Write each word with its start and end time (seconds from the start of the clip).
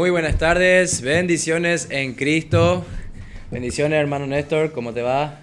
Muy 0.00 0.08
buenas 0.08 0.38
tardes, 0.38 1.02
bendiciones 1.02 1.88
en 1.90 2.14
Cristo. 2.14 2.86
Bendiciones, 3.50 4.00
hermano 4.00 4.26
Néstor, 4.26 4.72
¿cómo 4.72 4.94
te 4.94 5.02
va? 5.02 5.40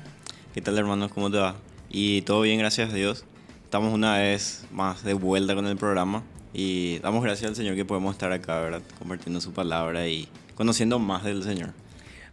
¿Qué 0.56 0.62
tal, 0.62 0.80
hermano? 0.80 1.12
¿Cómo 1.12 1.30
te 1.30 1.38
va? 1.38 1.58
Y 1.92 2.24
todo 2.24 2.42
bien, 2.42 2.58
gracias 2.58 2.90
a 2.90 2.94
Dios. 2.96 3.24
Estamos 3.66 3.94
una 3.94 4.18
vez 4.18 4.66
más 4.72 5.04
de 5.04 5.14
vuelta 5.14 5.54
con 5.54 5.68
el 5.68 5.78
programa 5.78 6.24
y 6.56 6.98
damos 7.04 7.24
gracias 7.24 7.50
al 7.50 7.56
Señor 7.56 7.76
que 7.76 7.86
podemos 7.86 8.16
estar 8.16 8.32
acá, 8.32 8.60
¿verdad? 8.60 8.82
Compartiendo 8.98 9.40
su 9.42 9.54
palabra 9.54 10.08
y 10.08 10.28
conociendo 10.56 10.98
más 10.98 11.24
del 11.24 11.44
Señor. 11.44 11.70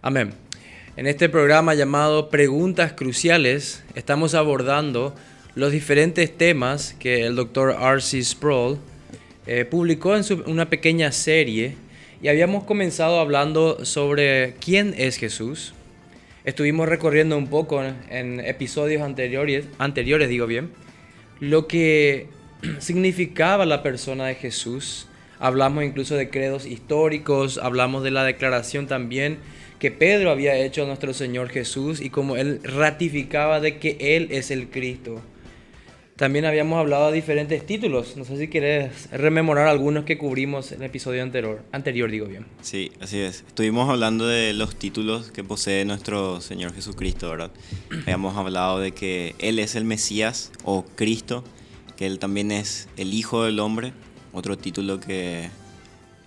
Amén. 0.01 0.33
En 0.97 1.07
este 1.07 1.29
programa 1.29 1.75
llamado 1.75 2.31
Preguntas 2.31 2.95
Cruciales 2.95 3.85
estamos 3.95 4.33
abordando 4.33 5.15
los 5.55 5.73
diferentes 5.73 6.35
temas 6.35 6.95
que 6.99 7.27
el 7.27 7.37
doctor 7.37 7.77
R.C. 7.79 8.25
Sproul 8.25 8.79
eh, 9.47 9.67
publicó 9.67 10.17
en 10.17 10.25
una 10.47 10.71
pequeña 10.71 11.13
serie 11.13 11.84
y 12.23 12.29
habíamos 12.29 12.65
comenzado 12.65 13.21
hablando 13.21 13.85
sobre 13.85 14.55
quién 14.61 14.95
es 14.97 15.17
Jesús. 15.17 15.75
Estuvimos 16.45 16.89
recorriendo 16.89 17.39
un 17.39 17.49
poco 17.49 17.83
en, 18.11 18.41
episodios 18.41 19.03
anteriores, 19.03 19.67
anteriores, 19.79 20.29
digo 20.29 20.47
bien, 20.47 20.71
lo 21.41 21.67
que 21.67 22.29
significaba 22.79 23.67
la 23.67 23.83
persona 23.83 24.27
de 24.27 24.35
Jesús. 24.35 25.09
Hablamos 25.39 25.85
incluso 25.85 26.15
de 26.17 26.31
credos 26.31 26.67
históricos, 26.67 27.59
hablamos 27.59 28.03
de 28.03 28.11
la 28.11 28.25
declaración 28.25 28.87
también 28.87 29.39
que 29.79 29.91
Pedro 29.91 30.31
había 30.31 30.57
hecho 30.57 30.85
a 30.85 30.87
nuestro 30.87 31.13
Señor 31.13 31.51
Jesús 31.51 32.01
y 32.01 32.09
como 32.09 32.37
él 32.37 32.61
ratificaba 32.63 33.61
de 33.61 33.79
que 33.79 33.97
Él 34.01 34.29
es 34.31 34.51
el 34.51 34.69
Cristo. 34.69 35.21
También 36.17 36.45
habíamos 36.45 36.79
hablado 36.79 37.09
de 37.09 37.17
diferentes 37.17 37.67
títulos. 37.67 38.17
No 38.17 38.25
sé 38.25 38.37
si 38.39 38.47
quieres 38.47 39.11
rememorar 39.11 39.67
algunos 39.67 40.05
que 40.05 40.17
cubrimos 40.17 40.71
en 40.71 40.79
el 40.81 40.87
episodio 40.87 41.25
anterior. 41.25 41.63
Anterior, 41.73 42.09
digo 42.09 42.27
bien. 42.27 42.47
Sí, 42.63 42.93
así 43.01 43.19
es. 43.19 43.43
Estuvimos 43.49 43.91
hablando 43.91 44.25
de 44.29 44.53
los 44.53 44.77
títulos 44.77 45.33
que 45.33 45.43
posee 45.43 45.85
nuestro 45.85 46.41
Señor 46.41 46.73
Jesucristo, 46.73 47.31
¿verdad? 47.31 47.51
habíamos 48.03 48.37
hablado 48.37 48.79
de 48.79 48.93
que 48.93 49.35
Él 49.41 49.59
es 49.59 49.75
el 49.75 49.85
Mesías 49.85 50.53
o 50.63 50.85
Cristo, 50.85 51.43
que 51.97 52.07
Él 52.07 52.21
también 52.21 52.53
es 52.53 52.89
el 52.97 53.13
Hijo 53.13 53.43
del 53.43 53.59
Hombre, 53.59 53.93
otro 54.33 54.57
título 54.57 55.01
que 55.01 55.51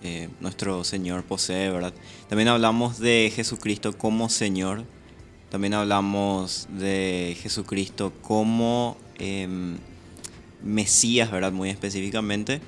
eh, 0.02 0.28
nuestro 0.40 0.84
Señor 0.84 1.22
posee, 1.22 1.70
¿verdad? 1.70 1.94
También 2.28 2.48
hablamos 2.48 2.98
de 2.98 3.32
Jesucristo 3.34 3.96
como 3.96 4.28
Señor. 4.28 4.84
También 5.48 5.72
hablamos 5.72 6.68
de 6.70 7.38
Jesucristo 7.40 8.12
como 8.20 8.98
Em, 9.18 9.76
Mesías, 10.62 11.30
¿verdad? 11.30 11.52
Muy 11.52 11.70
específicamente. 11.70 12.60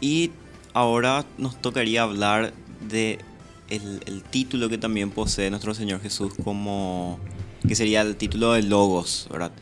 Y 0.00 0.30
ahora 0.72 1.24
nos 1.38 1.60
tocaría 1.60 2.02
hablar 2.02 2.52
de 2.88 3.18
el, 3.68 4.22
título 4.30 4.68
que 4.68 4.78
también 4.78 5.10
posee 5.10 5.50
nuestro 5.50 5.74
Señor 5.74 6.00
Jesús 6.00 6.32
como 6.44 7.18
que 7.66 7.74
sería 7.74 8.02
el 8.02 8.16
título 8.16 8.52
de 8.52 8.62
Logos, 8.62 9.26
¿verdad? 9.30 9.52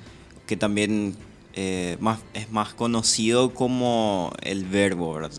Que 0.47 0.57
también 0.57 1.17
eh, 1.55 1.97
más, 2.01 2.21
es 2.35 2.51
más 2.51 2.75
conocido 2.75 3.55
como 3.55 4.33
el 4.43 4.65
verbo, 4.65 5.15
¿verdad? 5.15 5.31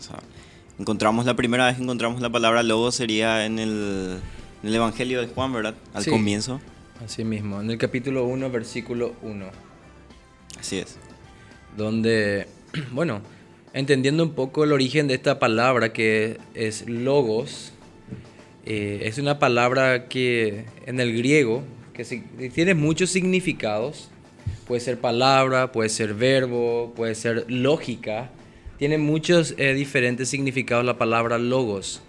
encontramos 0.79 1.25
la 1.25 1.35
primera 1.35 1.67
vez 1.67 1.77
que 1.77 1.83
encontramos 1.83 2.21
la 2.21 2.29
palabra 2.29 2.63
Logos 2.63 2.95
sería 2.95 3.45
en 3.45 3.59
el, 3.59 4.19
en 4.63 4.69
el 4.69 4.75
Evangelio 4.75 5.21
de 5.21 5.27
Juan, 5.27 5.53
¿verdad? 5.53 5.75
Al 5.93 6.05
comienzo. 6.05 6.59
Así 7.03 7.23
mismo, 7.23 7.61
en 7.61 7.69
el 7.69 7.77
capítulo 7.77 8.25
1, 8.25 8.49
versículo 8.49 9.13
1. 9.21 9.45
Así 10.65 10.79
es. 10.79 10.97
Donde, 11.77 12.47
bueno, 12.91 13.21
entendiendo 13.73 14.23
un 14.23 14.33
poco 14.33 14.63
el 14.63 14.71
origen 14.71 15.07
de 15.07 15.13
esta 15.13 15.37
palabra 15.37 15.93
que 15.93 16.39
es 16.55 16.89
logos, 16.89 17.71
eh, 18.65 19.01
es 19.03 19.19
una 19.19 19.37
palabra 19.37 20.07
que 20.07 20.65
en 20.87 20.99
el 20.99 21.15
griego 21.15 21.61
que 21.93 22.03
tiene 22.51 22.73
muchos 22.73 23.11
significados. 23.11 24.09
Puede 24.65 24.81
ser 24.81 24.99
palabra, 24.99 25.71
puede 25.71 25.89
ser 25.89 26.15
verbo, 26.15 26.93
puede 26.95 27.13
ser 27.13 27.45
lógica. 27.47 28.31
Tiene 28.79 28.97
muchos 28.97 29.53
eh, 29.59 29.75
diferentes 29.75 30.29
significados 30.29 30.83
la 30.83 30.97
palabra 30.97 31.37
logos. 31.37 32.01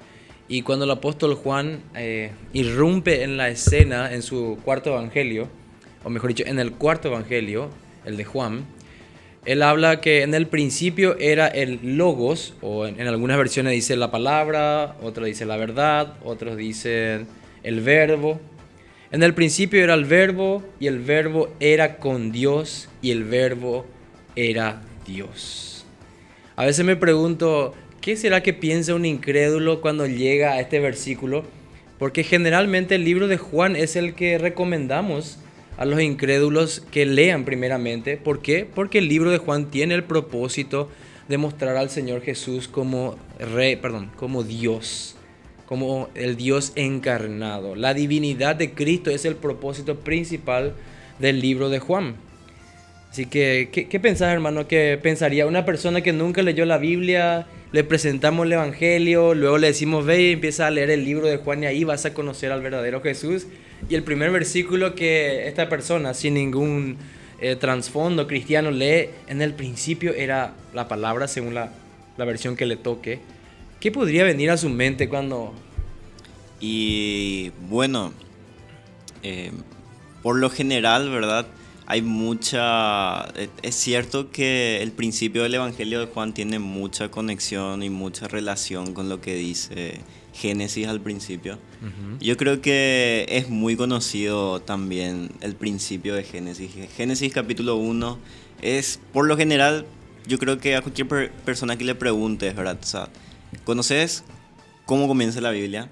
Y 0.48 0.62
cuando 0.62 0.86
el 0.86 0.92
apóstol 0.92 1.34
Juan 1.34 1.82
eh, 1.94 2.30
irrumpe 2.54 3.22
en 3.22 3.36
la 3.36 3.50
escena 3.50 4.14
en 4.14 4.22
su 4.22 4.58
cuarto 4.64 4.94
evangelio, 4.94 5.50
o 6.04 6.08
mejor 6.08 6.28
dicho, 6.28 6.44
en 6.46 6.58
el 6.58 6.72
cuarto 6.72 7.08
evangelio, 7.08 7.68
el 8.06 8.16
de 8.16 8.24
Juan, 8.24 8.64
él 9.46 9.62
habla 9.62 10.00
que 10.00 10.22
en 10.22 10.34
el 10.34 10.48
principio 10.48 11.16
era 11.20 11.46
el 11.46 11.96
logos, 11.96 12.54
o 12.62 12.84
en, 12.86 13.00
algunas 13.00 13.38
versiones 13.38 13.74
dice 13.74 13.94
la 13.96 14.10
palabra, 14.10 14.96
otros 15.00 15.26
dice 15.26 15.46
la 15.46 15.56
verdad, 15.56 16.14
otros 16.24 16.56
dicen 16.56 17.28
el 17.62 17.80
verbo. 17.80 18.40
En 19.12 19.22
el 19.22 19.34
principio 19.34 19.84
era 19.84 19.94
el 19.94 20.04
verbo 20.04 20.64
y 20.80 20.88
el 20.88 20.98
verbo 20.98 21.54
era 21.60 21.98
con 21.98 22.32
Dios 22.32 22.88
y 23.00 23.12
el 23.12 23.22
verbo 23.22 23.86
era 24.34 24.82
Dios. 25.06 25.86
A 26.56 26.64
veces 26.64 26.84
me 26.84 26.96
pregunto, 26.96 27.72
¿qué 28.00 28.16
será 28.16 28.42
que 28.42 28.52
piensa 28.52 28.96
un 28.96 29.04
incrédulo 29.04 29.80
cuando 29.80 30.08
llega 30.08 30.54
a 30.54 30.60
este 30.60 30.80
versículo? 30.80 31.44
Porque 32.00 32.24
generalmente 32.24 32.96
el 32.96 33.04
libro 33.04 33.28
de 33.28 33.36
Juan 33.36 33.76
es 33.76 33.94
el 33.94 34.14
que 34.14 34.38
recomendamos 34.38 35.38
a 35.76 35.84
los 35.84 36.00
incrédulos 36.00 36.82
que 36.90 37.06
lean 37.06 37.44
primeramente. 37.44 38.16
¿Por 38.16 38.40
qué? 38.40 38.66
Porque 38.72 38.98
el 38.98 39.08
libro 39.08 39.30
de 39.30 39.38
Juan 39.38 39.70
tiene 39.70 39.94
el 39.94 40.04
propósito 40.04 40.88
de 41.28 41.38
mostrar 41.38 41.76
al 41.76 41.90
Señor 41.90 42.22
Jesús 42.22 42.68
como 42.68 43.16
rey, 43.38 43.76
perdón, 43.76 44.10
como 44.16 44.42
Dios, 44.42 45.16
como 45.66 46.08
el 46.14 46.36
Dios 46.36 46.72
encarnado. 46.76 47.74
La 47.74 47.94
divinidad 47.94 48.56
de 48.56 48.72
Cristo 48.72 49.10
es 49.10 49.24
el 49.24 49.36
propósito 49.36 49.96
principal 49.96 50.74
del 51.18 51.40
libro 51.40 51.68
de 51.68 51.78
Juan. 51.78 52.16
Así 53.10 53.26
que, 53.26 53.70
¿qué, 53.72 53.88
qué 53.88 54.00
pensás, 54.00 54.32
hermano? 54.32 54.68
¿Qué 54.68 54.98
pensaría 55.02 55.46
una 55.46 55.64
persona 55.64 56.02
que 56.02 56.12
nunca 56.12 56.42
leyó 56.42 56.64
la 56.64 56.78
Biblia? 56.78 57.46
Le 57.72 57.82
presentamos 57.82 58.46
el 58.46 58.52
Evangelio, 58.52 59.34
luego 59.34 59.58
le 59.58 59.68
decimos, 59.68 60.04
ve 60.06 60.22
y 60.22 60.32
empieza 60.32 60.66
a 60.66 60.70
leer 60.70 60.90
el 60.90 61.04
libro 61.04 61.26
de 61.26 61.38
Juan 61.38 61.62
y 61.62 61.66
ahí 61.66 61.84
vas 61.84 62.04
a 62.04 62.14
conocer 62.14 62.52
al 62.52 62.62
verdadero 62.62 63.00
Jesús. 63.00 63.46
Y 63.88 63.94
el 63.94 64.02
primer 64.02 64.30
versículo 64.30 64.94
que 64.94 65.46
esta 65.48 65.68
persona, 65.68 66.14
sin 66.14 66.34
ningún 66.34 66.96
eh, 67.40 67.56
trasfondo 67.56 68.26
cristiano, 68.26 68.70
lee 68.70 69.10
en 69.28 69.42
el 69.42 69.54
principio 69.54 70.14
era 70.14 70.54
la 70.74 70.88
palabra 70.88 71.28
según 71.28 71.54
la, 71.54 71.72
la, 72.16 72.24
versión 72.24 72.56
que 72.56 72.66
le 72.66 72.76
toque. 72.76 73.20
¿Qué 73.80 73.92
podría 73.92 74.24
venir 74.24 74.50
a 74.50 74.56
su 74.56 74.68
mente 74.68 75.08
cuando... 75.08 75.52
Y 76.58 77.52
bueno, 77.68 78.12
eh, 79.22 79.52
por 80.22 80.36
lo 80.36 80.50
general, 80.50 81.10
¿verdad? 81.10 81.46
Hay 81.86 82.02
mucha... 82.02 83.28
Eh, 83.36 83.48
es 83.62 83.74
cierto 83.74 84.30
que 84.30 84.82
el 84.82 84.90
principio 84.92 85.42
del 85.42 85.54
Evangelio 85.54 86.00
de 86.00 86.06
Juan 86.06 86.32
tiene 86.32 86.58
mucha 86.58 87.10
conexión 87.10 87.82
y 87.82 87.90
mucha 87.90 88.26
relación 88.26 88.94
con 88.94 89.08
lo 89.08 89.20
que 89.20 89.34
dice 89.34 90.00
Génesis 90.36 90.86
al 90.86 91.00
principio. 91.00 91.58
Yo 92.20 92.36
creo 92.36 92.60
que 92.60 93.26
es 93.28 93.48
muy 93.48 93.74
conocido 93.74 94.60
también 94.60 95.30
el 95.40 95.54
principio 95.54 96.14
de 96.14 96.24
Génesis. 96.24 96.70
Génesis 96.94 97.32
capítulo 97.32 97.76
1 97.76 98.18
es, 98.60 99.00
por 99.14 99.26
lo 99.26 99.36
general, 99.36 99.86
yo 100.26 100.38
creo 100.38 100.58
que 100.58 100.76
a 100.76 100.82
cualquier 100.82 101.32
persona 101.44 101.78
que 101.78 101.84
le 101.84 101.94
preguntes, 101.94 102.54
¿verdad? 102.54 102.78
¿conoces 103.64 104.24
cómo 104.84 105.08
comienza 105.08 105.40
la 105.40 105.50
Biblia? 105.50 105.88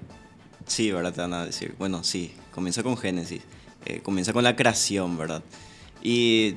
Sí, 0.67 0.91
¿verdad? 0.91 1.13
Te 1.13 1.21
van 1.21 1.33
a 1.33 1.45
decir, 1.45 1.73
bueno, 1.79 2.03
sí, 2.03 2.31
comienza 2.51 2.83
con 2.83 2.97
Génesis, 2.97 3.41
eh, 3.85 4.01
comienza 4.03 4.31
con 4.31 4.43
la 4.43 4.55
creación, 4.55 5.17
¿verdad? 5.17 5.43
Y 6.03 6.53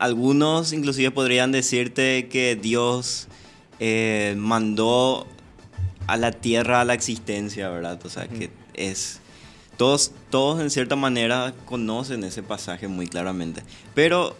algunos 0.00 0.72
inclusive 0.72 1.12
podrían 1.12 1.52
decirte 1.52 2.28
que 2.28 2.56
Dios 2.56 3.28
eh, 3.78 4.34
mandó 4.36 5.28
a 6.06 6.16
la 6.16 6.32
tierra 6.32 6.80
a 6.80 6.84
la 6.84 6.94
existencia, 6.94 7.68
¿verdad? 7.68 8.00
O 8.04 8.08
sea, 8.08 8.28
que 8.28 8.50
es... 8.74 9.20
Todos, 9.76 10.12
todos 10.30 10.60
en 10.60 10.70
cierta 10.70 10.96
manera 10.96 11.54
conocen 11.64 12.24
ese 12.24 12.42
pasaje 12.42 12.88
muy 12.88 13.08
claramente, 13.08 13.62
pero 13.94 14.36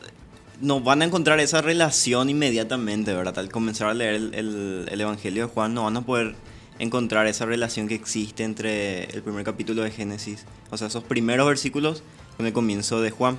no 0.60 0.80
van 0.80 1.02
a 1.02 1.04
encontrar 1.06 1.40
esa 1.40 1.62
relación 1.62 2.30
inmediatamente, 2.30 3.12
¿verdad? 3.12 3.38
Al 3.38 3.50
comenzar 3.50 3.88
a 3.88 3.94
leer 3.94 4.14
el, 4.14 4.86
el, 4.88 5.00
Evangelio 5.00 5.46
de 5.46 5.52
Juan, 5.52 5.74
no 5.74 5.84
van 5.84 5.96
a 5.96 6.02
poder 6.02 6.36
encontrar 6.78 7.26
esa 7.26 7.46
relación 7.46 7.88
que 7.88 7.94
existe 7.94 8.44
entre 8.44 9.04
el 9.04 9.22
primer 9.22 9.44
capítulo 9.44 9.82
de 9.82 9.90
Génesis, 9.90 10.44
o 10.70 10.76
sea, 10.76 10.86
esos 10.86 11.02
primeros 11.02 11.46
versículos 11.48 12.02
con 12.36 12.46
el 12.46 12.52
comienzo 12.52 13.00
de 13.00 13.10
Juan, 13.10 13.38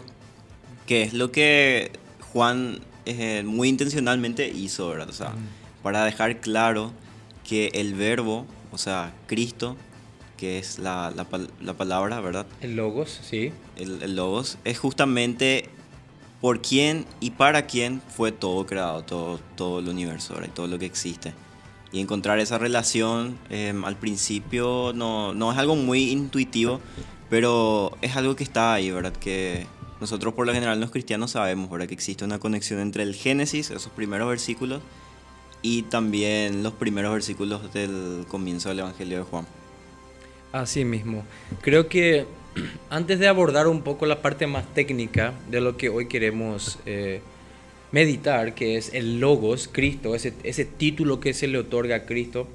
que 0.86 1.04
es 1.04 1.14
lo 1.14 1.32
que 1.32 1.92
Juan 2.34 2.80
eh, 3.06 3.44
muy 3.46 3.70
intencionalmente 3.70 4.50
hizo, 4.50 4.90
¿verdad? 4.90 5.10
O 5.10 5.14
sea, 5.14 5.34
para 5.82 6.04
dejar 6.06 6.40
claro 6.42 6.92
que 7.44 7.68
el 7.74 7.94
verbo, 7.94 8.46
o 8.72 8.78
sea, 8.78 9.14
Cristo, 9.28 9.78
que 10.38 10.60
es 10.60 10.80
la, 10.80 11.14
la, 11.16 11.74
palabra, 11.74 12.20
¿verdad? 12.20 12.46
El 12.62 12.76
logos, 12.76 13.20
sí. 13.24 13.52
El, 13.76 14.16
logos 14.16 14.58
es 14.66 14.78
justamente 14.78 15.70
por 16.42 16.62
quién 16.62 17.06
y 17.20 17.32
para 17.32 17.66
quién 17.66 18.02
fue 18.10 18.32
todo 18.32 18.66
creado, 18.66 19.04
todo, 19.04 19.40
todo 19.56 19.80
el 19.80 19.88
universo, 19.88 20.36
y 20.46 20.50
todo 20.50 20.68
lo 20.68 20.80
que 20.80 20.86
existe. 20.86 21.34
y 21.92 22.00
encontrar 22.02 22.40
esa 22.40 22.58
relación 22.58 23.38
em, 23.50 23.86
al 23.86 23.96
principio 23.96 24.94
no, 24.96 25.34
no, 25.34 25.52
es 25.52 25.58
algo 25.58 25.76
muy 25.76 26.10
intuitivo, 26.10 26.82
pero 27.30 27.96
es 28.02 28.16
algo 28.16 28.36
que 28.36 28.44
está 28.44 28.74
ahí, 28.74 28.92
¿verdad? 28.92 29.14
Que 29.14 29.68
nosotros 30.02 30.34
por 30.34 30.46
lo 30.46 30.54
general 30.54 30.82
los 30.82 30.92
cristianos 30.92 31.32
sabemos, 31.32 31.70
¿verdad? 31.70 31.88
Que 31.88 31.94
existe 31.94 32.26
una 32.26 32.40
conexión 32.40 32.80
entre 32.82 33.04
el 33.04 33.16
Génesis, 33.16 33.72
esos 33.72 33.92
primeros 33.94 34.28
versículos, 34.28 34.82
y 35.64 35.84
también 35.84 36.62
los 36.62 36.74
primeros 36.74 37.14
versículos 37.14 37.74
del 37.74 38.26
comienzo 38.28 38.70
del 38.70 38.80
Evangelio 38.80 39.18
de 39.20 39.24
Juan. 39.24 39.48
Así 40.52 40.86
mismo. 40.86 41.24
Creo 41.62 41.88
que 41.88 42.28
antes 42.92 43.18
de 43.18 43.28
abordar 43.28 43.68
un 43.68 43.82
poco 43.82 44.06
la 44.06 44.22
parte 44.22 44.46
más 44.46 44.72
técnica 44.76 45.34
de 45.50 45.62
lo 45.62 45.78
que 45.78 45.90
hoy 45.90 46.08
queremos 46.08 46.78
eh, 46.86 47.22
meditar, 47.92 48.54
que 48.54 48.78
es 48.78 48.94
el 48.94 49.20
logos, 49.20 49.70
Cristo, 49.72 50.14
ese, 50.14 50.34
ese 50.44 50.66
título 50.66 51.20
que 51.20 51.34
se 51.34 51.48
le 51.48 51.58
otorga 51.58 51.96
a 51.96 52.06
Cristo, 52.06 52.48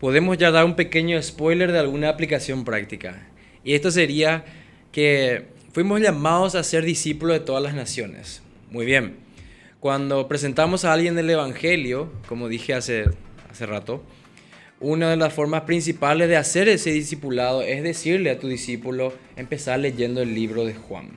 podemos 0.00 0.38
ya 0.38 0.52
dar 0.52 0.64
un 0.64 0.76
pequeño 0.76 1.20
spoiler 1.20 1.72
de 1.72 1.80
alguna 1.80 2.08
aplicación 2.08 2.64
práctica. 2.64 3.26
Y 3.64 3.74
esto 3.74 3.90
sería 3.90 4.44
que 4.92 5.46
fuimos 5.72 6.00
llamados 6.00 6.54
a 6.54 6.62
ser 6.62 6.84
discípulos 6.84 7.40
de 7.40 7.44
todas 7.44 7.62
las 7.62 7.74
naciones. 7.74 8.42
Muy 8.70 8.86
bien. 8.86 9.27
Cuando 9.80 10.26
presentamos 10.26 10.84
a 10.84 10.92
alguien 10.92 11.16
el 11.18 11.30
Evangelio, 11.30 12.10
como 12.26 12.48
dije 12.48 12.74
hace, 12.74 13.04
hace 13.48 13.64
rato, 13.64 14.02
una 14.80 15.10
de 15.10 15.16
las 15.16 15.32
formas 15.32 15.62
principales 15.62 16.28
de 16.28 16.36
hacer 16.36 16.68
ese 16.68 16.90
discipulado 16.90 17.62
es 17.62 17.84
decirle 17.84 18.30
a 18.30 18.40
tu 18.40 18.48
discípulo, 18.48 19.12
empezar 19.36 19.78
leyendo 19.78 20.20
el 20.20 20.34
libro 20.34 20.64
de 20.64 20.74
Juan. 20.74 21.10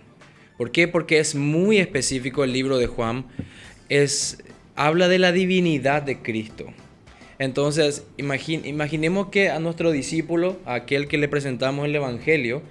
¿Por 0.60 0.72
qué? 0.72 0.88
Porque 0.88 1.18
es 1.18 1.34
muy 1.34 1.80
específico 1.80 2.44
el 2.44 2.54
libro 2.54 2.78
de 2.78 2.86
Juan. 2.86 3.26
Es, 3.90 4.44
habla 4.76 5.08
de 5.08 5.18
la 5.18 5.32
divinidad 5.32 6.04
de 6.04 6.20
Cristo. 6.20 6.68
Entonces, 7.40 8.06
imaginemos 8.18 9.30
que 9.30 9.50
a 9.50 9.58
nuestro 9.58 9.90
discípulo, 9.90 10.60
a 10.66 10.76
aquel 10.76 11.08
que 11.08 11.18
le 11.18 11.28
presentamos 11.28 11.86
el 11.86 11.96
Evangelio, 11.96 12.62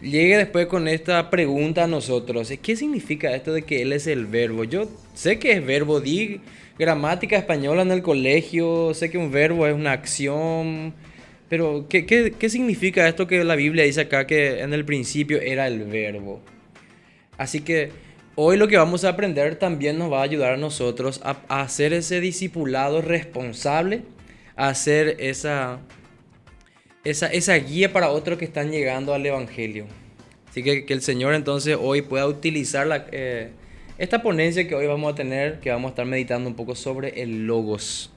llegue 0.00 0.36
después 0.36 0.66
con 0.66 0.88
esta 0.88 1.30
pregunta 1.30 1.84
a 1.84 1.86
nosotros. 1.86 2.52
¿Qué 2.62 2.76
significa 2.76 3.34
esto 3.34 3.52
de 3.52 3.62
que 3.62 3.82
Él 3.82 3.92
es 3.92 4.06
el 4.06 4.26
verbo? 4.26 4.64
Yo 4.64 4.88
sé 5.14 5.38
que 5.38 5.52
es 5.52 5.64
verbo, 5.64 6.00
di 6.00 6.40
gramática 6.78 7.36
española 7.36 7.82
en 7.82 7.90
el 7.90 8.02
colegio, 8.02 8.94
sé 8.94 9.10
que 9.10 9.18
un 9.18 9.30
verbo 9.30 9.66
es 9.66 9.74
una 9.74 9.92
acción, 9.92 10.92
pero 11.48 11.86
¿qué, 11.88 12.04
qué, 12.06 12.32
qué 12.36 12.48
significa 12.48 13.06
esto 13.08 13.26
que 13.26 13.44
la 13.44 13.54
Biblia 13.54 13.84
dice 13.84 14.02
acá 14.02 14.26
que 14.26 14.60
en 14.60 14.72
el 14.74 14.84
principio 14.84 15.40
era 15.40 15.66
el 15.66 15.84
verbo? 15.84 16.40
Así 17.38 17.60
que 17.60 17.90
hoy 18.36 18.56
lo 18.56 18.68
que 18.68 18.76
vamos 18.76 19.04
a 19.04 19.10
aprender 19.10 19.56
también 19.56 19.98
nos 19.98 20.12
va 20.12 20.20
a 20.20 20.24
ayudar 20.24 20.54
a 20.54 20.56
nosotros 20.56 21.20
a, 21.24 21.36
hacer 21.48 21.92
ese 21.92 22.20
discipulado 22.20 23.02
responsable, 23.02 24.02
a 24.56 24.68
hacer 24.68 25.16
esa, 25.18 25.80
esa, 27.04 27.26
esa, 27.28 27.54
guía 27.56 27.92
para 27.92 28.10
otros 28.10 28.38
que 28.38 28.44
están 28.44 28.70
llegando 28.70 29.14
al 29.14 29.24
Evangelio. 29.24 29.86
Así 30.48 30.62
que 30.62 30.84
que 30.84 30.92
el 30.92 31.02
Señor 31.02 31.34
entonces 31.34 31.76
hoy 31.80 32.02
pueda 32.02 32.26
utilizar 32.26 32.86
la, 32.86 33.06
eh, 33.12 33.50
esta 33.98 34.22
ponencia 34.22 34.66
que 34.66 34.74
hoy 34.74 34.86
vamos 34.86 35.12
a 35.12 35.14
tener, 35.14 35.60
que 35.60 35.70
vamos 35.70 35.88
a 35.88 35.90
estar 35.90 36.06
meditando 36.06 36.48
un 36.48 36.56
poco 36.56 36.74
sobre 36.74 37.22
el 37.22 37.46
logos. 37.46 38.10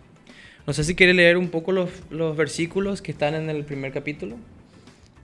No 0.66 0.74
sé 0.74 0.84
si 0.84 0.96
quiere 0.96 1.14
leer 1.14 1.38
un 1.38 1.50
poco 1.50 1.72
los, 1.72 1.90
los 2.10 2.36
versículos 2.36 3.02
que 3.02 3.12
están 3.12 3.36
en 3.36 3.50
el 3.50 3.64
primer 3.64 3.92
capítulo. 3.94 4.36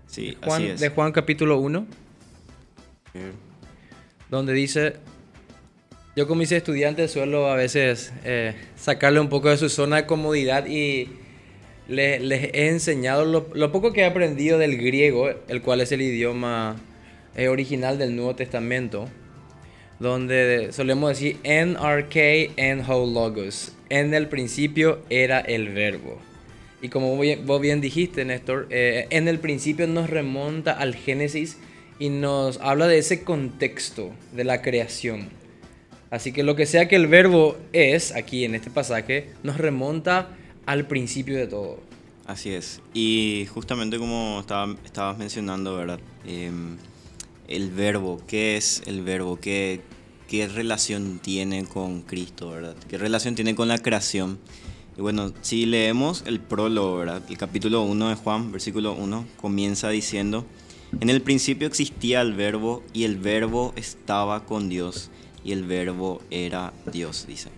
Sí, 0.07 0.37
Juan, 0.43 0.61
así 0.61 0.71
es. 0.71 0.79
De 0.79 0.89
Juan 0.89 1.11
capítulo 1.11 1.57
1 1.59 1.85
donde 4.29 4.53
dice, 4.53 4.95
yo 6.15 6.27
como 6.27 6.39
mis 6.39 6.51
estudiantes 6.51 7.11
suelo 7.11 7.47
a 7.49 7.55
veces 7.55 8.11
eh, 8.23 8.55
sacarle 8.75 9.19
un 9.19 9.29
poco 9.29 9.49
de 9.49 9.57
su 9.57 9.69
zona 9.69 9.97
de 9.97 10.05
comodidad 10.05 10.65
y 10.65 11.09
les, 11.87 12.21
he 12.53 12.69
enseñado 12.69 13.25
lo, 13.25 13.71
poco 13.71 13.93
que 13.93 14.01
he 14.01 14.05
aprendido 14.05 14.57
del 14.57 14.77
griego, 14.77 15.29
el 15.47 15.61
cual 15.61 15.81
es 15.81 15.91
el 15.91 16.01
idioma 16.01 16.77
eh, 17.35 17.47
original 17.47 17.97
del 17.97 18.15
Nuevo 18.15 18.35
Testamento, 18.35 19.09
donde 19.99 20.71
solemos 20.71 21.09
decir 21.09 21.37
en 21.43 21.75
en. 21.77 23.75
En 23.89 24.13
el 24.13 24.27
principio 24.27 24.99
era 25.09 25.39
el 25.39 25.69
verbo. 25.69 26.19
Y 26.81 26.89
como 26.89 27.15
vos 27.15 27.61
bien 27.61 27.79
dijiste, 27.79 28.25
Néstor, 28.25 28.67
eh, 28.69 29.07
en 29.09 29.27
el 29.27 29.39
principio 29.39 29.87
nos 29.87 30.09
remonta 30.09 30.73
al 30.73 30.95
Génesis 30.95 31.57
y 31.99 32.09
nos 32.09 32.59
habla 32.59 32.87
de 32.87 32.97
ese 32.97 33.23
contexto 33.23 34.11
de 34.33 34.43
la 34.43 34.61
creación. 34.61 35.29
Así 36.09 36.31
que 36.31 36.43
lo 36.43 36.55
que 36.55 36.65
sea 36.65 36.87
que 36.87 36.97
el 36.97 37.07
verbo 37.07 37.57
es, 37.71 38.13
aquí 38.13 38.43
en 38.43 38.53
este 38.53 38.69
pasaje, 38.69 39.29
nos 39.43 39.57
remonta 39.57 40.35
al 40.65 40.87
principio 40.87 41.37
de 41.37 41.47
todo. 41.47 41.79
Así 42.25 42.51
es. 42.51 42.81
Y 42.93 43.47
justamente 43.53 43.97
como 43.97 44.39
estaba, 44.39 44.75
estabas 44.85 45.17
mencionando, 45.17 45.75
¿verdad? 45.75 45.99
Em, 46.25 46.77
el 47.47 47.71
verbo, 47.71 48.21
¿qué 48.27 48.55
es 48.55 48.81
el 48.85 49.01
verbo? 49.01 49.39
¿Qué, 49.39 49.81
¿Qué 50.27 50.47
relación 50.47 51.19
tiene 51.19 51.65
con 51.65 52.01
Cristo, 52.01 52.51
verdad? 52.51 52.75
¿Qué 52.87 52.97
relación 52.97 53.35
tiene 53.35 53.55
con 53.55 53.67
la 53.67 53.77
creación? 53.77 54.39
Y 54.97 55.01
bueno, 55.01 55.33
si 55.41 55.65
leemos 55.65 56.23
el 56.25 56.39
prólogo, 56.39 56.97
¿verdad? 56.97 57.21
El 57.27 57.37
capítulo 57.37 57.81
1 57.83 58.09
de 58.09 58.15
Juan, 58.15 58.51
versículo 58.51 58.93
1, 58.93 59.25
comienza 59.41 59.89
diciendo, 59.89 60.45
en 61.01 61.09
el 61.09 61.21
principio 61.21 61.67
existía 61.67 62.21
el 62.21 62.33
verbo 62.35 62.83
y 62.93 63.03
el 63.03 63.17
verbo 63.17 63.73
estaba 63.75 64.45
con 64.45 64.69
Dios 64.69 65.09
y 65.43 65.51
el 65.51 65.63
verbo 65.65 66.21
era 66.29 66.73
Dios, 66.91 67.25
dice. 67.27 67.49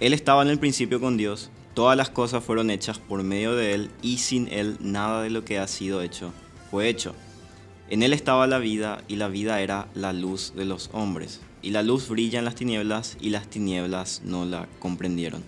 Él 0.00 0.14
estaba 0.14 0.42
en 0.42 0.48
el 0.48 0.58
principio 0.58 0.98
con 0.98 1.16
Dios, 1.16 1.50
todas 1.74 1.96
las 1.96 2.10
cosas 2.10 2.44
fueron 2.44 2.70
hechas 2.70 2.98
por 2.98 3.22
medio 3.22 3.54
de 3.54 3.74
Él 3.74 3.90
y 4.02 4.18
sin 4.18 4.48
Él 4.48 4.76
nada 4.80 5.22
de 5.22 5.30
lo 5.30 5.44
que 5.44 5.58
ha 5.58 5.66
sido 5.66 6.02
hecho 6.02 6.32
fue 6.70 6.88
hecho. 6.88 7.14
En 7.88 8.02
Él 8.02 8.12
estaba 8.12 8.46
la 8.46 8.58
vida 8.58 9.02
y 9.08 9.16
la 9.16 9.28
vida 9.28 9.60
era 9.60 9.88
la 9.94 10.12
luz 10.12 10.54
de 10.56 10.64
los 10.64 10.90
hombres. 10.92 11.40
Y 11.60 11.70
la 11.70 11.82
luz 11.82 12.08
brilla 12.08 12.38
en 12.38 12.44
las 12.44 12.54
tinieblas 12.54 13.16
y 13.20 13.30
las 13.30 13.48
tinieblas 13.48 14.22
no 14.24 14.44
la 14.44 14.66
comprendieron. 14.78 15.44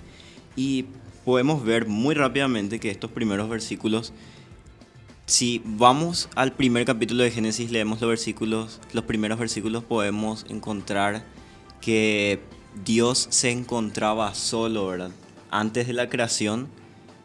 Y 0.54 0.86
podemos 1.24 1.64
ver 1.64 1.86
muy 1.86 2.14
rápidamente 2.14 2.78
que 2.78 2.90
estos 2.90 3.10
primeros 3.10 3.48
versículos 3.48 4.12
si 5.26 5.62
vamos 5.64 6.28
al 6.34 6.52
primer 6.52 6.84
capítulo 6.84 7.22
de 7.22 7.30
Génesis, 7.30 7.70
leemos 7.70 8.00
los 8.00 8.10
versículos, 8.10 8.80
los 8.92 9.04
primeros 9.04 9.38
versículos 9.38 9.82
podemos 9.82 10.44
encontrar 10.50 11.24
que 11.80 12.40
Dios 12.84 13.26
se 13.30 13.50
encontraba 13.50 14.34
solo, 14.34 14.86
¿verdad? 14.86 15.12
Antes 15.54 15.86
de 15.86 15.92
la 15.92 16.08
creación 16.08 16.66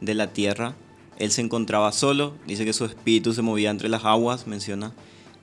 de 0.01 0.13
la 0.13 0.31
tierra, 0.31 0.75
Él 1.17 1.31
se 1.31 1.41
encontraba 1.41 1.91
solo, 1.91 2.35
dice 2.45 2.63
que 2.63 2.73
su 2.73 2.85
espíritu 2.85 3.33
se 3.33 3.41
movía 3.41 3.71
entre 3.71 3.89
las 3.89 4.05
aguas, 4.05 4.45
menciona. 4.45 4.93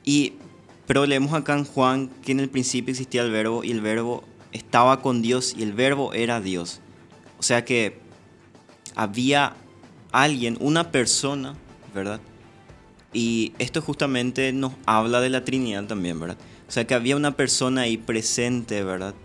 Y, 0.05 0.35
pero 0.87 1.05
leemos 1.05 1.33
acá 1.33 1.59
en 1.59 1.65
Juan 1.65 2.11
que 2.23 2.31
en 2.31 2.39
el 2.39 2.49
principio 2.49 2.93
existía 2.93 3.23
el 3.23 3.33
verbo 3.33 3.65
y 3.65 3.73
el 3.73 3.81
verbo 3.81 4.23
estaba 4.53 5.03
con 5.03 5.21
Dios 5.21 5.57
y 5.59 5.65
el 5.65 5.73
verbo 5.73 6.13
era 6.13 6.41
Dios. 6.41 6.81
O 7.41 7.43
sea 7.43 7.65
que 7.65 7.99
había 8.95 9.57
alguien, 10.13 10.57
una 10.61 10.93
persona, 10.93 11.57
¿verdad? 11.93 12.21
Y 13.13 13.53
esto 13.59 13.83
justamente 13.83 14.53
nos 14.53 14.75
habla 14.87 15.21
de 15.21 15.31
la 15.31 15.45
Trinidad 15.45 15.87
también, 15.87 16.21
¿verdad? 16.21 16.39
O 16.69 16.71
sea 16.71 16.87
que 16.87 16.95
había 16.95 17.17
una 17.17 17.37
persona 17.37 17.81
ahí 17.81 17.97
presente, 17.97 18.85
¿verdad? 18.85 19.17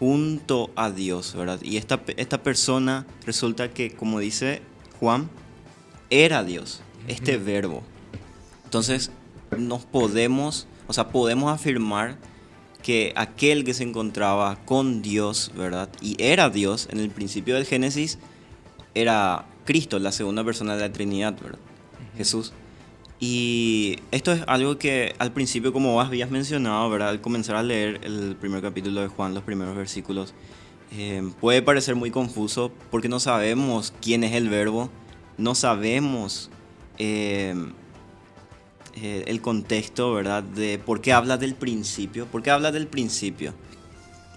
Junto 0.00 0.70
a 0.74 0.90
Dios, 0.90 1.36
¿verdad? 1.36 1.60
Y 1.62 1.76
esta, 1.76 2.02
esta 2.16 2.42
persona 2.42 3.06
resulta 3.24 3.70
que, 3.70 3.92
como 3.92 4.18
dice 4.18 4.62
Juan, 4.98 5.30
era 6.08 6.42
Dios, 6.42 6.80
este 7.06 7.36
verbo. 7.36 7.84
Entonces, 8.64 9.12
nos 9.56 9.84
podemos, 9.84 10.66
o 10.88 10.92
sea, 10.92 11.08
podemos 11.08 11.52
afirmar 11.52 12.18
que 12.82 13.12
aquel 13.14 13.62
que 13.64 13.74
se 13.74 13.82
encontraba 13.84 14.56
con 14.64 15.02
Dios, 15.02 15.52
¿verdad? 15.54 15.88
Y 16.00 16.16
era 16.18 16.50
Dios 16.50 16.88
en 16.90 16.98
el 16.98 17.10
principio 17.10 17.54
del 17.54 17.66
Génesis, 17.66 18.18
era 18.94 19.46
Cristo, 19.64 19.98
la 19.98 20.12
segunda 20.12 20.42
persona 20.44 20.74
de 20.74 20.80
la 20.80 20.92
Trinidad, 20.92 21.36
¿verdad? 21.40 21.58
Jesús. 22.16 22.52
Y 23.22 23.98
esto 24.12 24.32
es 24.32 24.42
algo 24.46 24.78
que 24.78 25.14
al 25.18 25.30
principio, 25.32 25.74
como 25.74 25.92
vos 25.92 26.06
habías 26.06 26.30
mencionado, 26.30 26.88
¿verdad? 26.88 27.10
Al 27.10 27.20
comenzar 27.20 27.54
a 27.54 27.62
leer 27.62 28.00
el 28.02 28.34
primer 28.34 28.62
capítulo 28.62 29.02
de 29.02 29.08
Juan, 29.08 29.34
los 29.34 29.42
primeros 29.42 29.76
versículos, 29.76 30.32
eh, 30.96 31.30
puede 31.38 31.60
parecer 31.60 31.96
muy 31.96 32.10
confuso 32.10 32.72
porque 32.90 33.10
no 33.10 33.20
sabemos 33.20 33.92
quién 34.00 34.24
es 34.24 34.32
el 34.32 34.48
verbo, 34.48 34.88
no 35.36 35.54
sabemos 35.54 36.50
eh, 36.96 37.54
eh, 38.94 39.24
el 39.26 39.42
contexto, 39.42 40.14
¿verdad? 40.14 40.42
De 40.42 40.78
por 40.78 41.02
qué 41.02 41.12
habla 41.12 41.36
del 41.36 41.54
principio, 41.54 42.24
por 42.24 42.42
qué 42.42 42.50
habla 42.50 42.72
del 42.72 42.86
principio, 42.86 43.52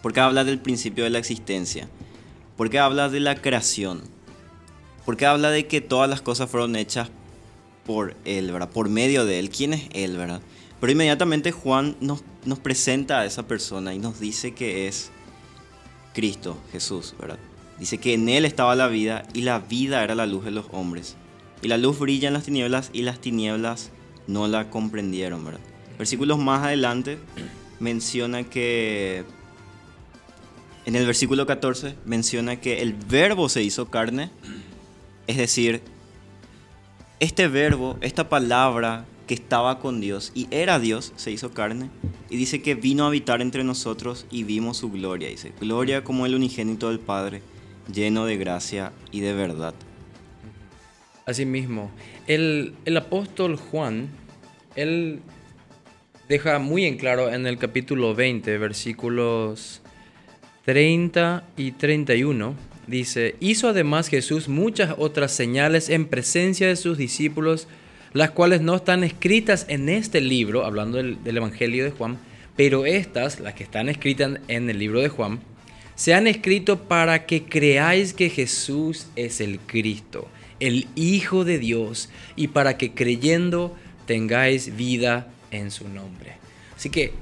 por 0.01 0.11
qué 0.11 0.19
habla 0.19 0.43
del 0.43 0.59
principio 0.59 1.05
de 1.05 1.09
la 1.09 1.19
existencia, 1.19 1.87
por 2.57 2.69
qué 2.69 2.79
habla 2.79 3.07
de 3.07 3.21
la 3.21 3.35
creación, 3.35 4.01
por 5.05 5.15
qué 5.15 5.25
habla 5.25 5.51
de 5.51 5.67
que 5.67 5.79
todas 5.79 6.09
las 6.09 6.21
cosas 6.21 6.49
fueron 6.49 6.75
hechas 6.75 7.09
por 7.85 8.15
Él, 8.25 8.51
¿verdad? 8.51 8.69
Por 8.69 8.89
medio 8.89 9.25
de 9.25 9.39
Él. 9.39 9.49
¿Quién 9.49 9.73
es 9.73 9.89
Él, 9.93 10.17
verdad? 10.17 10.41
Pero 10.83 10.91
inmediatamente 10.91 11.53
Juan 11.53 11.95
nos, 12.01 12.23
presenta 12.59 13.21
a 13.21 13.25
esa 13.25 13.47
persona 13.47 13.93
y 13.93 13.99
nos 13.99 14.19
dice 14.19 14.53
que 14.53 14.89
es 14.89 15.11
Cristo, 16.13 16.61
Jesús, 16.73 17.15
¿verdad? 17.17 17.39
Dice 17.79 17.99
que 17.99 18.13
en 18.13 18.27
él 18.27 18.43
estaba 18.43 18.75
la 18.75 18.89
vida 18.89 19.23
y 19.33 19.43
la 19.43 19.59
vida 19.59 20.03
era 20.03 20.13
la 20.13 20.25
luz 20.25 20.43
de 20.43 20.51
los 20.51 20.65
hombres. 20.73 21.15
Y 21.61 21.69
la 21.69 21.77
luz 21.77 21.99
brilla 21.99 22.27
en 22.27 22.33
las 22.33 22.43
tinieblas 22.43 22.89
y 22.91 23.03
las 23.03 23.21
tinieblas 23.21 23.91
no 24.27 24.49
la 24.49 24.69
comprendieron, 24.69 25.45
¿verdad? 25.45 25.61
Versículos 25.97 26.37
más 26.37 26.65
adelante 26.65 27.17
menciona 27.79 28.43
que 28.43 29.23
en 30.83 30.97
el 30.97 31.05
versículo 31.05 31.45
14 31.45 31.95
menciona 32.03 32.59
que 32.59 32.81
el 32.81 32.91
verbo 32.91 33.47
se 33.47 33.63
hizo 33.63 33.89
carne, 33.89 34.31
es 35.27 35.37
decir, 35.37 35.81
este 37.23 37.47
verbo, 37.47 37.97
esta 38.01 38.27
palabra 38.27 39.05
que 39.27 39.33
estaba 39.33 39.79
con 39.79 40.01
Dios 40.01 40.33
y 40.35 40.47
era 40.51 40.77
Dios, 40.77 41.13
se 41.15 41.31
hizo 41.31 41.51
carne 41.51 41.89
y 42.29 42.35
dice 42.35 42.61
que 42.61 42.75
vino 42.75 43.05
a 43.05 43.07
habitar 43.07 43.41
entre 43.41 43.63
nosotros 43.63 44.25
y 44.29 44.43
vimos 44.43 44.77
su 44.77 44.91
gloria. 44.91 45.29
Dice, 45.29 45.53
gloria 45.61 46.03
como 46.03 46.25
el 46.25 46.35
unigénito 46.35 46.89
del 46.89 46.99
Padre, 46.99 47.41
lleno 47.91 48.25
de 48.25 48.35
gracia 48.35 48.91
y 49.11 49.21
de 49.21 49.33
verdad. 49.33 49.73
Asimismo, 51.25 51.91
el, 52.27 52.75
el 52.83 52.97
apóstol 52.97 53.55
Juan, 53.55 54.09
él 54.75 55.21
deja 56.27 56.59
muy 56.59 56.83
en 56.83 56.97
claro 56.97 57.31
en 57.31 57.47
el 57.47 57.57
capítulo 57.57 58.13
20, 58.15 58.57
versículos 58.57 59.81
30 60.65 61.45
y 61.55 61.71
31, 61.71 62.53
dice, 62.87 63.35
hizo 63.39 63.69
además 63.69 64.07
Jesús 64.07 64.47
muchas 64.47 64.95
otras 64.97 65.31
señales 65.31 65.89
en 65.89 66.05
presencia 66.05 66.67
de 66.67 66.75
sus 66.75 66.97
discípulos, 66.97 67.67
las 68.13 68.31
cuales 68.31 68.61
no 68.61 68.75
están 68.75 69.03
escritas 69.03 69.65
en 69.69 69.89
este 69.89 70.21
libro, 70.21 70.65
hablando 70.65 70.97
del, 70.97 71.17
Evangelio 71.25 71.83
de 71.83 71.91
Juan, 71.91 72.19
pero 72.55 72.85
estas, 72.85 73.39
las 73.39 73.53
que 73.55 73.63
están 73.63 73.89
escritas 73.89 74.39
en 74.47 74.69
el 74.69 74.77
libro 74.77 75.01
de 75.01 75.09
Juan, 75.09 75.39
se 75.95 76.13
han 76.13 76.27
escrito 76.27 76.83
para 76.83 77.25
que 77.25 77.43
creáis 77.43 78.13
que 78.13 78.29
Jesús 78.29 79.07
es 79.15 79.41
el 79.41 79.59
Cristo, 79.59 80.27
el 80.59 80.87
Hijo 80.95 81.45
de 81.45 81.59
Dios, 81.59 82.09
y 82.35 82.49
para 82.49 82.77
que 82.77 82.93
creyendo 82.93 83.75
tengáis 84.05 84.75
vida 84.75 85.27
en 85.51 85.71
su 85.71 85.87
nombre. 85.87 86.33
Así 86.75 86.89
que 86.89 87.13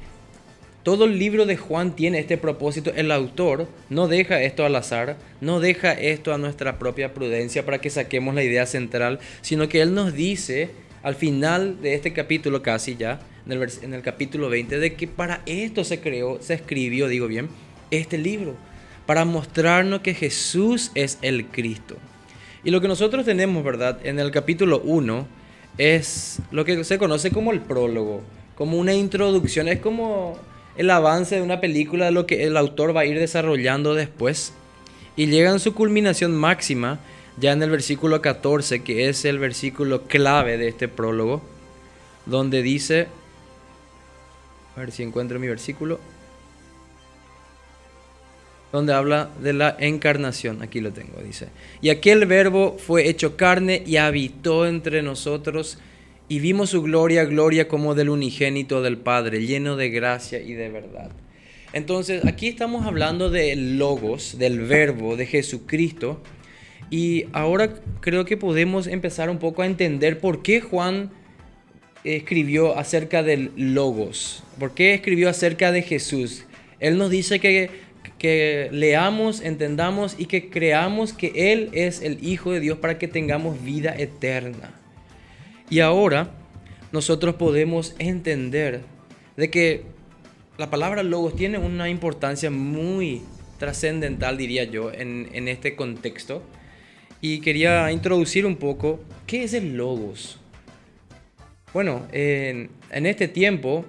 todo 0.84 1.06
el 1.06 1.20
libro 1.20 1.46
de 1.46 1.58
Juan 1.58 1.96
tiene 1.96 2.20
este 2.20 2.38
propósito. 2.38 2.92
El 2.96 3.12
autor 3.12 3.68
no 3.90 4.08
deja 4.08 4.42
esto 4.42 4.66
al 4.66 4.76
azar, 4.76 5.18
no 5.40 5.60
deja 5.60 5.92
esto 5.92 6.34
a 6.34 6.38
nuestra 6.38 6.80
propia 6.80 7.14
prudencia 7.14 7.66
para 7.66 7.80
que 7.80 7.90
saquemos 7.90 8.34
la 8.34 8.44
idea 8.44 8.66
central, 8.66 9.20
sino 9.42 9.70
que 9.70 9.82
él 9.82 9.94
nos 9.94 10.14
dice 10.14 10.70
al 11.04 11.16
final 11.16 11.82
de 11.82 11.94
este 11.94 12.14
capítulo 12.14 12.62
casi 12.62 12.96
ya, 12.96 13.20
en 13.48 13.94
el, 13.94 14.02
capítulo 14.02 14.50
20, 14.50 14.80
de 14.80 14.94
que 14.94 15.08
para 15.08 15.42
esto 15.46 15.84
se 15.84 16.00
creó, 16.00 16.42
se 16.42 16.54
escribió, 16.54 17.08
digo 17.08 17.28
bien, 17.28 17.50
este 17.90 18.18
libro, 18.18 18.56
para 19.06 19.26
mostrarnos 19.26 20.02
que 20.02 20.14
Jesús 20.14 20.92
es 20.96 21.18
el 21.22 21.48
Cristo. 21.48 21.98
Y 22.64 22.70
lo 22.70 22.82
que 22.82 22.88
nosotros 22.88 23.26
tenemos, 23.26 23.64
¿verdad? 23.64 24.00
En 24.04 24.20
el 24.20 24.30
capítulo 24.30 24.82
1 24.84 25.28
es 25.78 26.40
lo 26.52 26.66
que 26.66 26.84
se 26.84 27.00
conoce 27.00 27.32
como 27.32 27.52
el 27.52 27.62
prólogo, 27.62 28.22
como 28.56 28.78
una 28.78 28.94
introducción, 28.94 29.68
es 29.68 29.80
como 29.80 30.38
el 30.82 30.90
avance 30.90 31.36
de 31.36 31.44
una 31.44 31.62
película 31.62 32.06
de 32.06 32.12
lo 32.12 32.26
que 32.26 32.44
el 32.46 32.58
autor 32.58 32.96
va 32.96 33.02
a 33.02 33.06
ir 33.06 33.20
desarrollando 33.20 33.94
después. 33.94 34.52
Y 35.16 35.28
llega 35.28 35.52
en 35.52 35.60
su 35.60 35.76
culminación 35.76 36.36
máxima 36.36 37.00
ya 37.38 37.52
en 37.52 37.62
el 37.62 37.70
versículo 37.70 38.20
14, 38.20 38.84
que 38.84 39.08
es 39.08 39.24
el 39.26 39.38
versículo 39.38 40.04
clave 40.08 40.58
de 40.58 40.68
este 40.68 40.88
prólogo, 40.88 41.44
donde 42.26 42.64
dice, 42.64 43.08
a 44.76 44.80
ver 44.80 44.92
si 44.92 45.04
encuentro 45.04 45.40
mi 45.40 45.48
versículo, 45.48 46.00
donde 48.72 48.94
habla 48.94 49.30
de 49.40 49.54
la 49.54 49.76
encarnación, 49.80 50.64
aquí 50.64 50.82
lo 50.82 50.92
tengo, 50.92 51.22
dice, 51.22 51.50
y 51.82 51.90
aquel 51.90 52.26
verbo 52.26 52.78
fue 52.80 53.08
hecho 53.08 53.38
carne 53.38 53.84
y 53.86 53.98
habitó 53.98 54.66
entre 54.66 55.04
nosotros 55.04 55.78
y 56.32 56.40
vimos 56.40 56.70
su 56.70 56.82
gloria, 56.82 57.26
gloria 57.26 57.68
como 57.68 57.94
del 57.94 58.08
unigénito 58.08 58.82
del 58.82 58.96
Padre, 58.96 59.46
lleno 59.46 59.76
de 59.76 59.90
gracia 59.90 60.40
y 60.40 60.54
de 60.54 60.70
verdad. 60.70 61.12
Entonces, 61.74 62.24
aquí 62.24 62.48
estamos 62.48 62.86
hablando 62.86 63.30
del 63.30 63.78
logos, 63.78 64.38
del 64.38 64.62
verbo 64.62 65.18
de 65.18 65.26
Jesucristo. 65.26 66.24
Y 66.90 67.26
ahora 67.34 67.74
creo 68.00 68.24
que 68.24 68.38
podemos 68.38 68.88
empezar 68.88 69.30
un 69.30 69.40
poco 69.40 69.62
a 69.62 69.66
entender 69.66 70.20
por 70.20 70.42
qué 70.42 70.62
Juan 70.62 71.12
escribió 72.06 72.78
acerca 72.78 73.24
del 73.24 73.52
logos, 73.58 74.42
por 74.58 74.74
qué 74.74 74.94
escribió 74.94 75.28
acerca 75.28 75.74
de 75.74 75.82
Jesús. 75.82 76.46
Él 76.80 76.98
nos 76.98 77.10
dice 77.10 77.42
que, 77.42 77.70
que 78.18 78.70
leamos, 78.72 79.42
entendamos 79.42 80.16
y 80.18 80.28
que 80.28 80.50
creamos 80.50 81.12
que 81.12 81.52
Él 81.52 81.68
es 81.74 82.02
el 82.02 82.26
Hijo 82.26 82.54
de 82.54 82.62
Dios 82.62 82.78
para 82.78 82.98
que 82.98 83.10
tengamos 83.10 83.62
vida 83.66 83.94
eterna. 83.98 84.81
Y 85.72 85.80
ahora 85.80 86.30
nosotros 86.92 87.36
podemos 87.36 87.96
entender 87.98 88.82
de 89.38 89.50
que 89.50 89.84
la 90.58 90.70
palabra 90.70 91.02
logos 91.02 91.34
tiene 91.34 91.58
una 91.60 91.90
importancia 91.90 92.52
muy 92.52 93.22
trascendental, 93.58 94.38
diría 94.38 94.66
yo, 94.66 94.92
en, 94.92 95.48
este 95.48 95.78
contexto. 95.78 96.44
Y 97.22 97.40
quería 97.40 97.90
introducir 97.94 98.46
un 98.46 98.58
poco, 98.58 99.00
¿qué 99.26 99.46
es 99.46 99.54
el 99.54 99.78
logos? 99.78 100.42
Bueno, 101.74 102.06
en, 102.12 102.70
este 102.92 103.30
tiempo, 103.30 103.86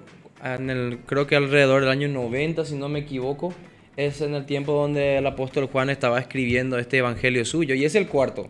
creo 1.07 1.27
que 1.27 1.35
alrededor 1.35 1.81
del 1.81 1.91
año 1.91 2.07
90, 2.07 2.65
si 2.65 2.77
no 2.77 2.89
me 2.89 3.01
equivoco, 3.01 3.53
es 3.97 4.21
en 4.21 4.35
el 4.35 4.47
tiempo 4.47 4.73
donde 4.73 5.17
el 5.17 5.27
apóstol 5.27 5.67
Juan 5.67 5.91
estaba 5.91 6.21
escribiendo 6.21 6.79
este 6.79 6.99
evangelio 6.99 7.45
suyo, 7.45 7.75
y 7.75 7.85
es 7.85 7.97
el 7.97 8.07
cuarto. 8.07 8.49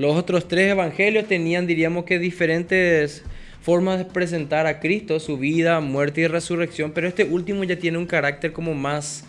Los 0.00 0.16
otros 0.16 0.48
tres 0.48 0.70
evangelios 0.70 1.26
tenían, 1.26 1.66
diríamos 1.66 2.06
que, 2.06 2.18
diferentes 2.18 3.22
formas 3.60 3.98
de 3.98 4.06
presentar 4.06 4.66
a 4.66 4.80
Cristo, 4.80 5.20
su 5.20 5.36
vida, 5.36 5.78
muerte 5.80 6.22
y 6.22 6.26
resurrección, 6.26 6.92
pero 6.92 7.06
este 7.06 7.24
último 7.24 7.64
ya 7.64 7.78
tiene 7.78 7.98
un 7.98 8.06
carácter 8.06 8.54
como 8.54 8.72
más, 8.72 9.26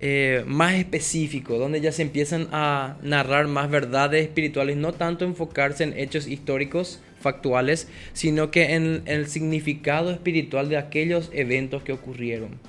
eh, 0.00 0.44
más 0.46 0.74
específico, 0.74 1.58
donde 1.58 1.80
ya 1.80 1.90
se 1.90 2.02
empiezan 2.02 2.46
a 2.52 2.96
narrar 3.02 3.48
más 3.48 3.68
verdades 3.70 4.22
espirituales, 4.22 4.76
no 4.76 4.92
tanto 4.92 5.24
enfocarse 5.24 5.82
en 5.82 5.98
hechos 5.98 6.28
históricos 6.28 7.00
factuales, 7.18 7.88
sino 8.12 8.52
que 8.52 8.74
en 8.76 9.02
el 9.06 9.26
significado 9.26 10.12
espiritual 10.12 10.68
de 10.68 10.76
aquellos 10.76 11.28
eventos 11.32 11.82
que 11.82 11.92
ocurrieron. 11.92 12.60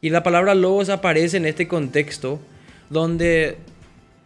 Y 0.00 0.10
la 0.10 0.22
palabra 0.22 0.54
logos 0.54 0.90
aparece 0.90 1.38
en 1.38 1.46
este 1.46 1.66
contexto 1.66 2.38
donde 2.88 3.56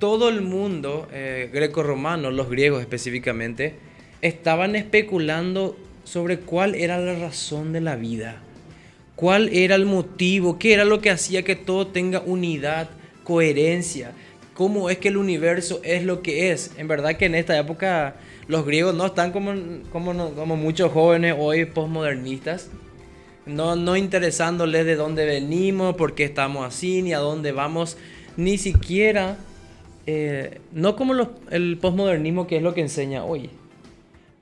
todo 0.04 0.28
el 0.28 0.42
mundo 0.42 1.08
eh, 1.14 1.48
greco-romano, 1.50 2.30
los 2.30 2.50
griegos 2.50 2.82
específicamente, 2.82 3.72
estaban 4.20 4.76
especulando 4.76 5.78
sobre 6.04 6.40
cuál 6.40 6.74
era 6.74 6.98
la 6.98 7.14
razón 7.14 7.72
de 7.72 7.80
la 7.80 7.96
vida, 7.96 8.42
cuál 9.16 9.48
era 9.50 9.76
el 9.76 9.86
motivo, 9.86 10.58
qué 10.58 10.74
era 10.74 10.84
lo 10.84 11.00
que 11.00 11.08
hacía 11.08 11.42
que 11.42 11.56
todo 11.56 11.86
tenga 11.86 12.20
unidad, 12.20 12.90
coherencia, 13.22 14.12
cómo 14.52 14.90
es 14.90 14.98
que 14.98 15.08
el 15.08 15.16
universo 15.16 15.80
es 15.82 16.04
lo 16.04 16.20
que 16.20 16.52
es. 16.52 16.72
En 16.76 16.86
verdad 16.86 17.16
que 17.16 17.24
en 17.24 17.34
esta 17.34 17.58
época 17.58 18.16
los 18.46 18.66
griegos 18.66 18.94
no 18.94 19.06
están 19.06 19.32
como, 19.32 19.54
como, 19.90 20.34
como 20.34 20.54
muchos 20.54 20.92
jóvenes 20.92 21.34
hoy 21.38 21.64
postmodernistas, 21.64 22.68
no, 23.46 23.74
no 23.74 23.96
interesándoles 23.96 24.84
de 24.84 24.96
dónde 24.96 25.24
venimos, 25.24 25.96
por 25.96 26.14
qué 26.14 26.24
estamos 26.24 26.66
así, 26.66 27.00
ni 27.00 27.14
a 27.14 27.20
dónde 27.20 27.52
vamos, 27.52 27.96
ni 28.36 28.58
siquiera 28.58 29.38
eh, 30.06 30.60
no 30.72 30.96
como 30.96 31.14
el 31.50 31.78
postmodernismo 31.78 32.46
que 32.46 32.56
es 32.56 32.62
lo 32.62 32.74
que 32.74 32.82
enseña 32.82 33.24
hoy, 33.24 33.50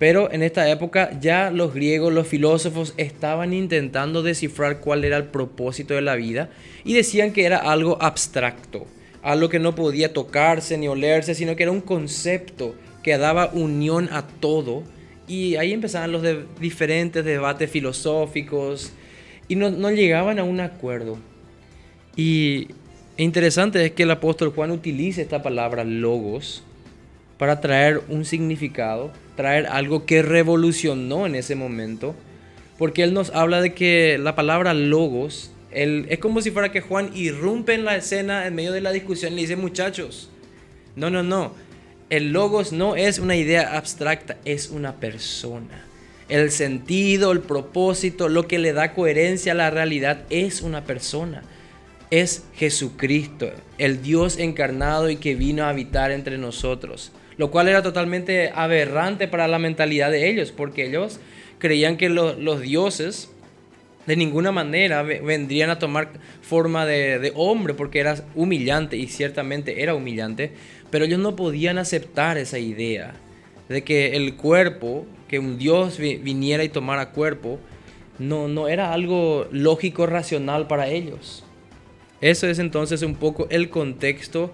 pero 0.02 0.33
en 0.33 0.42
esta 0.42 0.69
época 0.69 1.16
ya 1.21 1.52
los 1.52 1.73
griegos, 1.73 2.12
los 2.12 2.26
filósofos 2.26 2.92
estaban 2.97 3.52
intentando 3.52 4.25
descifrar 4.25 4.81
cuál 4.81 5.04
era 5.04 5.16
el 5.16 5.26
propósito 5.26 5.95
de 5.95 6.02
la 6.02 6.16
vida 6.16 6.50
y 6.83 6.95
decían 6.95 7.33
que 7.33 7.45
era 7.45 7.59
algo 7.59 8.02
abstracto, 8.02 8.85
algo 9.23 9.49
que 9.49 9.61
no 9.61 9.76
podía 9.76 10.12
tocarse 10.12 10.76
ni 10.76 10.88
olerse, 10.88 11.37
sino 11.37 11.54
que 11.54 11.62
era 11.62 11.71
un 11.71 11.81
concepto 11.81 12.75
que 13.04 13.16
daba 13.16 13.50
unión 13.52 14.09
a 14.11 14.26
todo. 14.26 14.83
Y 15.28 15.54
ahí 15.54 15.73
empezaban 15.73 16.11
los 16.11 16.25
diferentes 16.61 17.25
debates 17.25 17.71
filosóficos 17.71 18.92
y 19.47 19.54
no, 19.54 19.71
no 19.71 19.92
llegaban 19.92 20.40
a 20.40 20.42
un 20.42 20.59
acuerdo. 20.59 21.19
Y 22.16 22.69
interesante 23.16 23.85
es 23.85 23.92
que 23.92 24.04
el 24.04 24.11
apóstol 24.11 24.52
Juan 24.54 24.71
utilice 24.71 25.23
esta 25.23 25.42
palabra 25.42 25.85
logos 25.85 26.62
para 27.38 27.61
traer 27.61 28.00
un 28.09 28.25
significado, 28.25 29.12
traer 29.37 29.66
algo 29.66 30.07
que 30.07 30.23
revolucionó 30.23 31.26
en 31.26 31.35
ese 31.35 31.54
momento, 31.54 32.14
porque 32.78 33.02
él 33.02 33.12
nos 33.14 33.31
habla 33.31 33.61
de 33.61 33.75
que 33.75 34.19
la 34.19 34.35
palabra 34.35 34.75
logos, 34.75 35.50
él, 35.71 36.07
es 36.09 36.19
como 36.19 36.40
si 36.40 36.50
fuera 36.50 36.73
que 36.73 36.81
Juan 36.81 37.11
irrumpe 37.14 37.75
en 37.75 37.85
la 37.85 37.97
escena 37.97 38.47
en 38.47 38.54
medio 38.54 38.73
de 38.73 38.81
la 38.81 38.92
discusión 38.92 39.33
y 39.33 39.37
le 39.37 39.42
dice, 39.42 39.57
muchachos, 39.57 40.31
no, 40.97 41.11
no, 41.11 41.23
no, 41.23 41.52
el 42.11 42.33
logos 42.33 42.73
no 42.73 42.97
es 42.97 43.19
una 43.19 43.37
idea 43.37 43.76
abstracta, 43.76 44.37
es 44.45 44.71
una 44.71 44.97
persona. 44.97 45.85
El 46.28 46.50
sentido, 46.50 47.33
el 47.33 47.40
propósito, 47.40 48.28
lo 48.28 48.47
que 48.47 48.59
le 48.59 48.73
da 48.73 48.95
coherencia 48.95 49.52
a 49.52 49.57
la 49.57 49.71
realidad 49.71 50.23
es 50.31 50.62
una 50.62 50.85
persona 50.85 51.42
es 52.12 52.45
Jesucristo, 52.52 53.50
el 53.78 54.02
Dios 54.02 54.38
encarnado 54.38 55.09
y 55.09 55.16
que 55.16 55.35
vino 55.35 55.64
a 55.64 55.71
habitar 55.71 56.11
entre 56.11 56.37
nosotros. 56.37 57.11
Lo 57.38 57.50
cual 57.50 57.69
era 57.69 57.83
totalmente 57.83 58.52
aberrante 58.54 59.28
para 59.28 59.49
la 59.49 59.59
mentalidad 59.59 60.11
de 60.11 60.28
ellos, 60.28 60.52
porque 60.52 60.87
ellos 60.87 61.21
creían 61.59 61.97
que 61.97 62.11
los 62.11 62.61
dioses 62.61 63.31
de 64.07 64.16
ninguna 64.16 64.52
manera 64.52 65.02
vendrían 65.02 65.71
a 65.71 65.78
tomar 65.78 66.11
forma 66.42 66.85
de, 66.85 67.19
de, 67.19 67.33
hombre 67.35 67.73
porque 67.73 68.00
era 68.00 68.23
humillante 68.35 68.99
y 68.99 69.07
ciertamente 69.07 69.83
era 69.83 69.95
humillante, 69.95 70.52
pero 70.90 71.07
ellos 71.07 71.19
no 71.19 71.35
podían 71.35 71.78
aceptar 71.78 72.37
esa 72.37 72.59
idea 72.59 73.14
de 73.71 73.85
que 73.85 74.16
el 74.16 74.37
cuerpo, 74.37 75.07
que 75.28 75.38
un 75.38 75.57
Dios 75.57 75.97
viniera 75.97 76.62
y 76.62 76.69
tomara 76.69 77.12
cuerpo, 77.12 77.59
no, 78.19 78.49
no 78.49 78.69
era 78.69 78.92
algo 78.92 79.49
lógico, 79.50 80.04
racional 80.04 80.66
para 80.66 80.88
ellos. 80.88 81.45
Eso 82.23 82.47
es 82.47 82.61
entonces 82.61 83.02
un 83.02 83.17
poco 83.17 83.49
el 83.50 83.69
contexto, 83.69 84.52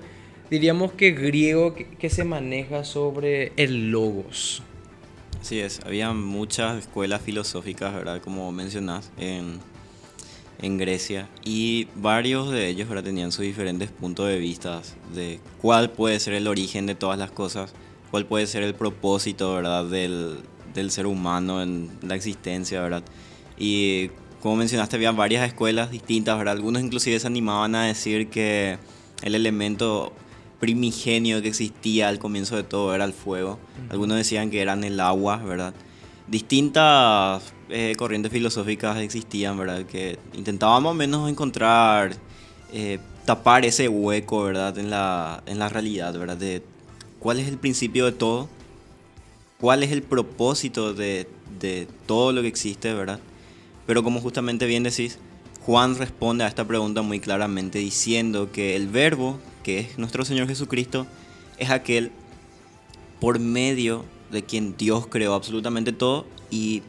diríamos 0.50 0.92
que 0.92 1.10
griego, 1.12 1.74
que, 1.74 2.08
se 2.08 2.24
maneja 2.24 2.82
sobre 2.82 3.52
el 3.56 3.90
logos. 3.90 4.62
Así 5.38 5.60
es, 5.60 5.80
había 5.84 6.14
muchas 6.14 6.78
escuelas 6.78 7.20
filosóficas, 7.20 7.94
¿verdad? 7.94 8.22
Como 8.22 8.50
mencionas, 8.52 9.12
en, 9.18 9.58
en 10.62 10.78
Grecia. 10.78 11.28
Y 11.44 11.88
varios 11.94 12.50
de 12.50 12.68
ellos 12.68 12.88
¿verdad? 12.88 13.04
tenían 13.04 13.32
sus 13.32 13.44
diferentes 13.44 13.90
puntos 13.90 14.28
de 14.28 14.38
vista 14.38 14.80
de 15.14 15.38
cuál 15.60 15.90
puede 15.90 16.18
ser 16.20 16.32
el 16.32 16.48
origen 16.48 16.86
de 16.86 16.94
todas 16.94 17.18
las 17.18 17.30
cosas, 17.30 17.74
cuál 18.10 18.24
puede 18.24 18.46
ser 18.46 18.62
el 18.62 18.74
propósito 18.74 19.52
¿verdad? 19.52 19.84
Del, 19.84 20.38
del 20.72 20.90
ser 20.90 21.06
humano 21.06 21.62
en 21.62 21.90
la 22.00 22.14
existencia, 22.14 22.80
¿verdad? 22.80 23.02
Y 23.58 24.10
como 24.40 24.56
mencionaste, 24.56 24.96
había 24.96 25.12
varias 25.12 25.46
escuelas 25.46 25.90
distintas, 25.90 26.38
¿verdad? 26.38 26.54
Algunos 26.54 26.82
inclusive 26.82 27.18
se 27.18 27.26
animaban 27.26 27.74
a 27.74 27.84
decir 27.84 28.28
que 28.28 28.78
el 29.22 29.34
elemento 29.34 30.12
primigenio 30.60 31.42
que 31.42 31.48
existía 31.48 32.08
al 32.08 32.18
comienzo 32.18 32.56
de 32.56 32.62
todo 32.62 32.94
era 32.94 33.04
el 33.04 33.12
fuego. 33.12 33.58
Algunos 33.90 34.16
decían 34.16 34.50
que 34.50 34.60
eran 34.60 34.84
el 34.84 35.00
agua, 35.00 35.36
¿verdad? 35.38 35.74
Distintas 36.26 37.52
eh, 37.68 37.94
corrientes 37.96 38.30
filosóficas 38.32 38.98
existían, 38.98 39.58
¿verdad? 39.58 39.84
Que 39.86 40.18
intentaban 40.34 40.82
más 40.82 40.92
o 40.92 40.94
menos 40.94 41.28
encontrar, 41.28 42.14
eh, 42.72 42.98
tapar 43.24 43.64
ese 43.64 43.88
hueco, 43.88 44.42
¿verdad? 44.42 44.76
En 44.78 44.90
la, 44.90 45.42
en 45.46 45.58
la 45.58 45.68
realidad, 45.68 46.16
¿verdad? 46.18 46.36
De 46.36 46.62
cuál 47.18 47.38
es 47.38 47.48
el 47.48 47.58
principio 47.58 48.04
de 48.04 48.12
todo, 48.12 48.48
cuál 49.60 49.82
es 49.82 49.90
el 49.90 50.02
propósito 50.02 50.92
de, 50.92 51.28
de 51.60 51.88
todo 52.06 52.32
lo 52.32 52.42
que 52.42 52.48
existe, 52.48 52.92
¿verdad? 52.94 53.20
Pero 53.88 54.04
como 54.04 54.20
justamente 54.20 54.66
bien 54.66 54.84
decís, 54.84 55.18
Juan 55.66 55.96
responde 55.96 56.44
a 56.44 56.46
esta 56.46 56.64
pregunta 56.64 57.02
muy 57.02 57.18
claramente 57.18 57.80
diciendo 57.80 58.52
que 58.52 58.76
el 58.76 58.86
verbo 58.86 59.40
que 59.68 59.80
es 59.80 59.98
nuestro 59.98 60.24
Señor 60.24 60.48
Jesucristo, 60.48 61.06
es 61.58 61.68
aquel 61.68 62.10
por 63.20 63.38
medio 63.38 64.02
de 64.30 64.42
quien 64.42 64.74
Dios 64.78 65.06
creó 65.08 65.34
absolutamente 65.34 65.92
todo 65.92 66.24
y 66.50 66.82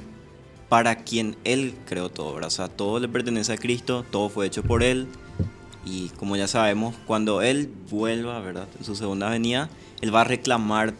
para 0.69 1.03
quien 1.03 1.35
Él 1.43 1.73
creó 1.85 2.09
todo. 2.09 2.35
O 2.35 2.49
sea, 2.49 2.69
todo 2.69 3.01
le 3.01 3.09
pertenece 3.09 3.51
a 3.51 3.57
Cristo, 3.57 4.05
todo 4.09 4.29
fue 4.29 4.47
hecho 4.47 4.63
por 4.63 4.81
Él. 4.81 5.09
Y 5.85 6.07
como 6.17 6.37
ya 6.37 6.47
sabemos, 6.47 6.95
cuando 7.05 7.41
Él 7.41 7.69
vuelva, 7.89 8.39
¿verdad? 8.39 8.69
En 8.77 8.85
su 8.85 8.95
segunda 8.95 9.29
venida, 9.29 9.69
Él 9.99 10.15
va 10.15 10.21
a 10.21 10.23
reclamar, 10.23 10.93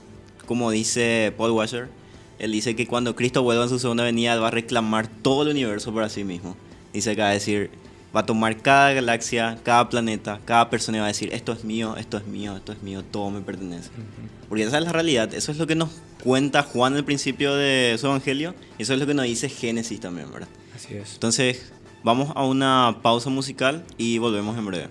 como 0.48 0.72
dice 0.72 1.34
Paul 1.38 1.52
Washer, 1.52 1.88
Él 2.40 2.52
dice 2.52 2.76
que 2.76 2.88
cuando 2.88 3.16
Cristo 3.16 3.44
vuelva 3.44 3.64
en 3.64 3.70
su 3.70 3.80
segunda 3.80 4.04
venida, 4.04 4.34
Él 4.34 4.42
va 4.42 4.48
a 4.48 4.52
reclamar 4.52 5.08
todo 5.08 5.44
el 5.44 5.50
universo 5.50 5.94
para 5.94 6.10
sí 6.10 6.24
mismo. 6.24 6.56
Dice 6.94 7.16
que 7.16 7.22
va 7.22 7.30
a 7.30 7.34
decir, 7.34 7.70
va 8.16 8.22
a 8.22 8.26
tomar 8.26 8.58
cada 8.58 8.94
galaxia, 8.94 9.60
cada 9.64 9.90
planeta, 9.90 10.40
cada 10.46 10.70
persona 10.70 10.98
y 10.98 11.02
va 11.02 11.06
a 11.06 11.10
decir, 11.10 11.30
esto 11.34 11.52
es 11.52 11.64
mío, 11.64 11.96
esto 11.98 12.18
es 12.18 12.26
mío, 12.26 12.56
esto 12.56 12.72
es 12.72 12.82
mío, 12.82 13.04
todo 13.04 13.30
me 13.30 13.42
pertenece. 13.42 13.90
Porque 14.48 14.64
esa 14.64 14.78
es 14.78 14.84
la 14.84 14.92
realidad, 14.92 15.34
eso 15.34 15.52
es 15.52 15.58
lo 15.58 15.68
que 15.68 15.76
nos 15.76 15.90
cuenta 16.24 16.64
Juan 16.64 16.96
al 16.96 17.06
principio 17.06 17.56
de 17.56 17.96
su 18.00 18.08
evangelio, 18.08 18.56
y 18.78 18.84
eso 18.84 18.94
es 18.94 19.00
lo 19.00 19.06
que 19.06 19.14
nos 19.14 19.26
dice 19.26 19.50
Génesis 19.50 20.00
también, 20.00 20.32
¿verdad? 20.32 20.50
Así 20.76 20.96
es. 20.96 21.14
Entonces, 21.14 21.72
vamos 22.04 22.32
a 22.36 22.46
una 22.46 22.98
pausa 23.02 23.30
musical 23.30 23.84
y 23.98 24.18
volvemos 24.18 24.58
en 24.58 24.66
breve. 24.66 24.88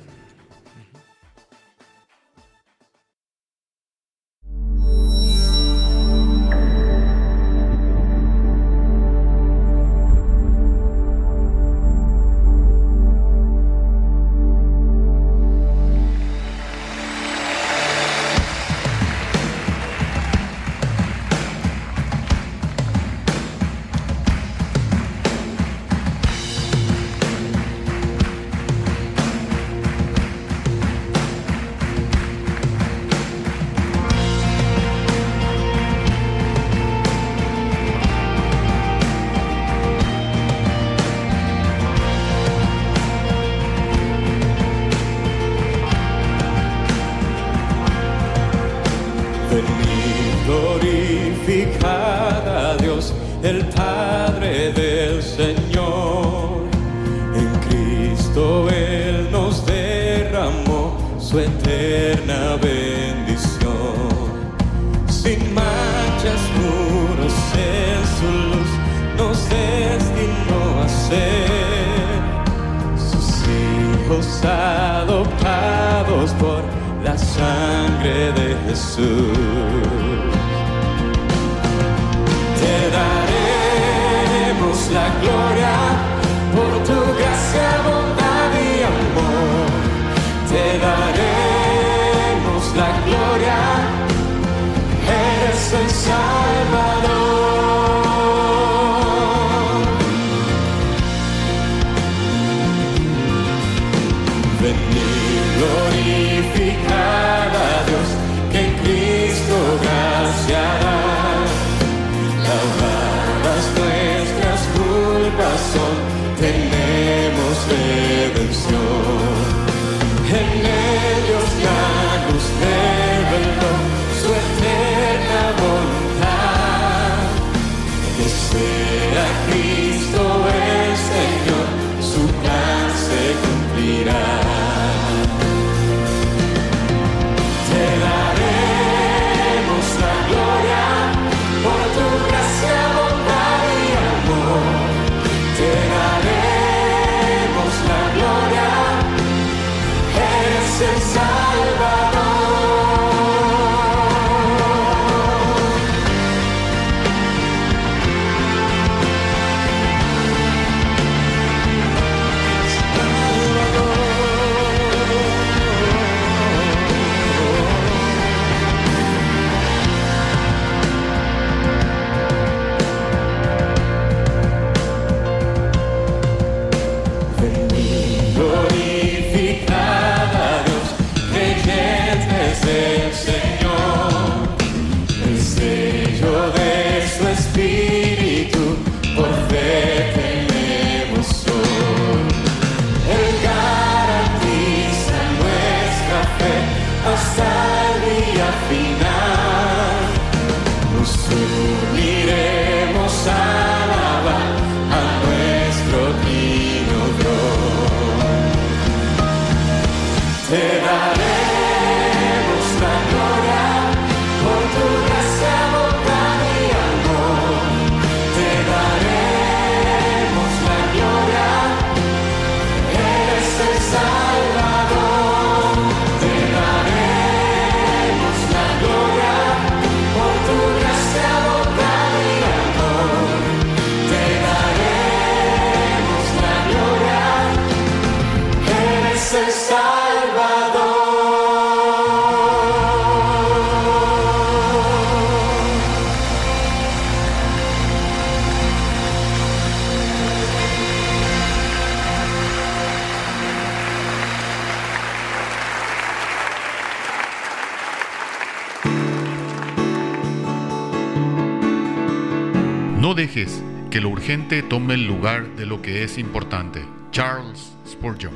Dejes 263.19 263.61
que 263.91 264.01
lo 264.01 264.11
urgente 264.11 264.63
tome 264.63 264.95
el 264.95 265.05
lugar 265.05 265.57
de 265.57 265.67
lo 265.67 265.83
que 265.83 266.05
es 266.05 266.19
importante. 266.19 266.85
Charles 267.11 267.73
Spurgeon. 267.85 268.33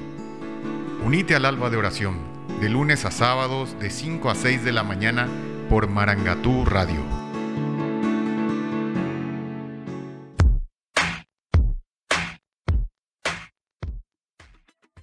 Unite 1.05 1.37
al 1.37 1.45
alba 1.45 1.71
de 1.71 1.77
oración, 1.77 2.18
de 2.61 2.68
lunes 2.68 3.05
a 3.05 3.12
sábados, 3.12 3.79
de 3.79 3.90
5 3.90 4.29
a 4.29 4.35
6 4.35 4.64
de 4.64 4.73
la 4.73 4.83
mañana, 4.83 5.29
por 5.71 5.88
Marangatú 5.88 6.64
Radio. 6.64 7.01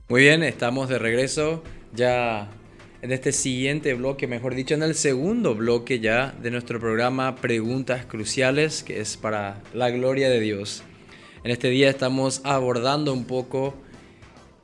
Muy 0.09 0.23
bien, 0.23 0.43
estamos 0.43 0.89
de 0.89 0.99
regreso 0.99 1.63
ya 1.93 2.49
en 3.01 3.11
este 3.11 3.31
siguiente 3.31 3.93
bloque, 3.93 4.27
mejor 4.27 4.55
dicho, 4.55 4.73
en 4.73 4.83
el 4.83 4.93
segundo 4.93 5.55
bloque 5.55 5.99
ya 5.99 6.35
de 6.41 6.51
nuestro 6.51 6.79
programa 6.79 7.37
Preguntas 7.37 8.05
Cruciales, 8.05 8.83
que 8.83 8.99
es 8.99 9.15
para 9.15 9.61
la 9.73 9.89
gloria 9.89 10.29
de 10.29 10.39
Dios. 10.41 10.83
En 11.43 11.51
este 11.51 11.69
día 11.69 11.89
estamos 11.89 12.41
abordando 12.43 13.13
un 13.13 13.23
poco 13.23 13.73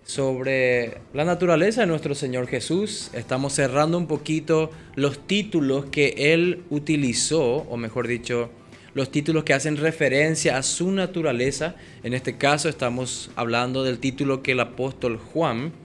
sobre 0.03 0.97
la 1.13 1.23
naturaleza 1.23 1.81
de 1.81 1.87
nuestro 1.87 2.13
Señor 2.13 2.47
Jesús. 2.47 3.09
Estamos 3.13 3.53
cerrando 3.53 3.97
un 3.97 4.07
poquito 4.07 4.69
los 4.95 5.25
títulos 5.25 5.85
que 5.85 6.33
Él 6.33 6.63
utilizó, 6.69 7.41
o 7.41 7.77
mejor 7.77 8.05
dicho, 8.07 8.49
los 8.93 9.11
títulos 9.11 9.45
que 9.45 9.53
hacen 9.53 9.77
referencia 9.77 10.57
a 10.57 10.63
su 10.63 10.91
naturaleza. 10.91 11.75
En 12.03 12.13
este 12.13 12.37
caso 12.37 12.67
estamos 12.67 13.31
hablando 13.37 13.83
del 13.83 13.99
título 13.99 14.43
que 14.43 14.51
el 14.51 14.59
apóstol 14.59 15.17
Juan 15.17 15.84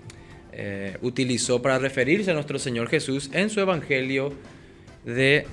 eh, 0.62 0.99
utilizó 1.01 1.62
para 1.62 1.79
referirse 1.79 2.33
a 2.33 2.35
nuestro 2.35 2.59
Señor 2.59 2.90
Jesús 2.90 3.31
en 3.33 3.49
su 3.49 3.61
Evangelio 3.61 4.35
de 5.07 5.46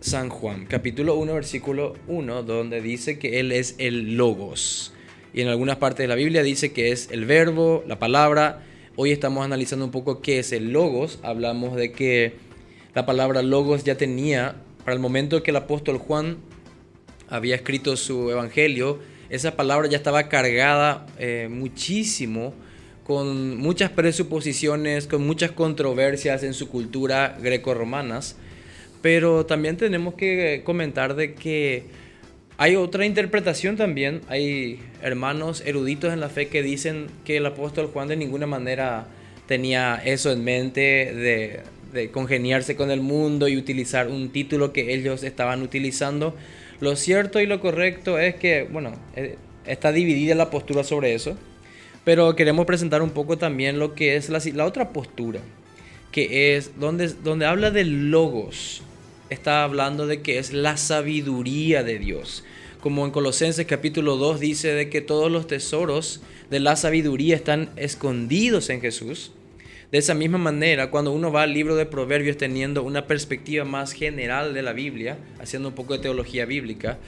San 0.00 0.28
Juan, 0.28 0.66
capítulo 0.66 1.14
1, 1.14 1.32
versículo 1.32 1.94
1, 2.06 2.42
donde 2.42 2.82
dice 2.82 3.18
que 3.18 3.40
Él 3.40 3.50
es 3.50 3.76
el 3.78 4.18
logos. 4.18 4.92
Y 5.32 5.40
en 5.40 5.48
algunas 5.48 5.76
partes 5.76 6.04
de 6.04 6.08
la 6.08 6.16
Biblia 6.16 6.42
dice 6.42 6.70
que 6.74 6.92
es 6.92 7.10
el 7.10 7.24
verbo, 7.24 7.82
la 7.86 7.98
palabra. 7.98 8.62
Hoy 8.94 9.10
estamos 9.10 9.42
analizando 9.42 9.86
un 9.86 9.90
poco 9.90 10.20
qué 10.20 10.40
es 10.40 10.52
el 10.52 10.70
logos. 10.70 11.18
Hablamos 11.22 11.74
de 11.74 11.92
que 11.92 12.34
la 12.94 13.06
palabra 13.06 13.40
logos 13.40 13.84
ya 13.84 13.96
tenía, 13.96 14.56
para 14.84 14.92
el 14.92 15.00
momento 15.00 15.42
que 15.42 15.52
el 15.52 15.56
apóstol 15.56 15.96
Juan 15.96 16.36
había 17.30 17.54
escrito 17.54 17.96
su 17.96 18.30
evangelio, 18.30 18.98
esa 19.30 19.56
palabra 19.56 19.88
ya 19.88 19.96
estaba 19.96 20.28
cargada 20.28 21.06
eh, 21.18 21.48
muchísimo 21.50 22.52
con 23.04 23.56
muchas 23.56 23.90
presuposiciones, 23.90 25.06
con 25.06 25.26
muchas 25.26 25.50
controversias 25.52 26.42
en 26.42 26.54
su 26.54 26.68
cultura 26.68 27.36
greco-romanas, 27.40 28.36
pero 29.00 29.46
también 29.46 29.76
tenemos 29.76 30.14
que 30.14 30.62
comentar 30.64 31.16
de 31.16 31.34
que 31.34 31.84
hay 32.58 32.76
otra 32.76 33.04
interpretación 33.06 33.76
también, 33.76 34.20
hay 34.28 34.80
hermanos 35.02 35.62
eruditos 35.66 36.12
en 36.12 36.20
la 36.20 36.28
fe 36.28 36.48
que 36.48 36.62
dicen 36.62 37.06
que 37.24 37.38
el 37.38 37.46
apóstol 37.46 37.88
Juan 37.92 38.08
de 38.08 38.16
ninguna 38.16 38.46
manera 38.46 39.08
tenía 39.46 40.00
eso 40.04 40.30
en 40.30 40.44
mente 40.44 40.80
de, 40.80 41.60
de 41.92 42.10
congeniarse 42.10 42.76
con 42.76 42.90
el 42.90 43.00
mundo 43.00 43.48
y 43.48 43.56
utilizar 43.56 44.08
un 44.08 44.30
título 44.30 44.72
que 44.72 44.94
ellos 44.94 45.22
estaban 45.24 45.62
utilizando. 45.62 46.36
Lo 46.80 46.96
cierto 46.96 47.40
y 47.40 47.46
lo 47.46 47.60
correcto 47.60 48.18
es 48.18 48.34
que, 48.36 48.64
bueno, 48.64 48.92
eh, 49.14 49.36
está 49.66 49.92
dividida 49.92 50.34
la 50.34 50.50
postura 50.50 50.84
sobre 50.84 51.14
eso. 51.14 51.36
Pero 52.04 52.34
queremos 52.34 52.66
presentar 52.66 53.02
un 53.02 53.10
poco 53.10 53.38
también 53.38 53.78
lo 53.78 53.94
que 53.94 54.16
es 54.16 54.28
la, 54.28 54.66
otra 54.66 54.90
postura, 54.92 55.40
que 56.10 56.56
es 56.56 56.78
donde, 56.78 57.08
donde 57.08 57.46
habla 57.46 57.70
de 57.70 57.84
logos, 57.84 58.82
está 59.30 59.62
hablando 59.62 60.06
de 60.06 60.20
que 60.20 60.38
es 60.38 60.52
la 60.52 60.76
sabiduría 60.76 61.84
de 61.84 61.98
Dios. 61.98 62.44
Como 62.80 63.04
en 63.04 63.12
Colosenses 63.12 63.66
capítulo 63.66 64.16
2 64.16 64.40
dice 64.40 64.74
de 64.74 64.90
que 64.90 65.00
todos 65.00 65.30
los 65.30 65.46
tesoros 65.46 66.20
de 66.50 66.58
la 66.58 66.74
sabiduría 66.74 67.36
están 67.36 67.70
escondidos 67.76 68.68
en 68.70 68.80
Jesús. 68.80 69.30
De 69.92 69.98
esa 69.98 70.14
misma 70.14 70.38
manera, 70.38 70.90
cuando 70.90 71.12
uno 71.12 71.30
va 71.30 71.42
al 71.42 71.54
libro 71.54 71.76
de 71.76 71.86
Proverbios 71.86 72.36
teniendo 72.36 72.82
una 72.82 73.06
perspectiva 73.06 73.64
más 73.64 73.92
general 73.92 74.54
de 74.54 74.62
la 74.62 74.72
Biblia, 74.72 75.18
haciendo 75.38 75.68
un 75.68 75.74
poco 75.74 75.92
de 75.92 76.00
teología 76.00 76.46
bíblica, 76.46 76.98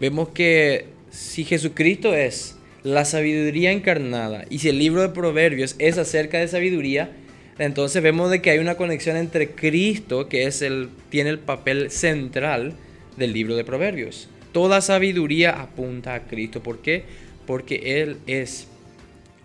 vemos 0.00 0.30
que 0.30 0.86
si 1.10 1.44
Jesucristo 1.44 2.14
es 2.14 2.56
la 2.82 3.04
sabiduría 3.04 3.72
encarnada. 3.72 4.44
Y 4.50 4.60
si 4.60 4.68
el 4.68 4.78
libro 4.78 5.02
de 5.02 5.10
Proverbios 5.10 5.76
es 5.78 5.98
acerca 5.98 6.38
de 6.38 6.48
sabiduría, 6.48 7.10
entonces 7.58 8.02
vemos 8.02 8.30
de 8.30 8.40
que 8.40 8.50
hay 8.50 8.58
una 8.58 8.76
conexión 8.76 9.16
entre 9.16 9.50
Cristo, 9.50 10.28
que 10.28 10.46
es 10.46 10.62
el, 10.62 10.88
tiene 11.10 11.30
el 11.30 11.38
papel 11.38 11.90
central 11.90 12.72
del 13.16 13.32
libro 13.32 13.54
de 13.54 13.64
Proverbios. 13.64 14.28
Toda 14.52 14.80
sabiduría 14.80 15.60
apunta 15.60 16.14
a 16.14 16.20
Cristo. 16.20 16.62
¿Por 16.62 16.78
qué? 16.78 17.04
Porque 17.46 18.00
Él 18.00 18.16
es 18.26 18.66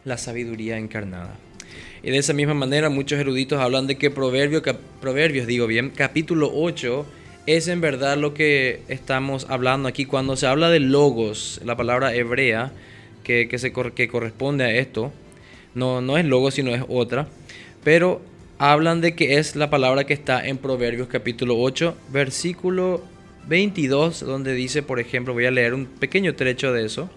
la 0.06 0.18
sabiduría 0.18 0.78
encarnada. 0.78 1.36
Y 2.04 2.12
de 2.12 2.18
esa 2.18 2.34
misma 2.34 2.54
manera 2.54 2.90
muchos 2.90 3.20
eruditos 3.20 3.60
hablan 3.60 3.88
de 3.88 3.98
que 3.98 4.12
Proverbios, 4.12 4.64
Proverbios 5.02 5.48
digo 5.48 5.68
bien, 5.68 5.90
capítulo 5.90 6.52
8 6.54 7.06
es 7.48 7.68
en 7.68 7.82
verdad 7.82 8.18
lo 8.18 8.34
que 8.34 8.82
estamos 8.88 9.48
hablando 9.50 9.88
aquí. 9.88 10.06
Cuando 10.06 10.36
se 10.36 10.48
habla 10.48 10.70
de 10.70 10.80
logos, 10.80 11.60
la 11.64 11.76
palabra 11.76 12.14
hebrea, 12.16 12.72
que, 13.26 13.58
se, 13.58 13.74
que 13.74 14.08
corresponde 14.08 14.64
a 14.64 14.72
esto. 14.72 15.12
No, 15.74 16.00
no 16.00 16.18
es 16.18 16.26
logo, 16.26 16.52
sino 16.52 16.74
es 16.74 16.84
otra. 16.88 17.28
Pero 17.84 18.22
hablan 18.58 19.02
de 19.02 19.16
que 19.16 19.38
es 19.38 19.56
la 19.56 19.70
palabra 19.70 20.06
que 20.06 20.14
está 20.14 20.46
en 20.48 20.58
Proverbios 20.58 21.10
capítulo 21.10 21.60
8, 21.60 21.98
versículo 22.14 23.04
22, 23.48 24.22
donde 24.22 24.54
dice, 24.54 24.84
por 24.84 25.00
ejemplo, 25.00 25.34
voy 25.34 25.46
a 25.46 25.52
leer 25.52 25.74
un 25.74 25.88
pequeño 25.88 26.36
trecho 26.36 26.72
de 26.72 26.86
eso. 26.86 27.10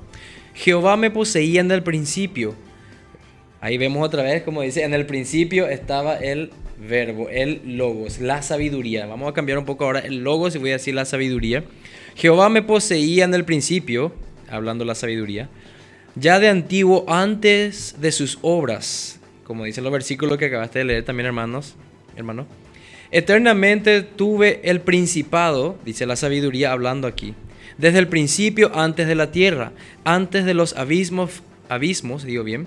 Jehová 0.55 0.97
me 0.97 1.11
poseía 1.11 1.61
en 1.61 1.71
el 1.71 1.83
principio. 1.83 2.55
Ahí 3.61 3.77
vemos 3.79 4.05
otra 4.05 4.23
vez, 4.23 4.43
como 4.43 4.63
dice, 4.63 4.83
en 4.83 4.95
el 4.95 5.07
principio 5.07 5.69
estaba 5.69 6.17
el 6.17 6.51
verbo, 6.79 7.29
el 7.29 7.77
logos, 7.77 8.19
la 8.19 8.43
sabiduría. 8.43 9.07
Vamos 9.07 9.29
a 9.29 9.35
cambiar 9.35 9.59
un 9.59 9.65
poco 9.65 9.85
ahora 9.85 10.01
el 10.01 10.25
logos 10.25 10.55
y 10.55 10.59
voy 10.59 10.71
a 10.71 10.75
decir 10.75 10.95
la 10.95 11.05
sabiduría. 11.05 11.65
Jehová 12.17 12.49
me 12.49 12.63
poseía 12.63 13.25
en 13.25 13.35
el 13.35 13.45
principio, 13.45 14.13
hablando 14.49 14.85
la 14.85 14.95
sabiduría 14.95 15.49
ya 16.15 16.39
de 16.39 16.49
antiguo 16.49 17.05
antes 17.09 17.97
de 18.01 18.13
sus 18.13 18.39
obras, 18.43 19.21
como 19.45 19.65
dice 19.65 19.81
los 19.81 19.93
versículos 19.93 20.39
que 20.39 20.47
acabaste 20.47 20.81
de 20.81 20.85
leer 20.85 21.05
también, 21.05 21.27
hermanos, 21.27 21.75
hermano. 22.17 22.47
Eternamente 23.11 24.03
tuve 24.03 24.61
el 24.65 24.81
principado, 24.81 25.79
dice 25.85 26.07
la 26.07 26.17
sabiduría 26.17 26.73
hablando 26.73 27.07
aquí, 27.07 27.35
desde 27.79 28.01
el 28.01 28.09
principio 28.09 28.71
antes 28.75 29.07
de 29.07 29.15
la 29.15 29.31
tierra, 29.31 29.73
antes 30.05 30.45
de 30.45 30.55
los 30.55 30.77
abismos, 30.77 31.43
abismos, 31.69 32.25
digo 32.25 32.45
bien, 32.45 32.67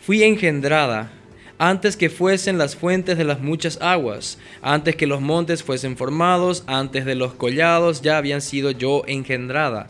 fui 0.00 0.22
engendrada 0.22 1.10
antes 1.58 1.96
que 1.96 2.10
fuesen 2.10 2.58
las 2.58 2.76
fuentes 2.76 3.16
de 3.16 3.24
las 3.24 3.40
muchas 3.40 3.80
aguas, 3.80 4.38
antes 4.60 4.96
que 4.96 5.06
los 5.06 5.20
montes 5.20 5.62
fuesen 5.62 5.96
formados, 5.96 6.64
antes 6.66 7.04
de 7.04 7.14
los 7.14 7.34
collados 7.34 8.02
ya 8.02 8.18
habían 8.18 8.42
sido 8.42 8.70
yo 8.70 9.02
engendrada 9.06 9.88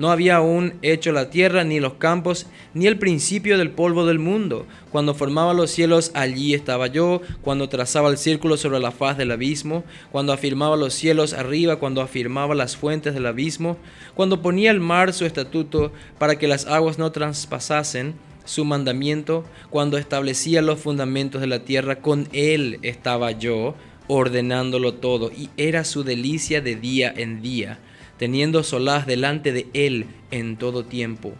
no 0.00 0.10
había 0.10 0.36
aún 0.36 0.72
hecho 0.80 1.12
la 1.12 1.28
tierra, 1.28 1.62
ni 1.62 1.78
los 1.78 1.92
campos, 1.92 2.46
ni 2.72 2.86
el 2.86 2.98
principio 2.98 3.58
del 3.58 3.70
polvo 3.70 4.06
del 4.06 4.18
mundo. 4.18 4.66
Cuando 4.90 5.12
formaba 5.12 5.52
los 5.52 5.70
cielos, 5.70 6.10
allí 6.14 6.54
estaba 6.54 6.86
yo. 6.86 7.20
Cuando 7.42 7.68
trazaba 7.68 8.08
el 8.08 8.16
círculo 8.16 8.56
sobre 8.56 8.80
la 8.80 8.92
faz 8.92 9.18
del 9.18 9.30
abismo. 9.30 9.84
Cuando 10.10 10.32
afirmaba 10.32 10.78
los 10.78 10.94
cielos 10.94 11.34
arriba. 11.34 11.76
Cuando 11.76 12.00
afirmaba 12.00 12.54
las 12.54 12.78
fuentes 12.78 13.12
del 13.12 13.26
abismo. 13.26 13.76
Cuando 14.14 14.40
ponía 14.40 14.70
el 14.70 14.80
mar 14.80 15.12
su 15.12 15.26
estatuto 15.26 15.92
para 16.18 16.38
que 16.38 16.48
las 16.48 16.66
aguas 16.66 16.98
no 16.98 17.12
traspasasen 17.12 18.14
su 18.46 18.64
mandamiento. 18.64 19.44
Cuando 19.68 19.98
establecía 19.98 20.62
los 20.62 20.80
fundamentos 20.80 21.42
de 21.42 21.46
la 21.46 21.66
tierra, 21.66 21.96
con 21.96 22.26
él 22.32 22.78
estaba 22.80 23.32
yo 23.32 23.74
ordenándolo 24.08 24.94
todo. 24.94 25.30
Y 25.30 25.50
era 25.58 25.84
su 25.84 26.04
delicia 26.04 26.62
de 26.62 26.76
día 26.76 27.12
en 27.14 27.42
día 27.42 27.80
teniendo 28.20 28.62
solaz 28.62 29.06
delante 29.06 29.50
de 29.50 29.66
Él 29.72 30.04
en 30.30 30.58
todo 30.58 30.84
tiempo. 30.84 31.32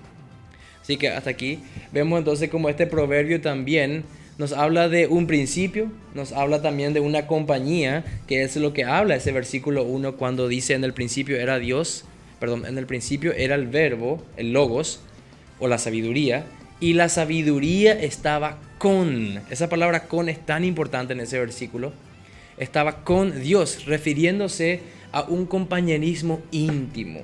Así 0.81 0.97
que 0.97 1.11
hasta 1.11 1.29
aquí 1.29 1.59
vemos 1.93 2.19
entonces 2.19 2.49
como 2.49 2.71
este 2.71 2.87
proverbio 2.87 3.43
también 3.43 4.03
nos 4.39 4.53
habla 4.55 4.89
de 4.89 5.07
un 5.07 5.27
principio, 5.27 5.93
nos 6.15 6.33
habla 6.33 6.63
también 6.63 6.95
de 6.95 7.01
una 7.01 7.27
compañía, 7.27 8.03
que 8.27 8.45
es 8.45 8.57
lo 8.57 8.73
que 8.73 8.85
habla 8.85 9.15
ese 9.15 9.31
versículo 9.31 9.85
1 9.85 10.17
cuando 10.17 10.49
dice 10.49 10.73
en 10.73 10.83
el 10.83 10.95
principio 10.95 11.37
era 11.37 11.59
Dios, 11.59 12.07
perdón, 12.41 12.65
en 12.65 12.79
el 12.79 12.87
principio 12.87 13.35
era 13.35 13.57
el 13.57 13.67
verbo, 13.67 14.25
el 14.39 14.55
logos 14.55 15.01
o 15.59 15.69
la 15.69 15.77
sabiduría, 15.77 16.47
y 16.81 16.95
la 16.95 17.11
sabiduría 17.11 17.93
estaba 17.93 18.57
con, 18.79 19.43
esa 19.51 19.69
palabra 19.69 20.09
con 20.09 20.31
es 20.31 20.47
tan 20.47 20.65
importante 20.65 21.13
en 21.13 21.21
ese 21.21 21.39
versículo, 21.39 21.93
estaba 22.57 23.05
con 23.05 23.43
Dios, 23.43 23.85
refiriéndose 23.85 24.81
a 25.13 25.23
un 25.23 25.47
compañerismo 25.47 26.41
íntimo. 26.51 27.21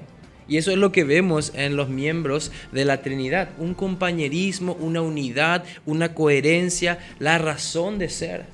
Y 0.49 0.59
eso 0.59 0.70
es 0.70 0.79
lo 0.79 0.92
que 0.92 1.05
vemos 1.05 1.53
en 1.55 1.77
los 1.77 1.88
miembros 1.88 2.53
de 2.70 2.85
la 2.85 3.03
Trinidad, 3.03 3.51
un 3.59 3.75
compañerismo, 3.75 4.77
una 4.81 5.03
unidad, 5.03 5.64
una 5.87 6.14
coherencia, 6.14 6.99
la 7.18 7.38
razón 7.38 7.99
de 7.99 8.09
ser. 8.09 8.44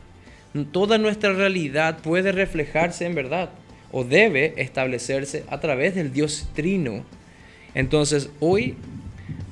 Toda 0.71 0.99
nuestra 0.99 1.33
realidad 1.33 1.99
puede 1.99 2.33
reflejarse 2.33 3.05
en 3.05 3.15
verdad 3.15 3.51
o 3.91 4.05
debe 4.05 4.55
establecerse 4.57 5.45
a 5.49 5.61
través 5.61 5.95
del 5.95 6.13
Dios 6.13 6.49
Trino. 6.55 7.05
Entonces, 7.75 8.31
hoy, 8.41 8.75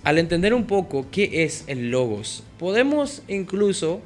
al 0.03 0.19
entender 0.19 0.55
un 0.55 0.64
poco 0.64 1.07
qué 1.11 1.45
es 1.45 1.64
el 1.66 1.90
logos, 1.90 2.43
podemos 2.59 3.23
incluso 3.29 4.01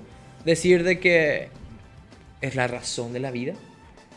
decir 0.45 0.83
de 0.83 0.99
que 0.99 1.49
es 2.41 2.57
la 2.57 2.67
razón 2.67 3.13
de 3.13 3.21
la 3.21 3.31
vida, 3.31 3.55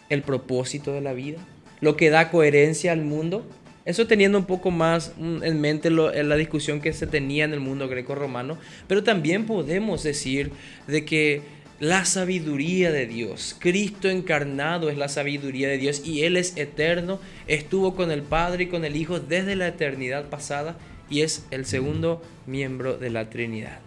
el 0.09 0.21
propósito 0.21 0.93
de 0.93 1.01
la 1.01 1.13
vida, 1.13 1.39
lo 1.81 1.97
que 1.97 2.09
da 2.09 2.31
coherencia 2.31 2.91
al 2.91 3.01
mundo. 3.01 3.45
Eso 3.85 4.05
teniendo 4.05 4.37
un 4.37 4.45
poco 4.45 4.69
más 4.69 5.13
mm, 5.17 5.43
en 5.43 5.61
mente 5.61 5.89
la 5.89 6.35
discusión 6.35 6.81
que 6.81 6.91
se 6.91 7.07
tenía 7.07 7.45
en 7.45 7.53
el 7.53 7.61
mundo 7.61 7.87
greco-romano, 7.87 8.57
pero 8.87 9.03
también 9.03 9.45
podemos 9.45 10.03
decir 10.03 10.51
de 10.87 11.05
que 11.05 11.41
la 11.79 12.05
sabiduría 12.05 12.91
de 12.91 13.05
Dios, 13.05 13.55
Cristo 13.59 14.09
encarnado 14.09 14.89
es 14.89 14.97
la 14.97 15.09
sabiduría 15.09 15.67
de 15.69 15.77
Dios 15.77 16.01
y 16.03 16.23
Él 16.23 16.35
es 16.35 16.57
eterno, 16.57 17.19
estuvo 17.45 17.95
con 17.95 18.11
el 18.11 18.23
Padre 18.23 18.63
y 18.63 18.67
con 18.67 18.83
el 18.83 18.95
Hijo 18.95 19.19
desde 19.19 19.55
la 19.55 19.67
eternidad 19.67 20.27
pasada 20.29 20.77
y 21.09 21.21
es 21.21 21.45
el 21.51 21.65
segundo 21.65 22.21
miembro 22.47 22.97
de 22.97 23.11
la 23.11 23.29
Trinidad. 23.29 23.79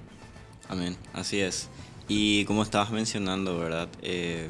Amén, 0.68 0.96
así 1.12 1.40
es. 1.40 1.68
Y 2.06 2.44
como 2.44 2.62
estabas 2.62 2.90
mencionando, 2.92 3.58
¿verdad? 3.58 3.88
Eh, 4.02 4.48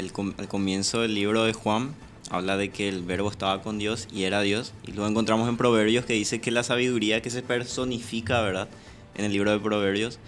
el, 0.00 0.12
al 0.38 0.48
comienzo 0.48 1.00
del 1.00 1.14
libro 1.14 1.44
de 1.44 1.52
Juan 1.52 1.94
habla 2.30 2.56
de 2.56 2.70
que 2.70 2.88
el 2.88 3.02
verbo 3.02 3.30
estaba 3.30 3.62
con 3.62 3.78
Dios 3.78 4.08
y 4.12 4.24
era 4.24 4.40
Dios. 4.40 4.72
Y 4.86 4.92
luego 4.92 5.08
encontramos 5.08 5.48
en 5.48 5.56
Proverbios 5.56 6.04
que 6.04 6.14
dice 6.14 6.40
que 6.40 6.50
la 6.50 6.62
sabiduría 6.62 7.22
que 7.22 7.30
se 7.30 7.42
personifica, 7.42 8.40
¿verdad? 8.40 8.68
En 9.14 9.24
el 9.24 9.32
libro 9.32 9.50
de 9.50 9.58
Proverbios, 9.58 10.18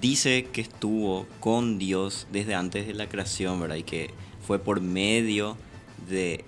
dice 0.00 0.48
que 0.52 0.62
estuvo 0.62 1.26
con 1.38 1.78
Dios 1.78 2.26
desde 2.32 2.54
antes 2.54 2.86
de 2.86 2.94
la 2.94 3.08
creación, 3.08 3.60
¿verdad? 3.60 3.76
Y 3.76 3.82
que 3.82 4.10
fue 4.46 4.58
por 4.58 4.80
medio 4.80 5.56
de, 6.08 6.44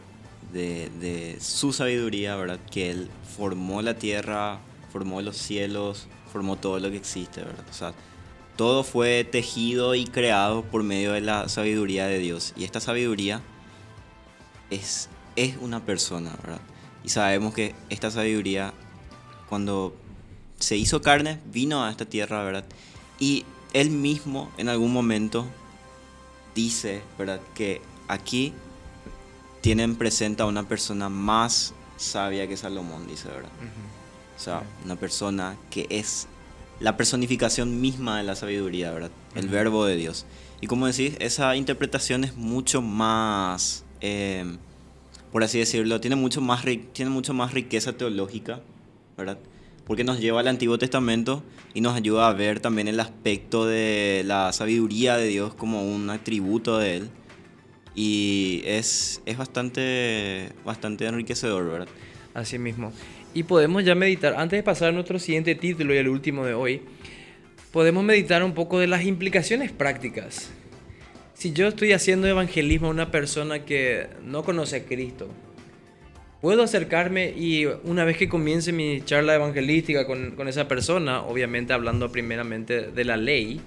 de, 0.52 0.90
de 1.00 1.36
su 1.40 1.72
sabiduría, 1.72 2.36
¿verdad? 2.36 2.58
Que 2.70 2.90
Él 2.90 3.08
formó 3.36 3.82
la 3.82 3.94
tierra, 3.94 4.60
formó 4.90 5.20
los 5.20 5.36
cielos, 5.36 6.08
formó 6.32 6.56
todo 6.56 6.80
lo 6.80 6.90
que 6.90 6.96
existe, 6.96 7.42
¿verdad? 7.42 7.64
O 7.70 7.74
sea, 7.74 7.92
todo 8.56 8.84
fue 8.84 9.24
tejido 9.24 9.94
y 9.94 10.04
creado 10.06 10.62
por 10.62 10.82
medio 10.82 11.12
de 11.12 11.20
la 11.20 11.48
sabiduría 11.48 12.06
de 12.06 12.18
Dios. 12.18 12.52
Y 12.56 12.64
esta 12.64 12.80
sabiduría 12.80 13.42
es, 14.70 15.08
es 15.36 15.56
una 15.60 15.84
persona, 15.84 16.30
¿verdad? 16.42 16.60
Y 17.04 17.08
sabemos 17.08 17.54
que 17.54 17.74
esta 17.88 18.10
sabiduría, 18.10 18.72
cuando 19.48 19.94
se 20.58 20.76
hizo 20.76 21.02
carne, 21.02 21.40
vino 21.46 21.84
a 21.84 21.90
esta 21.90 22.04
tierra, 22.04 22.44
¿verdad? 22.44 22.64
Y 23.18 23.44
él 23.72 23.90
mismo 23.90 24.50
en 24.58 24.68
algún 24.68 24.92
momento 24.92 25.46
dice, 26.54 27.02
¿verdad? 27.18 27.40
Que 27.54 27.80
aquí 28.08 28.52
tienen 29.60 29.96
presente 29.96 30.42
a 30.42 30.46
una 30.46 30.68
persona 30.68 31.08
más 31.08 31.74
sabia 31.96 32.46
que 32.46 32.56
Salomón, 32.56 33.06
dice, 33.06 33.28
¿verdad? 33.28 33.50
O 34.36 34.40
sea, 34.40 34.62
una 34.84 34.96
persona 34.96 35.56
que 35.70 35.86
es 35.88 36.26
la 36.82 36.96
personificación 36.96 37.80
misma 37.80 38.18
de 38.18 38.24
la 38.24 38.34
sabiduría, 38.34 38.90
¿verdad? 38.90 39.10
El 39.34 39.48
verbo 39.48 39.86
de 39.86 39.96
Dios. 39.96 40.26
Y 40.60 40.66
como 40.66 40.86
decís, 40.86 41.14
esa 41.18 41.56
interpretación 41.56 42.24
es 42.24 42.36
mucho 42.36 42.82
más 42.82 43.84
Em, 44.02 44.58
por 45.30 45.44
así 45.44 45.60
decirlo, 45.60 46.00
tiene 46.00 46.16
mucho, 46.16 46.40
más, 46.40 46.64
tiene 46.92 47.10
mucho 47.10 47.32
más 47.32 47.54
riqueza 47.54 47.92
teológica, 47.92 48.60
¿verdad? 49.16 49.38
Porque 49.86 50.04
nos 50.04 50.20
lleva 50.20 50.40
al 50.40 50.48
Antiguo 50.48 50.76
Testamento 50.76 51.42
y 51.72 51.80
nos 51.80 51.94
ayuda 51.94 52.28
a 52.28 52.32
ver 52.32 52.60
también 52.60 52.88
el 52.88 52.98
aspecto 52.98 53.64
de 53.64 54.24
la 54.26 54.52
sabiduría 54.52 55.16
de 55.16 55.28
Dios 55.28 55.54
como 55.54 55.84
un 55.84 56.10
atributo 56.10 56.78
de 56.78 56.96
Él. 56.96 57.10
Y 57.94 58.62
es, 58.64 59.22
es 59.24 59.38
bastante, 59.38 60.52
bastante 60.64 61.06
enriquecedor, 61.06 61.64
¿verdad? 61.68 61.88
Así 62.34 62.58
mismo. 62.58 62.92
Y 63.34 63.42
podemos 63.42 63.84
ya 63.84 63.94
meditar, 63.94 64.34
antes 64.36 64.58
de 64.58 64.62
pasar 64.62 64.88
a 64.88 64.92
nuestro 64.92 65.18
siguiente 65.18 65.54
título 65.54 65.94
y 65.94 65.98
el 65.98 66.08
último 66.08 66.44
de 66.44 66.54
hoy, 66.54 66.82
podemos 67.72 68.04
meditar 68.04 68.42
un 68.42 68.54
poco 68.54 68.78
de 68.78 68.86
las 68.86 69.04
implicaciones 69.04 69.72
prácticas 69.72 70.50
si 71.42 71.52
yo 71.52 71.66
estoy 71.66 71.92
haciendo 71.92 72.28
evangelismo 72.28 72.86
a 72.86 72.90
una 72.90 73.10
persona 73.10 73.64
que 73.64 74.06
no 74.24 74.44
conoce 74.44 74.76
a 74.76 74.84
Cristo, 74.84 75.28
puedo 76.40 76.62
acercarme 76.62 77.30
y 77.30 77.64
una 77.82 78.04
vez 78.04 78.16
que 78.16 78.28
comience 78.28 78.70
mi 78.70 79.02
charla 79.04 79.34
evangelística 79.34 80.06
con, 80.06 80.36
con, 80.36 80.46
esa 80.46 80.68
persona, 80.68 81.20
obviamente 81.22 81.72
hablando 81.72 82.12
primeramente 82.12 82.92
de 82.92 83.04
la 83.04 83.16
ley, 83.16 83.60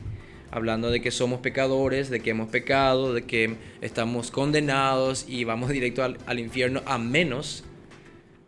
hablando 0.51 0.89
de 0.89 1.01
que 1.01 1.12
somos 1.12 1.41
pecadores, 1.41 2.10
de 2.10 2.21
que 2.21 2.30
hemos 2.30 2.47
pecado, 2.47 3.13
de 3.13 3.23
que 3.23 3.56
estamos 3.82 4.32
condenados 4.32 5.25
y 5.28 5.43
vamos 5.43 5.69
directo 5.69 6.01
al, 6.01 6.17
al 6.28 6.39
infierno, 6.39 6.82
a 6.86 6.97
menos 6.97 7.65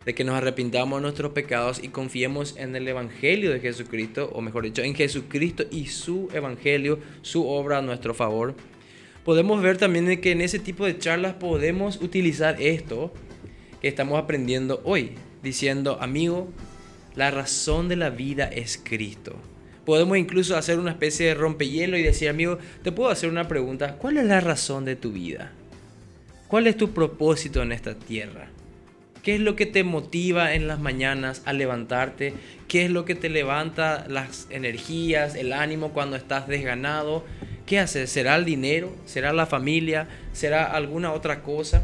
de 0.08 0.14
que 0.14 0.24
nos 0.24 0.36
arrepintamos 0.36 0.98
de 0.98 1.02
nuestros 1.02 1.32
pecados 1.32 1.84
y 1.84 1.88
confiemos 1.88 2.56
en 2.56 2.74
el 2.74 2.88
Evangelio 2.88 3.52
de 3.52 3.60
Jesucristo, 3.60 4.30
o 4.32 4.40
mejor 4.40 4.64
dicho, 4.64 4.80
en 4.80 4.94
Jesucristo 4.94 5.64
y 5.70 5.88
su 5.88 6.30
Evangelio, 6.32 6.98
su 7.20 7.46
obra 7.46 7.76
a 7.76 7.82
nuestro 7.82 8.14
favor 8.14 8.54
podemos 9.28 9.60
ver 9.60 9.76
también 9.76 10.22
que 10.22 10.32
en 10.32 10.40
ese 10.40 10.58
tipo 10.58 10.86
de 10.86 10.96
charlas 10.96 11.34
podemos 11.34 12.00
utilizar 12.00 12.62
esto 12.62 13.12
que 13.82 13.88
estamos 13.88 14.18
aprendiendo 14.18 14.80
hoy, 14.86 15.16
diciendo, 15.42 15.98
amigo, 16.00 16.48
la 17.14 17.30
razón 17.30 17.88
de 17.88 17.96
la 17.96 18.08
vida 18.08 18.46
es 18.46 18.80
Cristo. 18.82 19.36
Podemos 19.84 20.16
incluso 20.16 20.56
hacer 20.56 20.78
una 20.78 20.92
especie 20.92 21.26
de 21.26 21.34
rompehielo 21.34 21.98
y 21.98 22.02
decir, 22.02 22.30
amigo, 22.30 22.56
te 22.82 22.90
puedo 22.90 23.10
hacer 23.10 23.28
una 23.28 23.48
pregunta, 23.48 23.98
¿cuál 23.98 24.16
es 24.16 24.24
la 24.24 24.40
razón 24.40 24.86
de 24.86 24.96
tu 24.96 25.12
vida? 25.12 25.52
¿Cuál 26.48 26.66
es 26.66 26.78
tu 26.78 26.92
propósito 26.92 27.60
en 27.60 27.72
esta 27.72 27.94
tierra? 27.94 28.48
¿Qué 29.22 29.34
es 29.34 29.40
lo 29.40 29.56
que 29.56 29.66
te 29.66 29.84
motiva 29.84 30.54
en 30.54 30.68
las 30.68 30.80
mañanas 30.80 31.42
a 31.44 31.52
levantarte? 31.52 32.34
¿Qué 32.68 32.84
es 32.84 32.90
lo 32.90 33.04
que 33.04 33.14
te 33.14 33.28
levanta 33.28 34.06
las 34.08 34.46
energías, 34.50 35.34
el 35.34 35.52
ánimo 35.52 35.92
cuando 35.92 36.16
estás 36.16 36.46
desganado? 36.46 37.24
¿Qué 37.66 37.78
haces? 37.78 38.10
¿Será 38.10 38.36
el 38.36 38.44
dinero? 38.44 38.94
¿Será 39.06 39.32
la 39.32 39.46
familia? 39.46 40.08
¿Será 40.32 40.64
alguna 40.64 41.12
otra 41.12 41.42
cosa? 41.42 41.82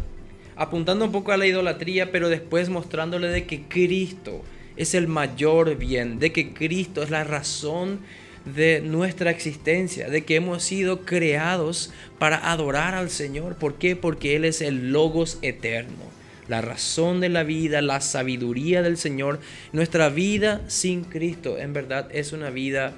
Apuntando 0.57 1.05
un 1.05 1.13
poco 1.13 1.33
a 1.33 1.37
la 1.37 1.47
idolatría, 1.47 2.13
pero 2.13 2.29
después 2.29 2.69
mostrándole 2.69 3.29
de 3.29 3.45
que 3.45 3.63
Cristo 3.63 4.43
es 4.77 4.95
el 4.95 5.09
mayor 5.09 5.77
bien, 5.77 6.19
de 6.19 6.33
que 6.33 6.55
Cristo 6.55 7.03
es 7.03 7.11
la 7.11 7.25
razón 7.25 8.01
de 8.45 8.81
nuestra 8.81 9.31
existencia, 9.31 10.09
de 10.09 10.25
que 10.25 10.37
hemos 10.37 10.63
sido 10.63 11.01
creados 11.01 11.93
para 12.19 12.51
adorar 12.51 12.95
al 12.95 13.11
Señor. 13.11 13.57
¿Por 13.57 13.75
qué? 13.75 13.97
Porque 13.97 14.37
Él 14.37 14.45
es 14.45 14.61
el 14.61 14.93
Logos 14.93 15.39
eterno, 15.43 16.14
la 16.49 16.61
razón 16.61 17.21
de 17.21 17.29
la 17.29 17.43
vida, 17.43 17.83
la 17.83 18.01
sabiduría 18.01 18.83
del 18.83 18.97
Señor. 18.97 19.41
Nuestra 19.73 20.09
vida 20.09 20.63
sin 20.69 21.05
Cristo 21.05 21.59
en 21.59 21.73
verdad 21.73 22.09
es 22.13 22.33
una 22.33 22.51
vida 22.51 22.93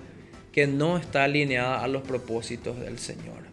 que 0.53 0.67
no 0.67 0.97
está 0.97 1.25
alineada 1.25 1.83
a 1.83 1.89
los 1.89 2.03
propósitos 2.03 2.79
del 2.81 2.99
Señor. 2.99 3.45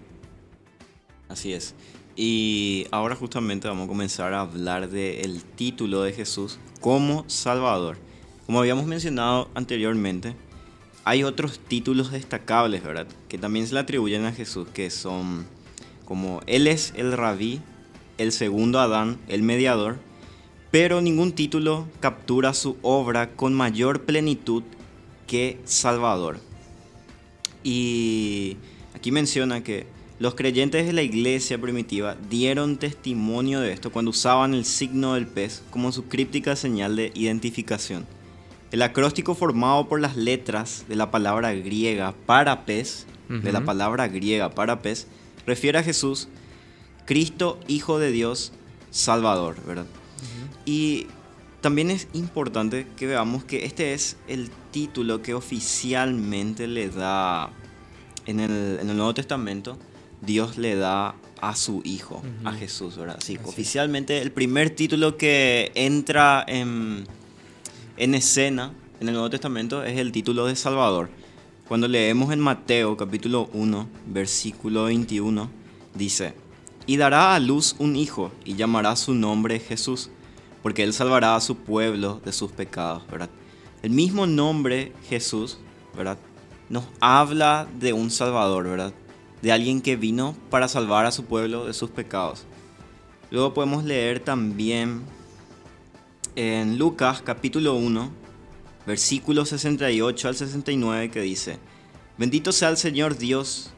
Así 1.27 1.53
es. 1.53 1.75
Y 2.15 2.86
ahora 2.91 3.15
justamente 3.15 3.67
vamos 3.67 3.86
a 3.86 3.88
comenzar 3.88 4.34
a 4.34 4.41
hablar 4.41 4.89
del 4.89 5.43
título 5.43 6.03
de 6.03 6.13
Jesús 6.13 6.60
como 6.79 7.27
Salvador. 7.27 7.97
Como 8.45 8.60
habíamos 8.60 8.86
mencionado 8.86 9.49
anteriormente, 9.56 10.36
hay 11.06 11.23
otros 11.23 11.60
títulos 11.60 12.12
destacables, 12.12 12.84
¿verdad? 12.84 13.08
Que 13.27 13.38
también 13.38 13.67
se 13.67 13.73
le 13.73 13.79
atribuyen 13.79 14.25
a 14.25 14.32
Jesús, 14.32 14.67
que 14.73 14.89
son 14.89 15.45
como 16.06 16.41
Él 16.45 16.67
es 16.67 16.93
el 16.95 17.12
rabí, 17.13 17.62
el 18.17 18.32
segundo 18.32 18.80
Adán, 18.80 19.17
el 19.28 19.43
mediador, 19.43 19.97
pero 20.71 21.02
ningún 21.02 21.34
título 21.34 21.88
captura 21.99 22.54
su 22.54 22.78
obra 22.82 23.32
con 23.32 23.54
mayor 23.54 24.02
plenitud 24.02 24.63
que 25.28 25.60
Salvador. 25.65 26.39
Y 27.63 28.58
aquí 28.95 29.12
menciona 29.12 29.63
que 29.63 29.86
los 30.19 30.36
creyentes 30.36 30.86
de 30.86 30.93
la 30.93 31.02
iglesia 31.02 31.60
primitiva 31.60 32.15
dieron 32.30 32.78
testimonio 32.78 33.60
de 33.60 33.73
esto 33.73 33.91
cuando 33.91 34.12
usaban 34.12 34.54
el 34.54 34.65
signo 34.65 35.15
del 35.15 35.28
pez 35.28 35.63
como 35.69 35.91
su 35.91 36.06
críptica 36.06 36.56
señal 36.56 36.95
de 36.95 37.12
identificación. 37.15 38.06
El 38.71 38.82
acróstico 38.82 39.36
formado 39.36 39.88
por 39.88 39.99
las 39.99 40.15
letras 40.15 40.86
de 40.88 40.95
la 40.95 41.12
palabra 41.12 41.54
griega 41.54 42.13
para 42.26 42.65
pez, 42.65 43.06
de 43.30 43.52
la 43.52 43.65
palabra 43.65 44.08
griega 44.08 44.49
para 44.49 44.82
pez, 44.82 45.08
refiere 45.45 45.80
a 45.80 45.84
Jesús, 45.84 46.28
Cristo, 47.05 47.59
Hijo 47.67 47.99
de 47.99 48.11
Dios, 48.11 48.51
Salvador, 48.91 49.57
¿verdad? 49.65 49.85
Y 50.65 51.07
también 51.61 51.91
es 51.91 52.07
importante 52.13 52.87
que 52.95 53.07
veamos 53.07 53.43
que 53.43 53.65
este 53.65 53.93
es 53.93 54.17
el 54.27 54.49
título 54.71 55.21
que 55.21 55.33
oficialmente 55.33 56.67
le 56.67 56.89
da 56.89 57.51
en 58.25 58.39
el, 58.39 58.85
Nuevo 58.85 59.13
Testamento, 59.13 59.77
Dios 60.21 60.57
le 60.57 60.75
da 60.75 61.15
a 61.41 61.55
su 61.55 61.81
Hijo, 61.83 62.21
a 62.45 62.53
Jesús, 62.53 62.97
¿verdad? 62.97 63.19
Sí, 63.21 63.37
oficialmente 63.43 64.21
el 64.21 64.31
primer 64.31 64.69
título 64.69 65.17
que 65.17 65.71
entra 65.75 66.43
en, 66.47 67.05
en 67.97 68.15
escena 68.15 68.73
en 68.99 69.09
el 69.09 69.13
Nuevo 69.13 69.29
Testamento 69.29 69.83
es 69.83 69.97
el 69.97 70.11
título 70.11 70.45
de 70.45 70.55
Salvador. 70.55 71.09
Cuando 71.67 71.87
leemos 71.87 72.31
en 72.31 72.39
Mateo 72.39 72.95
capítulo 72.95 73.49
1, 73.53 73.87
versículo 74.07 74.85
21, 74.85 75.49
dice, 75.95 76.33
y 76.86 76.98
dará 76.98 77.36
a 77.36 77.39
luz 77.39 77.76
un 77.80 77.96
hijo 77.96 78.32
y 78.46 78.56
llamará 78.56 78.96
su 78.96 79.13
nombre 79.13 79.60
Jesús 79.60 80.10
porque 80.63 80.84
Él 80.84 80.93
salvará 80.93 81.36
a 81.36 81.41
su 81.41 81.58
pueblo 81.58 82.22
de 82.24 82.32
sus 82.32 82.52
pecados, 82.52 83.04
¿verdad? 83.12 83.30
El 83.84 83.91
mismo 83.91 84.26
nombre 84.26 84.93
Jesús, 85.10 85.60
¿verdad? 85.96 86.17
Nos 86.69 86.86
habla 87.02 87.67
de 87.80 87.91
un 87.91 88.10
Salvador, 88.10 88.63
¿verdad? 88.63 88.93
De 89.41 89.52
alguien 89.52 89.82
que 89.82 89.98
vino 89.98 90.38
para 90.50 90.69
salvar 90.69 91.06
a 91.06 91.12
su 91.12 91.26
pueblo 91.26 91.65
de 91.65 91.74
sus 91.74 91.89
pecados. 91.89 92.46
Luego 93.30 93.54
podemos 93.54 93.84
leer 93.84 94.22
también 94.22 95.04
en 96.36 96.78
Lucas 96.78 97.22
capítulo 97.22 97.76
1, 97.76 98.10
versículos 98.88 99.50
68 99.50 100.28
al 100.30 100.36
69 100.36 101.12
que 101.12 101.22
dice, 101.22 101.60
Bendito 102.17 102.54
sea 102.54 102.69
el 102.69 102.78
Señor 102.78 103.17
Dios, 103.17 103.72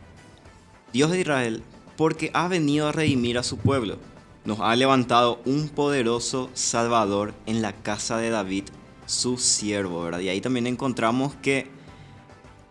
Dios 0.93 1.09
de 1.09 1.21
Israel, 1.21 1.63
porque 1.97 2.31
ha 2.33 2.47
venido 2.47 2.87
a 2.87 2.91
redimir 2.91 3.37
a 3.37 3.43
su 3.43 3.57
pueblo. 3.57 3.97
Nos 4.45 4.59
ha 4.59 4.75
levantado 4.75 5.41
un 5.45 5.69
poderoso 5.69 6.49
Salvador 6.53 7.33
en 7.45 7.61
la 7.61 7.73
casa 7.73 8.17
de 8.17 8.29
David, 8.29 8.65
su 9.05 9.37
siervo. 9.37 10.19
Y 10.19 10.29
ahí 10.29 10.41
también 10.41 10.67
encontramos 10.67 11.33
que, 11.41 11.67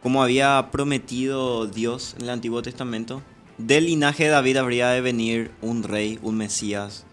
como 0.02 0.22
había 0.22 0.68
prometido 0.70 1.66
Dios 1.66 2.14
en 2.18 2.24
el 2.24 2.30
Antiguo 2.30 2.62
Testamento, 2.62 3.22
del 3.58 3.86
linaje 3.86 4.24
de 4.24 4.30
David 4.30 4.56
habría 4.56 4.88
de 4.90 5.00
venir 5.00 5.50
un 5.62 5.82
rey, 5.82 6.18
un 6.22 6.36
Mesías. 6.36 7.04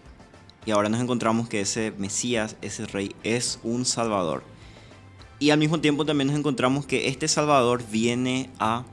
Y 0.64 0.70
ahora 0.70 0.88
nos 0.88 1.00
encontramos 1.00 1.48
que 1.48 1.60
ese 1.60 1.92
Mesías, 1.98 2.56
ese 2.62 2.86
rey, 2.86 3.16
es 3.24 3.58
un 3.64 3.84
Salvador. 3.84 4.44
Y 5.40 5.50
al 5.50 5.58
mismo 5.58 5.80
tiempo 5.80 6.06
también 6.06 6.28
nos 6.28 6.38
encontramos 6.38 6.86
que 6.86 7.08
este 7.08 7.26
Salvador 7.26 7.82
viene 7.90 8.48
a 8.60 8.84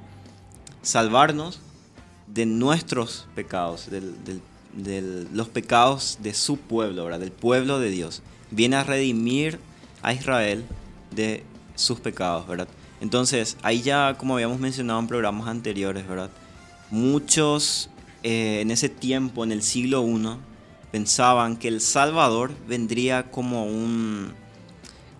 salvarnos 0.82 1.62
de 2.34 2.46
nuestros 2.46 3.28
pecados, 3.36 3.90
de 3.90 5.28
los 5.34 5.50
pecados 5.50 6.20
de 6.22 6.34
su 6.34 6.58
pueblo, 6.58 7.06
¿verdad? 7.06 7.20
del 7.20 7.32
pueblo 7.32 7.80
de 7.80 7.90
Dios. 7.90 8.22
Viene 8.52 8.76
a 8.76 8.84
redimir 8.84 9.60
a 10.02 10.14
Israel 10.14 10.66
de 11.12 11.44
sus 11.76 12.00
pecados, 12.00 12.48
¿verdad? 12.48 12.68
Entonces, 13.02 13.58
ahí 13.64 13.82
ya, 13.82 14.16
como 14.18 14.36
habíamos 14.36 14.60
mencionado 14.60 15.00
en 15.00 15.08
programas 15.08 15.48
anteriores, 15.48 16.08
¿verdad? 16.08 16.30
Muchos 16.92 17.90
eh, 18.24 18.60
en 18.62 18.72
ese 18.72 18.90
tiempo, 18.90 19.44
en 19.44 19.52
el 19.52 19.62
siglo 19.62 20.06
I, 20.06 20.38
pensaban 20.92 21.58
que 21.58 21.68
el 21.68 21.82
Salvador 21.82 22.52
vendría 22.68 23.32
como 23.32 23.66
un, 23.66 24.34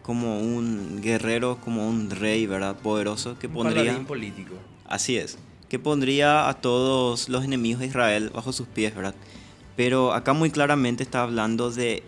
como 0.04 0.40
un 0.40 1.00
guerrero, 1.02 1.60
como 1.64 1.88
un 1.88 2.10
rey, 2.10 2.46
¿verdad? 2.46 2.76
Poderoso 2.76 3.38
que 3.40 3.48
pondría... 3.48 3.96
Un 3.96 4.06
político. 4.06 4.56
Así 4.86 5.18
es, 5.18 5.38
que 5.70 5.80
pondría 5.80 6.50
a 6.50 6.56
todos 6.56 7.30
los 7.30 7.44
enemigos 7.44 7.80
de 7.80 7.88
Israel 7.88 8.32
bajo 8.34 8.52
sus 8.52 8.68
pies, 8.68 8.96
¿verdad? 8.96 9.16
Pero 9.76 10.14
acá 10.14 10.34
muy 10.34 10.50
claramente 10.50 11.04
está 11.04 11.24
hablando 11.24 11.72
de 11.72 12.04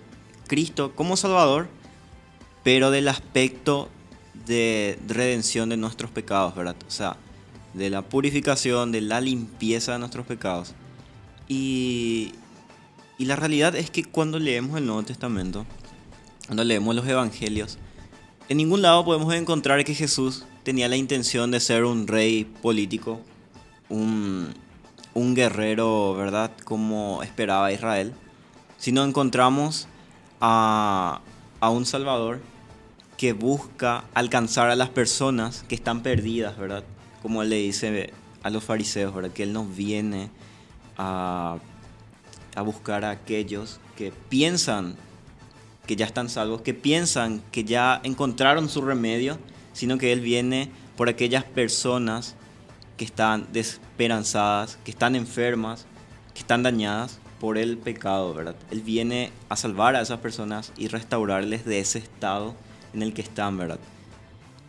Cristo 0.47 0.93
como 0.95 1.15
Salvador, 1.15 1.69
pero 2.63 2.91
del 2.91 3.08
aspecto 3.08 3.89
de 4.45 5.00
redención 5.08 5.69
de 5.69 5.78
nuestros 5.78 6.12
pecados, 6.12 6.56
¿verdad? 6.56 6.76
O 6.88 6.91
sea, 6.91 7.15
de 7.74 7.89
la 7.89 8.02
purificación, 8.02 8.91
de 8.91 9.02
la 9.02 9.21
limpieza 9.21 9.93
de 9.93 10.00
nuestros 10.00 10.26
pecados. 10.26 10.74
Y, 11.47 12.34
y 13.17 13.26
la 13.26 13.36
realidad 13.36 13.76
es 13.76 13.89
que 13.91 14.04
cuando 14.04 14.39
leemos 14.39 14.78
el 14.78 14.86
Nuevo 14.86 15.04
Testamento, 15.04 15.65
cuando 16.47 16.63
leemos 16.63 16.95
los 16.95 17.08
Evangelios, 17.08 17.78
en 18.50 18.58
ningún 18.58 18.82
lado 18.82 19.06
podemos 19.06 19.34
encontrar 19.34 19.84
que 19.86 19.95
Jesús 19.95 20.45
tenía 20.63 20.89
la 20.89 20.97
intención 20.97 21.52
de 21.52 21.60
ser 21.60 21.86
un 21.86 22.08
rey 22.08 22.43
político, 22.43 23.21
un, 23.91 24.54
un 25.13 25.36
guerrero, 25.36 26.15
¿verdad? 26.15 26.51
Como 26.63 27.21
esperaba 27.21 27.71
Israel, 27.71 28.13
sino 28.77 29.04
encontramos 29.04 29.88
a, 30.39 31.21
a 31.60 31.69
un 31.69 31.86
Salvador 31.86 32.39
que 33.17 33.34
busca 33.34 34.06
alcanzar 34.15 34.71
a 34.71 34.75
las 34.75 34.89
personas 34.89 35.63
que 35.67 35.75
están 35.75 36.01
perdidas, 36.01 36.58
¿verdad? 36.58 36.84
Como 37.21 37.43
él 37.43 37.49
le 37.49 37.58
dice 37.58 38.12
a 38.41 38.49
los 38.49 38.63
fariseos, 38.63 39.13
¿verdad? 39.13 39.32
Que 39.32 39.43
él 39.43 39.54
nos 39.54 39.75
viene 39.75 40.32
a, 40.97 41.60
a 42.56 42.62
buscar 42.63 43.06
a 43.06 43.12
aquellos 43.12 43.80
que 43.95 44.12
piensan 44.30 44.95
que 45.86 45.95
ya 45.95 46.06
están 46.06 46.30
salvos, 46.30 46.62
que 46.62 46.73
piensan 46.73 47.43
que 47.51 47.63
ya 47.63 47.99
encontraron 48.03 48.70
su 48.70 48.82
remedio, 48.82 49.38
sino 49.74 49.97
que 49.97 50.13
él 50.13 50.22
viene 50.22 50.72
por 50.95 51.09
aquellas 51.09 51.43
personas 51.43 52.36
que 53.02 53.06
están 53.06 53.47
desesperanzadas, 53.52 54.78
que 54.86 54.91
están 54.91 55.16
enfermas, 55.16 55.88
que 56.36 56.41
están 56.41 56.62
dañadas 56.62 57.18
por 57.39 57.58
el 57.58 57.80
pecado, 57.80 58.32
¿verdad? 58.32 58.56
Él 58.70 58.82
viene 58.82 59.32
a 59.49 59.56
salvar 59.56 59.95
a 59.95 60.02
esas 60.02 60.20
personas 60.20 60.72
y 60.78 60.88
restaurarles 60.88 61.66
de 61.66 61.80
ese 61.80 61.97
estado 61.97 62.54
en 62.93 63.02
el 63.02 63.16
que 63.16 63.24
están, 63.24 63.58
¿verdad? 63.58 63.80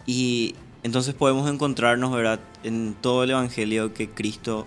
Y 0.07 0.55
entonces 0.83 1.12
podemos 1.12 1.47
encontrarnos, 1.47 2.11
¿verdad? 2.11 2.41
En 2.62 2.97
todo 2.99 3.24
el 3.24 3.33
Evangelio 3.33 3.93
que 3.93 4.09
Cristo 4.09 4.66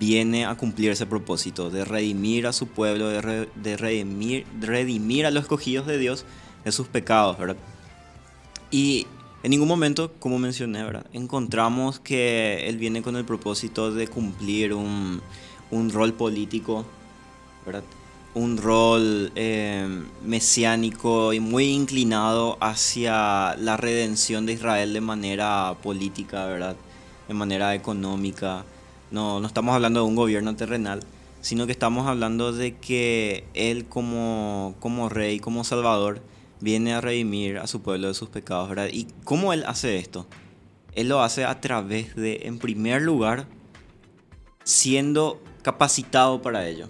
viene 0.00 0.44
a 0.44 0.56
cumplir 0.56 0.90
ese 0.90 1.06
propósito 1.06 1.70
de 1.70 1.84
redimir 1.84 2.48
a 2.48 2.52
su 2.52 2.66
pueblo, 2.66 3.08
de, 3.08 3.76
redimir, 3.76 4.46
redimir 4.60 5.26
a 5.26 5.30
los 5.30 5.44
escogidos 5.44 5.86
de 5.86 5.98
Dios 5.98 6.24
de 6.64 6.72
sus 6.72 6.88
pecados, 6.88 7.38
¿verdad? 7.38 7.56
Y 8.72 9.06
en 9.46 9.50
ningún 9.50 9.68
momento, 9.68 10.12
como 10.18 10.40
mencioné, 10.40 10.82
¿verdad? 10.82 11.06
Encontramos 11.12 12.00
que 12.00 12.68
Él 12.68 12.78
viene 12.78 13.00
con 13.00 13.14
el 13.14 13.24
propósito 13.24 13.92
de 13.92 14.08
cumplir 14.08 14.74
un, 14.74 15.22
un 15.70 15.90
rol 15.90 16.14
político, 16.14 16.84
¿verdad? 17.64 17.84
un 18.34 18.56
rol 18.56 19.30
eh, 19.36 19.86
mesiánico 20.24 21.32
y 21.32 21.38
muy 21.38 21.66
inclinado 21.66 22.58
hacia 22.60 23.54
la 23.54 23.76
redención 23.76 24.46
de 24.46 24.54
Israel 24.54 24.92
de 24.92 25.00
manera 25.00 25.76
política, 25.80 26.46
¿verdad? 26.46 26.74
De 27.28 27.34
manera 27.34 27.72
económica. 27.76 28.64
No, 29.12 29.38
no 29.38 29.46
estamos 29.46 29.76
hablando 29.76 30.00
de 30.00 30.06
un 30.06 30.16
gobierno 30.16 30.56
terrenal, 30.56 31.04
sino 31.40 31.66
que 31.66 31.72
estamos 31.72 32.08
hablando 32.08 32.52
de 32.52 32.74
que 32.74 33.44
Él 33.54 33.86
como, 33.86 34.74
como 34.80 35.08
rey, 35.08 35.38
como 35.38 35.62
salvador, 35.62 36.20
viene 36.60 36.94
a 36.94 37.00
redimir 37.00 37.58
a 37.58 37.66
su 37.66 37.82
pueblo 37.82 38.08
de 38.08 38.14
sus 38.14 38.28
pecados, 38.28 38.68
¿verdad? 38.68 38.88
¿Y 38.92 39.08
cómo 39.24 39.52
Él 39.52 39.64
hace 39.66 39.96
esto? 39.96 40.26
Él 40.92 41.08
lo 41.08 41.22
hace 41.22 41.44
a 41.44 41.60
través 41.60 42.16
de, 42.16 42.40
en 42.44 42.58
primer 42.58 43.02
lugar, 43.02 43.46
siendo 44.64 45.42
capacitado 45.62 46.40
para 46.42 46.66
ello. 46.66 46.88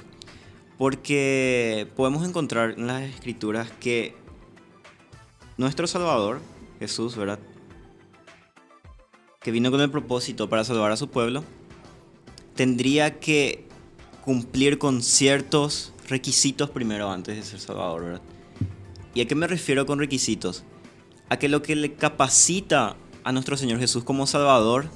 Porque 0.78 1.88
podemos 1.96 2.26
encontrar 2.26 2.74
en 2.76 2.86
las 2.86 3.02
escrituras 3.02 3.70
que 3.80 4.14
nuestro 5.56 5.86
Salvador, 5.86 6.40
Jesús, 6.78 7.16
¿verdad? 7.16 7.38
Que 9.40 9.50
vino 9.50 9.70
con 9.70 9.80
el 9.80 9.90
propósito 9.90 10.48
para 10.48 10.64
salvar 10.64 10.92
a 10.92 10.96
su 10.96 11.08
pueblo, 11.08 11.42
tendría 12.54 13.18
que 13.18 13.66
cumplir 14.24 14.78
con 14.78 15.02
ciertos 15.02 15.92
requisitos 16.08 16.70
primero 16.70 17.10
antes 17.10 17.36
de 17.36 17.42
ser 17.42 17.60
Salvador, 17.60 18.04
¿verdad? 18.04 18.22
¿Y 19.16 19.22
a 19.22 19.26
qué 19.26 19.34
me 19.34 19.46
refiero 19.46 19.86
con 19.86 19.98
requisitos? 19.98 20.62
A 21.30 21.38
que 21.38 21.48
lo 21.48 21.62
que 21.62 21.74
le 21.74 21.94
capacita 21.94 22.96
a 23.24 23.32
nuestro 23.32 23.56
Señor 23.56 23.78
Jesús 23.78 24.04
como 24.04 24.26
Salvador 24.26 24.90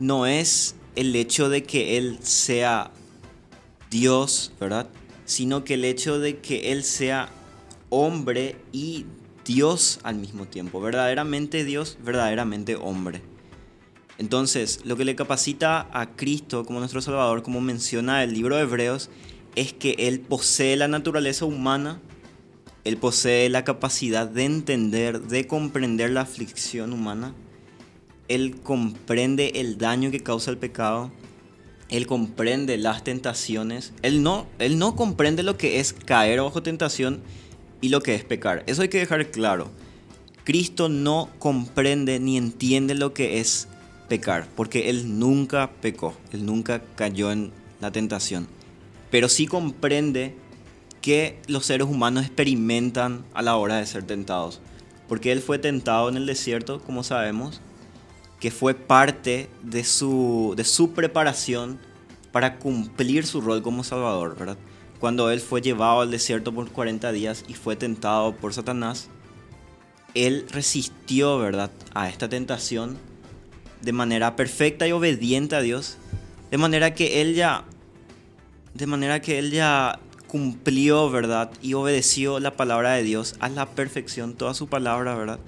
no 0.00 0.26
es 0.26 0.74
el 0.96 1.14
hecho 1.14 1.48
de 1.48 1.62
que 1.62 1.96
Él 1.96 2.18
sea 2.22 2.90
Dios, 3.88 4.52
¿verdad? 4.58 4.88
Sino 5.26 5.62
que 5.62 5.74
el 5.74 5.84
hecho 5.84 6.18
de 6.18 6.40
que 6.40 6.72
Él 6.72 6.82
sea 6.82 7.28
hombre 7.88 8.56
y 8.72 9.06
Dios 9.44 10.00
al 10.02 10.16
mismo 10.16 10.46
tiempo. 10.46 10.80
Verdaderamente 10.80 11.62
Dios, 11.62 11.98
verdaderamente 12.02 12.74
hombre. 12.74 13.22
Entonces, 14.18 14.80
lo 14.82 14.96
que 14.96 15.04
le 15.04 15.14
capacita 15.14 15.88
a 15.92 16.16
Cristo 16.16 16.64
como 16.64 16.80
nuestro 16.80 17.00
Salvador, 17.00 17.44
como 17.44 17.60
menciona 17.60 18.24
el 18.24 18.32
libro 18.32 18.56
de 18.56 18.62
Hebreos, 18.62 19.08
es 19.54 19.72
que 19.72 19.94
Él 20.00 20.18
posee 20.18 20.74
la 20.74 20.88
naturaleza 20.88 21.44
humana, 21.44 22.00
Él 22.88 22.96
posee 22.96 23.50
la 23.50 23.64
capacidad 23.64 24.26
de 24.26 24.46
entender, 24.46 25.20
de 25.20 25.46
comprender 25.46 26.08
la 26.08 26.22
aflicción 26.22 26.94
humana, 26.94 27.34
Él 28.28 28.56
comprende 28.62 29.52
el 29.56 29.76
daño 29.76 30.10
que 30.10 30.20
causa 30.20 30.50
el 30.50 30.56
pecado, 30.56 31.12
él 31.90 32.06
comprende 32.06 32.76
las 32.76 33.02
tentaciones. 33.04 33.92
Él 34.02 34.22
no, 34.22 34.46
él 34.58 34.78
no 34.78 34.94
comprende 34.94 35.42
lo 35.42 35.56
que 35.56 35.80
es 35.80 35.92
caer 35.92 36.40
bajo 36.40 36.62
tentación 36.62 37.20
y 37.80 37.88
lo 37.88 38.02
que 38.02 38.14
es 38.14 38.24
pecar. 38.24 38.62
Eso 38.66 38.82
hay 38.82 38.88
que 38.88 38.98
dejar 38.98 39.30
claro. 39.30 39.70
Cristo 40.44 40.88
no 40.88 41.30
comprende 41.38 42.20
ni 42.20 42.36
entiende 42.36 42.94
lo 42.94 43.12
que 43.12 43.40
es 43.40 43.68
pecar, 44.08 44.48
porque 44.56 44.88
Él 44.88 45.18
nunca 45.18 45.70
pecó, 45.82 46.14
Él 46.32 46.46
nunca 46.46 46.82
cayó 46.96 47.30
en 47.30 47.52
la 47.80 47.92
tentación. 47.92 48.48
Pero 49.10 49.28
sí 49.28 49.46
comprende 49.46 50.34
que 51.00 51.40
los 51.46 51.66
seres 51.66 51.86
humanos 51.86 52.24
experimentan 52.24 53.24
a 53.34 53.42
la 53.42 53.56
hora 53.56 53.76
de 53.76 53.86
ser 53.86 54.04
tentados. 54.04 54.60
Porque 55.08 55.32
Él 55.32 55.40
fue 55.40 55.58
tentado 55.58 56.08
en 56.08 56.16
el 56.16 56.26
desierto, 56.26 56.80
como 56.80 57.02
sabemos, 57.02 57.60
que 58.40 58.50
fue 58.50 58.74
parte 58.74 59.48
de 59.62 59.84
su, 59.84 60.54
de 60.56 60.64
su 60.64 60.92
preparación 60.92 61.78
para 62.32 62.58
cumplir 62.58 63.26
su 63.26 63.40
rol 63.40 63.62
como 63.62 63.84
Salvador, 63.84 64.36
¿verdad? 64.38 64.58
cuando 64.98 65.30
él 65.30 65.40
fue 65.40 65.60
llevado 65.60 66.00
al 66.00 66.10
desierto 66.10 66.52
por 66.52 66.70
40 66.70 67.12
días 67.12 67.44
y 67.48 67.54
fue 67.54 67.76
tentado 67.76 68.34
por 68.36 68.52
Satanás, 68.52 69.08
él 70.14 70.46
resistió, 70.50 71.38
¿verdad?, 71.38 71.70
a 71.94 72.08
esta 72.08 72.28
tentación 72.28 72.98
de 73.82 73.92
manera 73.92 74.34
perfecta 74.34 74.88
y 74.88 74.92
obediente 74.92 75.54
a 75.54 75.60
Dios, 75.60 75.98
de 76.50 76.58
manera 76.58 76.94
que 76.94 77.20
él 77.20 77.34
ya 77.34 77.64
de 78.74 78.86
manera 78.86 79.20
que 79.20 79.38
él 79.38 79.50
ya 79.50 79.98
cumplió, 80.28 81.10
¿verdad? 81.10 81.50
Y 81.62 81.74
obedeció 81.74 82.38
la 82.38 82.56
palabra 82.56 82.92
de 82.92 83.02
Dios 83.02 83.34
a 83.40 83.48
la 83.48 83.66
perfección, 83.66 84.34
toda 84.34 84.54
su 84.54 84.68
palabra, 84.68 85.16
¿verdad? 85.16 85.40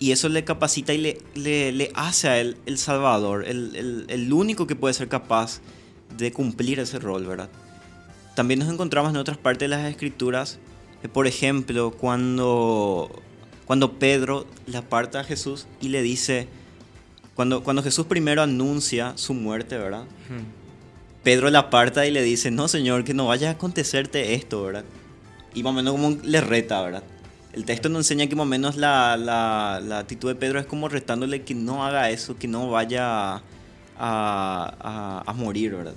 Y 0.00 0.12
eso 0.12 0.28
le 0.30 0.42
capacita 0.44 0.94
y 0.94 0.98
le, 0.98 1.72
le, 1.72 1.92
hace 1.94 2.28
a 2.28 2.40
él 2.40 2.56
el 2.64 2.78
Salvador, 2.78 3.44
el, 3.46 4.06
el, 4.08 4.32
único 4.32 4.66
que 4.66 4.74
puede 4.74 4.94
ser 4.94 5.08
capaz 5.08 5.60
de 6.16 6.32
cumplir 6.32 6.80
ese 6.80 6.98
rol, 6.98 7.26
¿verdad? 7.26 7.50
También 8.34 8.60
nos 8.60 8.72
encontramos 8.72 9.10
en 9.10 9.18
otras 9.18 9.36
partes 9.36 9.68
de 9.68 9.76
las 9.76 9.90
escrituras, 9.90 10.58
eh, 11.02 11.08
por 11.08 11.26
ejemplo, 11.26 11.90
cuando, 11.90 13.10
cuando 13.66 13.98
Pedro 13.98 14.46
le 14.66 14.78
aparta 14.78 15.20
a 15.20 15.24
Jesús 15.24 15.66
y 15.82 15.90
le 15.90 16.00
dice, 16.00 16.48
cuando, 17.34 17.62
cuando 17.62 17.82
Jesús 17.82 18.06
primero 18.06 18.40
anuncia 18.40 19.12
su 19.16 19.34
muerte, 19.34 19.76
¿verdad? 19.76 20.04
Pedro 21.22 21.50
le 21.50 21.58
aparta 21.58 22.06
y 22.06 22.10
le 22.10 22.22
dice, 22.22 22.50
no 22.50 22.68
señor, 22.68 23.04
que 23.04 23.14
no 23.14 23.26
vaya 23.26 23.48
a 23.48 23.52
acontecerte 23.52 24.34
esto, 24.34 24.62
¿verdad? 24.62 24.84
Y 25.54 25.62
más 25.62 25.70
o 25.70 25.74
menos 25.74 25.92
como 25.92 26.16
le 26.22 26.40
reta, 26.40 26.80
¿verdad? 26.82 27.02
El 27.52 27.64
texto 27.64 27.88
nos 27.88 28.00
enseña 28.00 28.28
que 28.28 28.36
más 28.36 28.44
o 28.44 28.48
menos 28.48 28.76
la, 28.76 29.16
la, 29.16 29.80
la 29.84 29.98
actitud 29.98 30.28
de 30.28 30.36
Pedro 30.36 30.60
es 30.60 30.66
como 30.66 30.88
retándole 30.88 31.42
que 31.42 31.54
no 31.54 31.84
haga 31.84 32.10
eso, 32.10 32.38
que 32.38 32.46
no 32.48 32.70
vaya 32.70 33.34
a, 33.34 33.42
a, 33.98 35.24
a 35.26 35.32
morir, 35.34 35.74
¿verdad? 35.74 35.94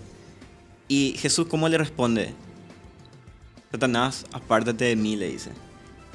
Y 0.87 1.15
Jesús, 1.19 1.47
¿cómo 1.47 1.69
le 1.69 1.77
responde? 1.77 2.33
Satanás, 3.71 4.25
apártate 4.31 4.85
de 4.85 4.95
mí, 4.95 5.15
le 5.15 5.29
dice. 5.29 5.51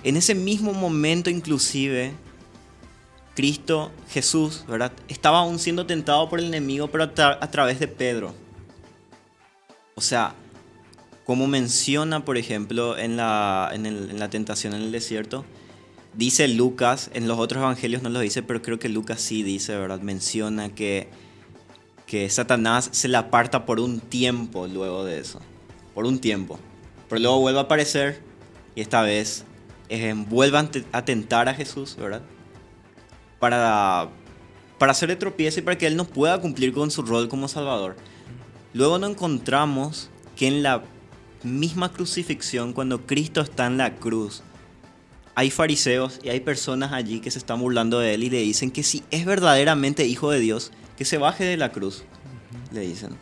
En 0.04 0.16
ese 0.16 0.34
mismo 0.34 0.72
momento 0.72 1.30
inclusive, 1.30 2.12
Cristo, 3.34 3.90
Jesús, 4.10 4.64
¿verdad? 4.68 4.92
Estaba 5.08 5.38
aún 5.38 5.58
siendo 5.58 5.86
tentado 5.86 6.28
por 6.28 6.40
el 6.40 6.46
enemigo, 6.46 6.88
pero 6.88 7.04
a 7.04 7.50
través 7.50 7.80
de 7.80 7.88
Pedro. 7.88 8.34
O 9.98 10.00
sea, 10.00 10.32
como 11.26 11.48
menciona, 11.48 12.24
por 12.24 12.38
ejemplo, 12.38 12.96
en 12.96 13.16
la, 13.16 13.68
en, 13.72 14.16
la 14.16 14.30
tentación 14.30 14.72
en 14.72 14.82
el 14.82 14.92
desierto, 14.92 15.44
dice 16.14 16.46
Lucas, 16.46 17.10
en 17.14 17.26
los 17.26 17.36
otros 17.40 17.60
evangelios 17.60 18.00
no 18.04 18.08
lo 18.08 18.20
dice, 18.20 18.44
pero 18.44 18.62
creo 18.62 18.78
que 18.78 18.88
Lucas 18.88 19.20
sí 19.20 19.42
dice, 19.42 19.76
¿verdad? 19.76 20.00
Menciona 20.00 20.72
que, 20.72 21.08
que 22.06 22.30
Satanás 22.30 22.90
se 22.92 23.08
le 23.08 23.16
aparta 23.16 23.66
por 23.66 23.80
un 23.80 23.98
tiempo 23.98 24.68
luego 24.68 25.04
de 25.04 25.18
eso. 25.18 25.40
Por 25.94 26.06
un 26.06 26.20
tiempo. 26.20 26.60
Pero 27.08 27.20
luego 27.20 27.40
vuelve 27.40 27.58
a 27.58 27.62
aparecer 27.62 28.22
y 28.76 28.82
esta 28.82 29.02
vez 29.02 29.42
eh, 29.88 30.14
vuelve 30.16 30.58
a 30.92 31.04
tentar 31.04 31.48
a 31.48 31.54
Jesús, 31.54 31.96
¿verdad? 31.96 32.22
Para, 33.40 34.10
para 34.78 34.92
hacerle 34.92 35.16
tropiezo 35.16 35.58
y 35.58 35.64
para 35.64 35.76
que 35.76 35.88
él 35.88 35.96
no 35.96 36.04
pueda 36.04 36.40
cumplir 36.40 36.72
con 36.72 36.92
su 36.92 37.02
rol 37.02 37.28
como 37.28 37.48
Salvador. 37.48 37.96
Luego 38.74 38.98
nos 38.98 39.10
encontramos 39.10 40.10
que 40.36 40.46
en 40.46 40.62
la 40.62 40.82
misma 41.42 41.92
crucifixión, 41.92 42.72
cuando 42.72 43.06
Cristo 43.06 43.40
está 43.40 43.66
en 43.66 43.78
la 43.78 43.96
cruz, 43.96 44.42
hay 45.34 45.50
fariseos 45.50 46.18
y 46.22 46.30
hay 46.30 46.40
personas 46.40 46.92
allí 46.92 47.20
que 47.20 47.30
se 47.30 47.38
están 47.38 47.60
burlando 47.60 48.00
de 48.00 48.14
él 48.14 48.24
y 48.24 48.30
le 48.30 48.40
dicen 48.40 48.70
que 48.70 48.82
si 48.82 49.04
es 49.10 49.24
verdaderamente 49.24 50.06
hijo 50.06 50.30
de 50.30 50.40
Dios, 50.40 50.72
que 50.96 51.04
se 51.04 51.16
baje 51.16 51.44
de 51.44 51.56
la 51.56 51.70
cruz, 51.70 52.02
le 52.72 52.80
dicen. 52.80 53.16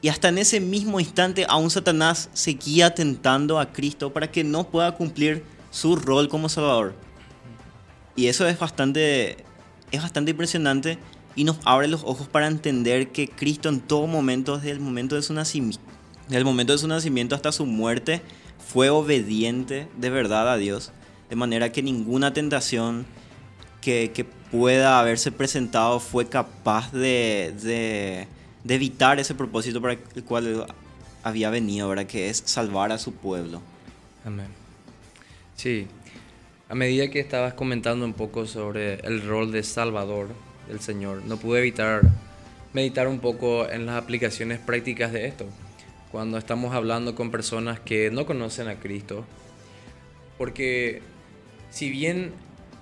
Y 0.00 0.08
hasta 0.08 0.28
en 0.28 0.38
ese 0.38 0.60
mismo 0.60 1.00
instante 1.00 1.44
aún 1.48 1.70
Satanás 1.70 2.30
seguía 2.32 2.94
tentando 2.94 3.58
a 3.58 3.72
Cristo 3.72 4.12
para 4.12 4.30
que 4.30 4.44
no 4.44 4.70
pueda 4.70 4.92
cumplir 4.92 5.44
su 5.70 5.96
rol 5.96 6.28
como 6.28 6.48
Salvador. 6.48 6.94
Y 8.16 8.26
eso 8.26 8.46
es 8.48 8.58
bastante, 8.58 9.44
es 9.90 10.02
bastante 10.02 10.30
impresionante 10.30 10.98
y 11.38 11.44
nos 11.44 11.60
abre 11.64 11.86
los 11.86 12.02
ojos 12.02 12.26
para 12.26 12.48
entender 12.48 13.10
que 13.10 13.28
Cristo 13.28 13.68
en 13.68 13.78
todo 13.78 14.08
momento, 14.08 14.56
desde 14.56 14.72
el 14.72 14.80
momento 14.80 15.14
de 15.14 15.22
su 15.22 15.32
nacimiento, 15.32 15.78
desde 16.28 16.42
momento 16.42 16.72
de 16.72 16.80
su 16.80 16.88
nacimiento 16.88 17.36
hasta 17.36 17.52
su 17.52 17.64
muerte, 17.64 18.22
fue 18.58 18.90
obediente 18.90 19.86
de 19.96 20.10
verdad 20.10 20.52
a 20.52 20.56
Dios, 20.56 20.90
de 21.30 21.36
manera 21.36 21.70
que 21.70 21.80
ninguna 21.80 22.32
tentación 22.32 23.06
que, 23.80 24.10
que 24.12 24.24
pueda 24.24 24.98
haberse 24.98 25.30
presentado 25.30 26.00
fue 26.00 26.28
capaz 26.28 26.90
de, 26.90 27.54
de, 27.62 28.26
de, 28.64 28.74
evitar 28.74 29.20
ese 29.20 29.36
propósito 29.36 29.80
para 29.80 29.92
el 29.92 30.24
cual 30.24 30.66
había 31.22 31.50
venido, 31.50 31.88
¿verdad? 31.88 32.06
que 32.06 32.30
es 32.30 32.42
salvar 32.46 32.90
a 32.90 32.98
su 32.98 33.12
pueblo. 33.12 33.62
Amén. 34.24 34.48
Sí, 35.54 35.86
a 36.68 36.74
medida 36.74 37.08
que 37.10 37.20
estabas 37.20 37.54
comentando 37.54 38.04
un 38.04 38.14
poco 38.14 38.44
sobre 38.44 38.94
el 39.06 39.22
rol 39.22 39.52
de 39.52 39.62
Salvador, 39.62 40.30
el 40.70 40.80
Señor. 40.80 41.22
No 41.24 41.36
pude 41.36 41.60
evitar 41.60 42.02
meditar 42.72 43.08
un 43.08 43.20
poco 43.20 43.68
en 43.68 43.86
las 43.86 43.96
aplicaciones 43.96 44.58
prácticas 44.58 45.12
de 45.12 45.26
esto, 45.26 45.46
cuando 46.12 46.38
estamos 46.38 46.74
hablando 46.74 47.14
con 47.14 47.30
personas 47.30 47.80
que 47.80 48.10
no 48.10 48.26
conocen 48.26 48.68
a 48.68 48.76
Cristo. 48.76 49.24
Porque 50.36 51.02
si 51.70 51.90
bien 51.90 52.32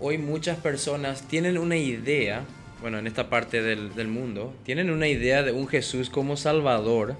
hoy 0.00 0.18
muchas 0.18 0.58
personas 0.58 1.22
tienen 1.28 1.58
una 1.58 1.76
idea, 1.76 2.44
bueno, 2.80 2.98
en 2.98 3.06
esta 3.06 3.30
parte 3.30 3.62
del, 3.62 3.94
del 3.94 4.08
mundo, 4.08 4.54
tienen 4.64 4.90
una 4.90 5.08
idea 5.08 5.42
de 5.42 5.52
un 5.52 5.66
Jesús 5.66 6.10
como 6.10 6.36
Salvador, 6.36 7.16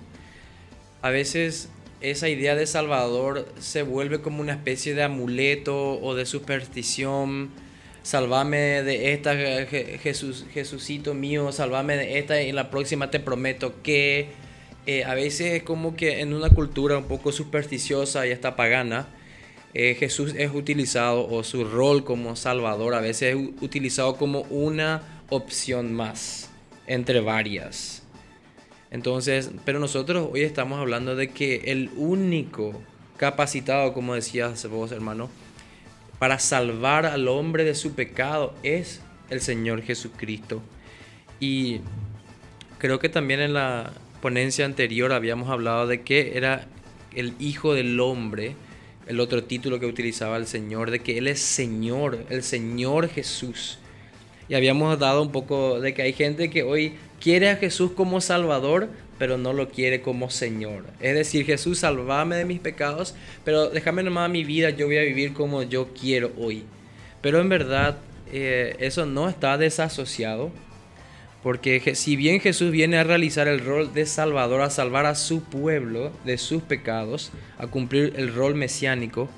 a 1.03 1.11
veces 1.11 1.71
esa 2.01 2.29
idea 2.29 2.55
de 2.55 2.67
Salvador 2.67 3.49
se 3.59 3.83
vuelve 3.83 4.21
como 4.21 4.41
una 4.41 4.53
especie 4.53 4.95
de 4.95 5.03
amuleto 5.03 5.99
o 6.01 6.15
de 6.15 6.27
superstición 6.27 7.51
Salvame 8.07 8.85
de 8.85 9.15
esta, 9.15 9.35
Jesús, 9.35 10.47
Jesucito 10.55 11.13
mío, 11.13 11.51
salvame 11.51 11.97
de 11.97 12.21
esta 12.21 12.41
y 12.41 12.53
la 12.53 12.71
próxima 12.71 13.11
te 13.11 13.19
prometo 13.19 13.83
que 13.83 14.29
eh, 14.87 15.03
a 15.03 15.15
veces 15.15 15.55
es 15.55 15.63
como 15.65 15.97
que 15.97 16.21
en 16.21 16.33
una 16.33 16.49
cultura 16.51 16.99
un 16.99 17.09
poco 17.09 17.33
supersticiosa 17.33 18.25
y 18.25 18.31
hasta 18.31 18.55
pagana, 18.55 19.09
eh, 19.75 19.97
Jesús 19.99 20.37
es 20.39 20.55
utilizado 20.55 21.27
o 21.29 21.43
su 21.43 21.65
rol 21.65 22.05
como 22.05 22.37
Salvador 22.37 22.95
a 22.95 23.01
veces 23.01 23.35
es 23.35 23.51
utilizado 23.61 24.15
como 24.15 24.43
una 24.43 25.03
opción 25.29 25.93
más 25.93 26.49
entre 26.87 27.19
varias. 27.19 28.05
Entonces, 28.93 29.51
pero 29.65 29.81
nosotros 29.81 30.29
hoy 30.33 30.43
estamos 30.43 30.79
hablando 30.79 31.17
de 31.17 31.31
que 31.31 31.57
el 31.73 31.91
único 31.97 32.81
capacitado, 33.17 33.93
como 33.93 34.15
decías 34.15 34.65
vos 34.69 34.93
hermano, 34.93 35.29
para 36.19 36.39
salvar 36.39 37.07
al 37.07 37.29
hombre 37.29 37.65
de 37.65 37.75
su 37.75 37.95
pecado 37.95 38.55
es 38.63 39.01
el 39.31 39.41
Señor 39.41 39.83
Jesucristo. 39.83 40.63
Y 41.41 41.81
creo 42.79 42.99
que 42.99 43.09
también 43.09 43.41
en 43.41 43.55
la 43.55 43.93
ponencia 44.23 44.65
anterior 44.65 45.13
habíamos 45.13 45.51
hablado 45.51 45.87
de 45.87 46.03
que 46.03 46.37
era 46.37 46.67
el 47.15 47.35
Hijo 47.39 47.75
del 47.75 47.99
Hombre, 48.01 48.55
el 49.07 49.21
otro 49.21 49.45
título 49.45 49.79
que 49.79 49.87
utilizaba 49.87 50.37
el 50.37 50.47
Señor, 50.47 50.91
de 50.91 51.01
que 51.01 51.19
Él 51.19 51.29
es 51.29 51.41
Señor, 51.41 52.25
el 52.31 52.43
Señor 52.43 53.09
Jesús. 53.09 53.79
Y 54.49 54.55
habíamos 54.55 54.99
dado 54.99 55.23
un 55.23 55.33
poco 55.33 55.81
de 55.81 55.95
que 55.95 56.03
hay 56.03 56.13
gente 56.13 56.51
que 56.51 56.63
hoy 56.63 56.95
quiere 57.21 57.51
a 57.51 57.57
Jesús 57.57 57.93
como 57.93 58.21
Salvador, 58.21 58.89
pero 59.19 59.39
no 59.39 59.53
lo 59.53 59.69
quiere 59.69 60.03
como 60.03 60.31
Señor. 60.31 60.85
Es 61.01 61.15
decir, 61.15 61.45
Jesús, 61.45 61.79
salvame 61.79 62.37
de 62.37 62.45
mis 62.45 62.61
pecados, 62.61 63.15
pero 63.45 63.71
déjame 63.71 64.03
nomás 64.03 64.31
mi 64.31 64.45
vida, 64.45 64.71
yo 64.71 64.87
voy 64.87 64.99
a 64.99 65.03
vivir 65.03 65.33
como 65.33 65.63
yo 65.63 65.93
quiero 65.93 66.33
hoy. 66.39 66.65
Pero 67.21 67.41
en 67.41 67.49
verdad 67.49 67.99
eh, 68.33 68.77
eso 68.81 69.07
no 69.07 69.29
está 69.29 69.57
desasociado, 69.59 70.51
porque 71.43 71.95
si 71.95 72.17
bien 72.17 72.41
Jesús 72.41 72.73
viene 72.73 72.99
a 72.99 73.05
realizar 73.05 73.47
el 73.47 73.65
rol 73.65 73.95
de 73.95 74.05
Salvador, 74.07 74.63
a 74.63 74.71
salvar 74.71 75.07
a 75.07 75.15
su 75.15 75.45
pueblo 75.45 76.11
de 76.25 76.39
sus 76.39 76.63
pecados, 76.63 77.31
a 77.59 77.69
cumplir 77.69 78.15
el 78.17 78.35
rol 78.35 78.55
mesiánico, 78.55 79.29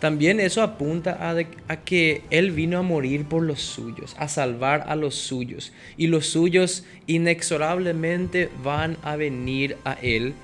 también 0.00 0.38
eso 0.38 0.62
apunta 0.62 1.28
a, 1.68 1.76
que 1.76 2.22
Él 2.30 2.52
vino 2.52 2.78
a 2.78 2.82
morir 2.82 3.24
por 3.24 3.42
los 3.42 3.60
suyos, 3.60 4.14
a 4.18 4.28
salvar 4.28 4.84
a 4.86 4.94
los 4.94 5.16
suyos. 5.16 5.72
Y 5.96 6.06
los 6.06 6.26
suyos 6.26 6.84
inexorablemente 7.06 8.48
van 8.62 8.96
a 9.02 9.16
venir 9.16 9.76
a 9.84 9.94
Él 9.94 10.34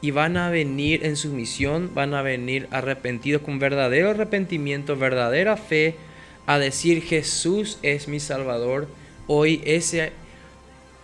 y 0.00 0.12
van 0.12 0.36
a 0.38 0.48
venir 0.48 1.04
en 1.04 1.16
su 1.16 1.28
misión, 1.28 1.90
van 1.94 2.14
a 2.14 2.22
venir 2.22 2.68
arrepentidos 2.70 3.42
con 3.42 3.58
verdadero 3.58 4.10
arrepentimiento, 4.10 4.96
verdadera 4.96 5.56
fe, 5.56 5.94
a 6.46 6.58
decir 6.58 7.02
Jesús 7.02 7.78
es 7.82 8.08
mi 8.08 8.18
Salvador. 8.18 8.88
Hoy 9.26 9.60
ese, 9.64 10.12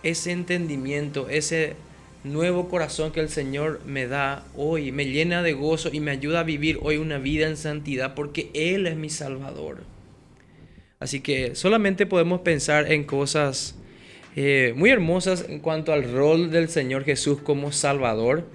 ese 0.03 0.31
entendimiento, 0.31 1.29
ese 1.29 1.75
nuevo 2.23 2.67
corazón 2.67 3.11
que 3.11 3.21
el 3.21 3.29
Señor 3.29 3.81
me 3.85 4.07
da 4.07 4.45
hoy, 4.55 4.91
me 4.91 5.05
llena 5.05 5.41
de 5.41 5.53
gozo 5.53 5.89
y 5.91 5.99
me 5.99 6.11
ayuda 6.11 6.41
a 6.41 6.43
vivir 6.43 6.79
hoy 6.81 6.97
una 6.97 7.17
vida 7.17 7.47
en 7.47 7.57
santidad 7.57 8.13
porque 8.13 8.49
Él 8.53 8.87
es 8.87 8.95
mi 8.95 9.09
Salvador. 9.09 9.83
Así 10.99 11.21
que 11.21 11.55
solamente 11.55 12.05
podemos 12.05 12.41
pensar 12.41 12.91
en 12.91 13.05
cosas 13.05 13.75
eh, 14.35 14.73
muy 14.75 14.89
hermosas 14.89 15.45
en 15.47 15.59
cuanto 15.59 15.93
al 15.93 16.11
rol 16.11 16.51
del 16.51 16.69
Señor 16.69 17.05
Jesús 17.05 17.41
como 17.41 17.71
Salvador, 17.71 18.45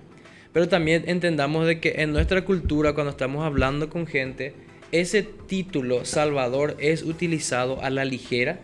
pero 0.53 0.69
también 0.69 1.05
entendamos 1.07 1.67
de 1.67 1.81
que 1.81 1.95
en 2.03 2.13
nuestra 2.13 2.45
cultura, 2.45 2.93
cuando 2.93 3.11
estamos 3.11 3.45
hablando 3.45 3.89
con 3.89 4.07
gente, 4.07 4.55
ese 4.93 5.23
título 5.23 6.05
Salvador 6.05 6.77
es 6.79 7.03
utilizado 7.03 7.83
a 7.83 7.91
la 7.91 8.05
ligera, 8.05 8.61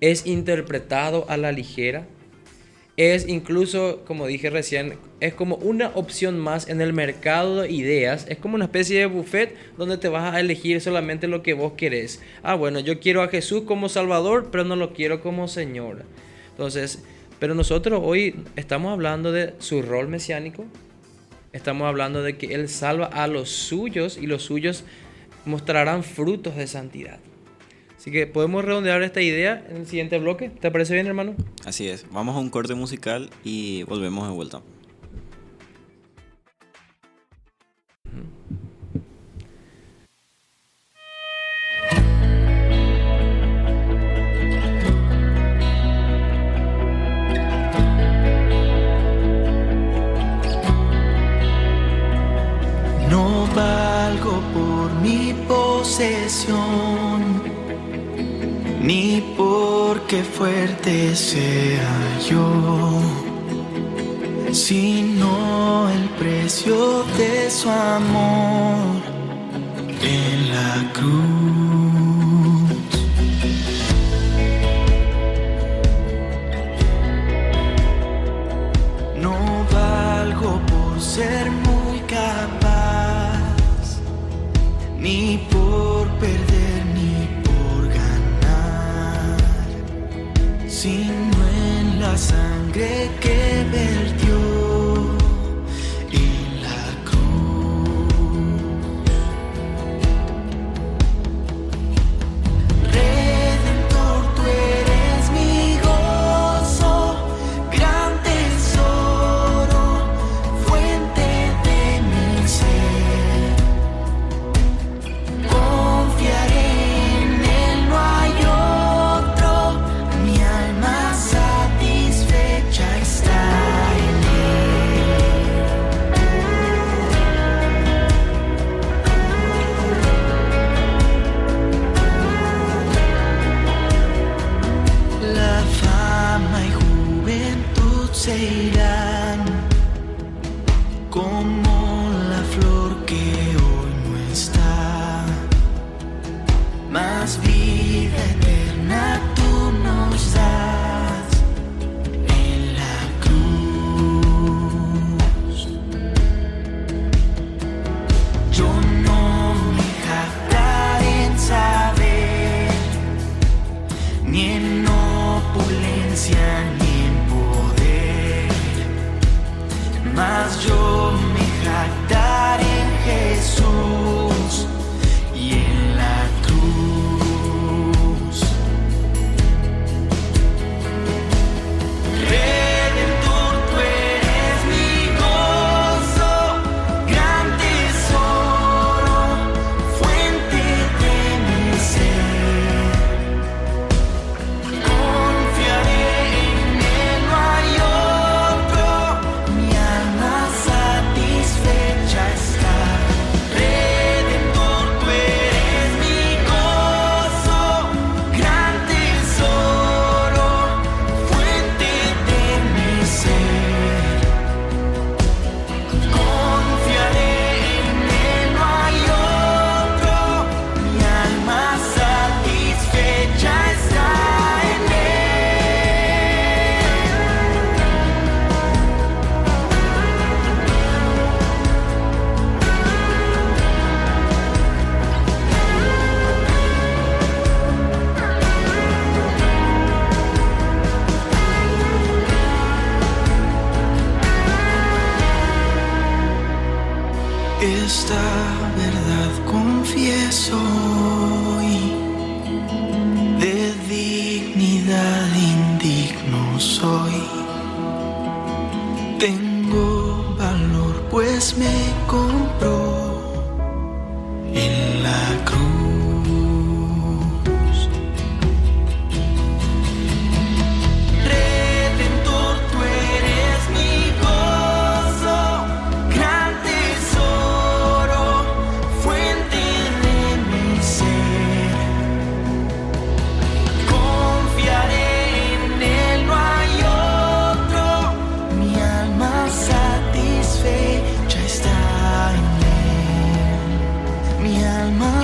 es 0.00 0.26
interpretado 0.26 1.24
a 1.30 1.36
la 1.36 1.52
ligera, 1.52 2.06
es 2.96 3.26
incluso, 3.26 4.02
como 4.06 4.26
dije 4.26 4.50
recién, 4.50 4.98
es 5.20 5.32
como 5.32 5.56
una 5.56 5.88
opción 5.94 6.38
más 6.38 6.68
en 6.68 6.82
el 6.82 6.92
mercado 6.92 7.62
de 7.62 7.70
ideas. 7.70 8.26
Es 8.28 8.36
como 8.36 8.56
una 8.56 8.66
especie 8.66 8.98
de 8.98 9.06
buffet 9.06 9.54
donde 9.78 9.96
te 9.96 10.08
vas 10.08 10.34
a 10.34 10.40
elegir 10.40 10.80
solamente 10.80 11.26
lo 11.26 11.42
que 11.42 11.54
vos 11.54 11.72
querés. 11.72 12.20
Ah, 12.42 12.54
bueno, 12.54 12.80
yo 12.80 13.00
quiero 13.00 13.22
a 13.22 13.28
Jesús 13.28 13.62
como 13.62 13.88
Salvador, 13.88 14.48
pero 14.52 14.64
no 14.64 14.76
lo 14.76 14.92
quiero 14.92 15.22
como 15.22 15.48
Señor. 15.48 16.04
Entonces, 16.50 17.02
pero 17.38 17.54
nosotros 17.54 18.00
hoy 18.04 18.36
estamos 18.56 18.92
hablando 18.92 19.32
de 19.32 19.54
su 19.58 19.80
rol 19.80 20.08
mesiánico. 20.08 20.66
Estamos 21.52 21.88
hablando 21.88 22.22
de 22.22 22.36
que 22.36 22.54
Él 22.54 22.68
salva 22.68 23.06
a 23.06 23.26
los 23.26 23.48
suyos 23.48 24.18
y 24.18 24.26
los 24.26 24.42
suyos 24.42 24.84
mostrarán 25.46 26.04
frutos 26.04 26.56
de 26.56 26.66
santidad. 26.66 27.18
Así 28.02 28.10
que 28.10 28.26
podemos 28.26 28.64
redondear 28.64 29.00
esta 29.04 29.22
idea 29.22 29.64
en 29.70 29.76
el 29.76 29.86
siguiente 29.86 30.18
bloque. 30.18 30.48
¿Te 30.48 30.72
parece 30.72 30.94
bien, 30.94 31.06
hermano? 31.06 31.36
Así 31.64 31.88
es. 31.88 32.04
Vamos 32.10 32.34
a 32.34 32.40
un 32.40 32.50
corte 32.50 32.74
musical 32.74 33.30
y 33.44 33.84
volvemos 33.84 34.26
de 34.26 34.34
vuelta. 34.34 34.60
No 53.08 53.46
valgo 53.54 54.42
por 54.52 54.92
mi 55.00 55.34
posesión 55.46 57.51
ni 58.82 59.22
porque 59.36 60.24
fuerte 60.24 61.14
sea 61.14 62.18
yo, 62.28 63.00
sino 64.52 65.88
el 65.88 66.08
precio 66.18 67.04
de 67.16 67.48
su 67.50 67.70
amor 67.70 69.00
en 70.02 70.50
la 70.50 70.92
cruz. 70.92 72.61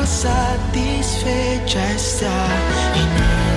satisfecha 0.09 1.85
está. 1.93 3.48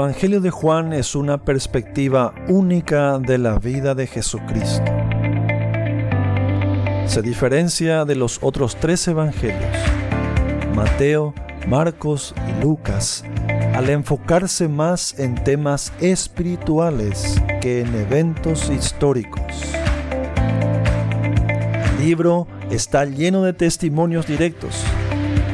Evangelio 0.00 0.40
de 0.40 0.50
Juan 0.50 0.94
es 0.94 1.14
una 1.14 1.44
perspectiva 1.44 2.32
única 2.48 3.18
de 3.18 3.36
la 3.36 3.58
vida 3.58 3.94
de 3.94 4.06
Jesucristo. 4.06 4.90
Se 7.04 7.20
diferencia 7.20 8.06
de 8.06 8.14
los 8.16 8.38
otros 8.40 8.76
tres 8.76 9.06
evangelios, 9.08 9.76
Mateo, 10.74 11.34
Marcos 11.68 12.34
y 12.48 12.62
Lucas, 12.62 13.24
al 13.74 13.90
enfocarse 13.90 14.68
más 14.68 15.18
en 15.18 15.34
temas 15.34 15.92
espirituales 16.00 17.38
que 17.60 17.82
en 17.82 17.94
eventos 17.94 18.70
históricos. 18.70 19.42
El 21.90 22.06
libro 22.06 22.46
está 22.70 23.04
lleno 23.04 23.42
de 23.42 23.52
testimonios 23.52 24.26
directos, 24.26 24.82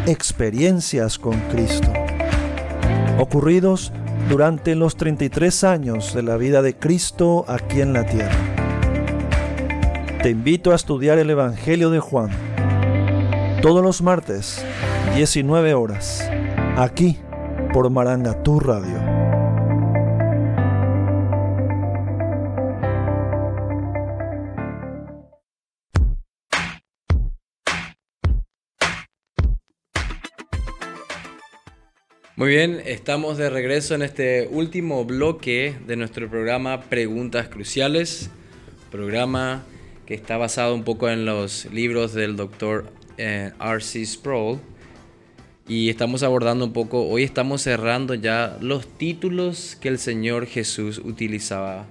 experiencias 0.07 1.18
con 1.18 1.34
Cristo, 1.51 1.92
ocurridos 3.18 3.92
durante 4.29 4.74
los 4.74 4.97
33 4.97 5.64
años 5.64 6.14
de 6.14 6.22
la 6.22 6.37
vida 6.37 6.62
de 6.62 6.77
Cristo 6.77 7.45
aquí 7.49 7.81
en 7.81 7.93
la 7.93 8.05
tierra. 8.05 8.37
Te 10.22 10.31
invito 10.31 10.72
a 10.72 10.74
estudiar 10.74 11.18
el 11.18 11.31
Evangelio 11.31 11.91
de 11.91 12.01
Juan 12.01 12.31
todos 13.62 13.83
los 13.83 14.03
martes, 14.03 14.64
19 15.16 15.74
horas, 15.74 16.31
aquí 16.77 17.18
por 17.72 17.91
Marangatú 17.91 18.61
Radio. 18.61 19.16
Muy 32.39 32.51
bien, 32.51 32.82
estamos 32.84 33.39
de 33.39 33.49
regreso 33.49 33.95
en 33.95 34.03
este 34.03 34.47
último 34.51 35.07
bloque 35.07 35.74
de 35.87 35.97
nuestro 35.97 36.28
programa 36.28 36.82
Preguntas 36.82 37.49
Cruciales, 37.49 38.28
programa 38.91 39.64
que 40.05 40.12
está 40.12 40.37
basado 40.37 40.74
un 40.74 40.84
poco 40.84 41.09
en 41.09 41.24
los 41.24 41.64
libros 41.72 42.12
del 42.12 42.37
doctor 42.37 42.93
eh, 43.16 43.53
R.C. 43.59 44.05
Sproul. 44.05 44.59
Y 45.66 45.89
estamos 45.89 46.22
abordando 46.22 46.66
un 46.66 46.74
poco, 46.74 47.09
hoy 47.09 47.22
estamos 47.22 47.62
cerrando 47.62 48.12
ya 48.12 48.59
los 48.61 48.87
títulos 48.87 49.78
que 49.80 49.89
el 49.89 49.99
Señor 49.99 50.45
Jesús 50.45 51.01
utilizaba, 51.03 51.87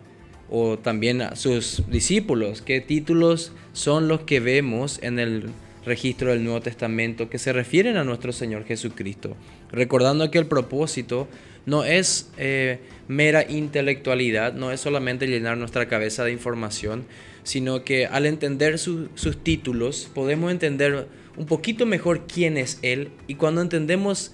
o 0.52 0.78
también 0.78 1.24
a 1.24 1.36
sus 1.36 1.82
discípulos, 1.90 2.62
qué 2.62 2.82
títulos 2.82 3.52
son 3.74 4.08
los 4.08 4.22
que 4.22 4.40
vemos 4.40 5.00
en 5.02 5.18
el 5.18 5.50
registro 5.86 6.32
del 6.32 6.44
Nuevo 6.44 6.62
Testamento 6.62 7.30
que 7.30 7.38
se 7.38 7.54
refieren 7.54 7.98
a 7.98 8.04
nuestro 8.04 8.32
Señor 8.32 8.66
Jesucristo, 8.66 9.36
recordando 9.72 10.32
que 10.32 10.40
el 10.40 10.48
propósito 10.48 11.28
no 11.66 11.84
es 11.84 12.32
eh, 12.38 12.80
mera 13.08 13.50
intelectualidad, 13.50 14.54
no 14.54 14.72
es 14.72 14.82
solamente 14.82 15.28
llenar 15.28 15.58
nuestra 15.58 15.88
cabeza 15.88 16.24
de 16.24 16.32
información, 16.32 17.06
sino 17.44 17.84
que 17.84 18.08
al 18.08 18.26
entender 18.26 18.80
sus 18.80 19.38
títulos 19.44 20.10
podemos 20.14 20.52
entender 20.52 21.08
un 21.38 21.46
poquito 21.46 21.86
mejor 21.86 22.26
quién 22.28 22.58
es 22.58 22.80
Él 22.82 23.10
y 23.28 23.36
cuando 23.36 23.62
entendemos 23.62 24.32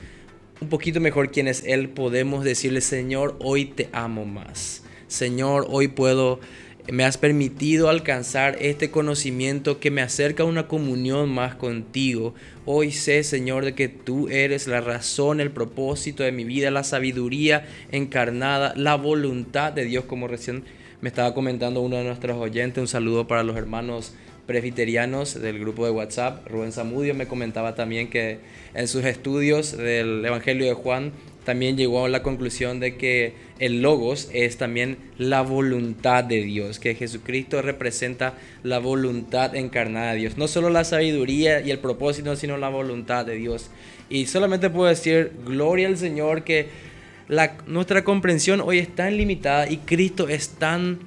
un 0.61 0.69
poquito 0.69 0.99
mejor 0.99 1.31
quién 1.31 1.47
es 1.47 1.63
Él 1.65 1.89
podemos 1.89 2.43
decirle 2.43 2.81
Señor, 2.81 3.35
hoy 3.39 3.65
te 3.65 3.89
amo 3.91 4.25
más. 4.25 4.83
Señor, 5.07 5.67
hoy 5.69 5.89
puedo 5.89 6.39
me 6.89 7.03
has 7.03 7.17
permitido 7.17 7.89
alcanzar 7.89 8.57
este 8.59 8.91
conocimiento 8.91 9.79
que 9.79 9.91
me 9.91 10.01
acerca 10.01 10.43
a 10.43 10.45
una 10.45 10.67
comunión 10.67 11.29
más 11.29 11.55
contigo. 11.55 12.33
Hoy 12.65 12.91
sé, 12.91 13.23
Señor, 13.23 13.65
de 13.65 13.75
que 13.75 13.87
tú 13.87 14.29
eres 14.29 14.67
la 14.67 14.81
razón, 14.81 15.39
el 15.39 15.51
propósito 15.51 16.23
de 16.23 16.31
mi 16.31 16.43
vida, 16.43 16.71
la 16.71 16.83
sabiduría 16.83 17.67
encarnada, 17.91 18.73
la 18.75 18.95
voluntad 18.95 19.73
de 19.73 19.85
Dios, 19.85 20.05
como 20.05 20.27
recién 20.27 20.63
me 21.01 21.09
estaba 21.09 21.33
comentando 21.33 21.81
uno 21.81 21.97
de 21.97 22.03
nuestros 22.03 22.37
oyentes. 22.37 22.81
Un 22.81 22.87
saludo 22.87 23.27
para 23.27 23.43
los 23.43 23.57
hermanos 23.57 24.13
presbiterianos 24.45 25.39
del 25.41 25.59
grupo 25.59 25.85
de 25.85 25.91
WhatsApp. 25.91 26.47
Rubén 26.47 26.71
Zamudio 26.71 27.13
me 27.15 27.27
comentaba 27.27 27.75
también 27.75 28.09
que 28.09 28.39
en 28.73 28.87
sus 28.87 29.05
estudios 29.05 29.77
del 29.77 30.25
Evangelio 30.25 30.65
de 30.65 30.73
Juan 30.73 31.11
también 31.43 31.75
llegó 31.75 32.05
a 32.05 32.09
la 32.09 32.21
conclusión 32.21 32.79
de 32.79 32.97
que 32.97 33.33
el 33.59 33.81
logos 33.81 34.29
es 34.33 34.57
también 34.57 34.97
la 35.17 35.41
voluntad 35.41 36.23
de 36.23 36.43
Dios, 36.43 36.79
que 36.79 36.95
Jesucristo 36.95 37.61
representa 37.61 38.35
la 38.63 38.79
voluntad 38.79 39.55
encarnada 39.55 40.13
de 40.13 40.19
Dios, 40.19 40.37
no 40.37 40.47
solo 40.47 40.69
la 40.69 40.83
sabiduría 40.83 41.61
y 41.61 41.71
el 41.71 41.79
propósito, 41.79 42.35
sino 42.35 42.57
la 42.57 42.69
voluntad 42.69 43.25
de 43.25 43.35
Dios. 43.35 43.69
Y 44.09 44.27
solamente 44.27 44.69
puedo 44.69 44.89
decir, 44.89 45.31
gloria 45.45 45.87
al 45.87 45.97
Señor, 45.97 46.43
que 46.43 46.67
la, 47.27 47.57
nuestra 47.65 48.03
comprensión 48.03 48.61
hoy 48.61 48.79
es 48.79 48.93
tan 48.93 49.17
limitada 49.17 49.69
y 49.69 49.77
Cristo 49.77 50.27
es 50.27 50.49
tan, 50.49 50.99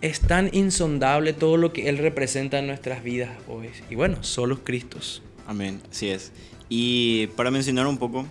es 0.00 0.20
tan 0.20 0.50
insondable 0.52 1.32
todo 1.32 1.56
lo 1.56 1.72
que 1.72 1.88
Él 1.88 1.98
representa 1.98 2.58
en 2.58 2.66
nuestras 2.66 3.02
vidas 3.02 3.30
hoy. 3.48 3.70
Y 3.90 3.94
bueno, 3.94 4.22
solo 4.22 4.62
Cristos. 4.62 5.22
Amén, 5.46 5.80
así 5.90 6.10
es. 6.10 6.32
Y 6.68 7.28
para 7.28 7.50
mencionar 7.50 7.86
un 7.86 7.96
poco, 7.96 8.26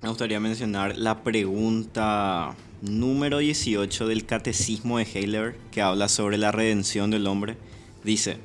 me 0.00 0.08
gustaría 0.08 0.38
mencionar 0.38 0.96
la 0.96 1.24
pregunta 1.24 2.54
número 2.82 3.38
18 3.38 4.06
del 4.06 4.26
Catecismo 4.26 4.98
de 4.98 5.04
Heiler, 5.12 5.56
que 5.72 5.82
habla 5.82 6.08
sobre 6.08 6.38
la 6.38 6.52
redención 6.52 7.10
del 7.10 7.26
hombre. 7.26 7.56
Dice, 8.04 8.38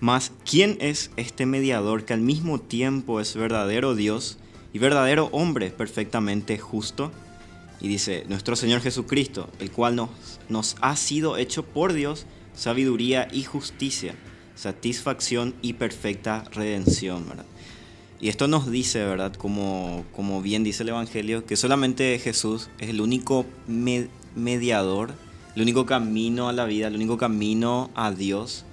mas 0.00 0.32
¿quién 0.44 0.76
es 0.80 1.10
este 1.16 1.46
mediador 1.46 2.04
que 2.04 2.12
al 2.12 2.20
mismo 2.20 2.60
tiempo 2.60 3.20
es 3.20 3.34
verdadero 3.34 3.94
Dios 3.94 4.36
y 4.74 4.78
verdadero 4.78 5.30
hombre 5.32 5.70
perfectamente 5.70 6.58
justo? 6.58 7.10
Y 7.80 7.88
dice, 7.88 8.24
nuestro 8.28 8.54
Señor 8.54 8.82
Jesucristo, 8.82 9.48
el 9.60 9.70
cual 9.70 9.96
nos, 9.96 10.10
nos 10.50 10.76
ha 10.82 10.94
sido 10.96 11.38
hecho 11.38 11.64
por 11.64 11.94
Dios 11.94 12.26
sabiduría 12.54 13.28
y 13.32 13.44
justicia, 13.44 14.14
satisfacción 14.56 15.54
y 15.62 15.74
perfecta 15.74 16.44
redención. 16.52 17.26
¿verdad? 17.26 17.46
Y 18.20 18.28
esto 18.28 18.48
nos 18.48 18.70
dice, 18.70 19.04
¿verdad? 19.04 19.34
Como, 19.34 20.04
como 20.14 20.42
bien 20.42 20.64
dice 20.64 20.82
el 20.82 20.88
Evangelio, 20.88 21.46
que 21.46 21.56
solamente 21.56 22.18
Jesús 22.18 22.68
es 22.80 22.88
el 22.88 23.00
único 23.00 23.46
mediador, 24.34 25.12
el 25.54 25.62
único 25.62 25.86
camino 25.86 26.48
a 26.48 26.52
la 26.52 26.64
vida, 26.64 26.88
el 26.88 26.96
único 26.96 27.16
camino 27.16 27.90
a 27.94 28.10
Dios. 28.10 28.64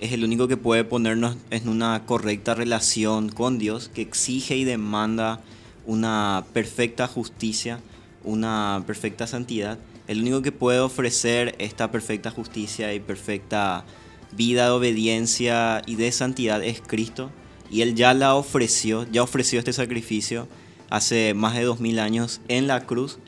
Es 0.00 0.12
el 0.12 0.22
único 0.22 0.48
que 0.48 0.58
puede 0.58 0.84
ponernos 0.84 1.36
en 1.50 1.68
una 1.68 2.04
correcta 2.04 2.54
relación 2.54 3.30
con 3.30 3.58
Dios, 3.58 3.88
que 3.88 4.02
exige 4.02 4.56
y 4.56 4.64
demanda 4.64 5.40
una 5.86 6.44
perfecta 6.52 7.06
justicia, 7.06 7.80
una 8.22 8.84
perfecta 8.86 9.26
santidad. 9.26 9.78
El 10.08 10.20
único 10.20 10.42
que 10.42 10.52
puede 10.52 10.80
ofrecer 10.80 11.54
esta 11.58 11.90
perfecta 11.90 12.30
justicia 12.30 12.92
y 12.92 13.00
perfecta 13.00 13.84
vida 14.32 14.66
de 14.66 14.70
obediencia 14.72 15.80
y 15.86 15.94
de 15.94 16.12
santidad 16.12 16.62
es 16.62 16.82
Cristo 16.86 17.30
y 17.70 17.82
él 17.82 17.94
ya 17.94 18.14
la 18.14 18.34
ofreció, 18.34 19.06
ya 19.10 19.22
ofreció 19.22 19.58
este 19.58 19.72
sacrificio 19.72 20.48
hace 20.90 21.34
más 21.34 21.54
de 21.54 21.62
dos 21.62 21.80
mil 21.80 21.98
años 22.00 22.40
en 22.48 22.66
la 22.66 22.84
cruz. 22.86 23.18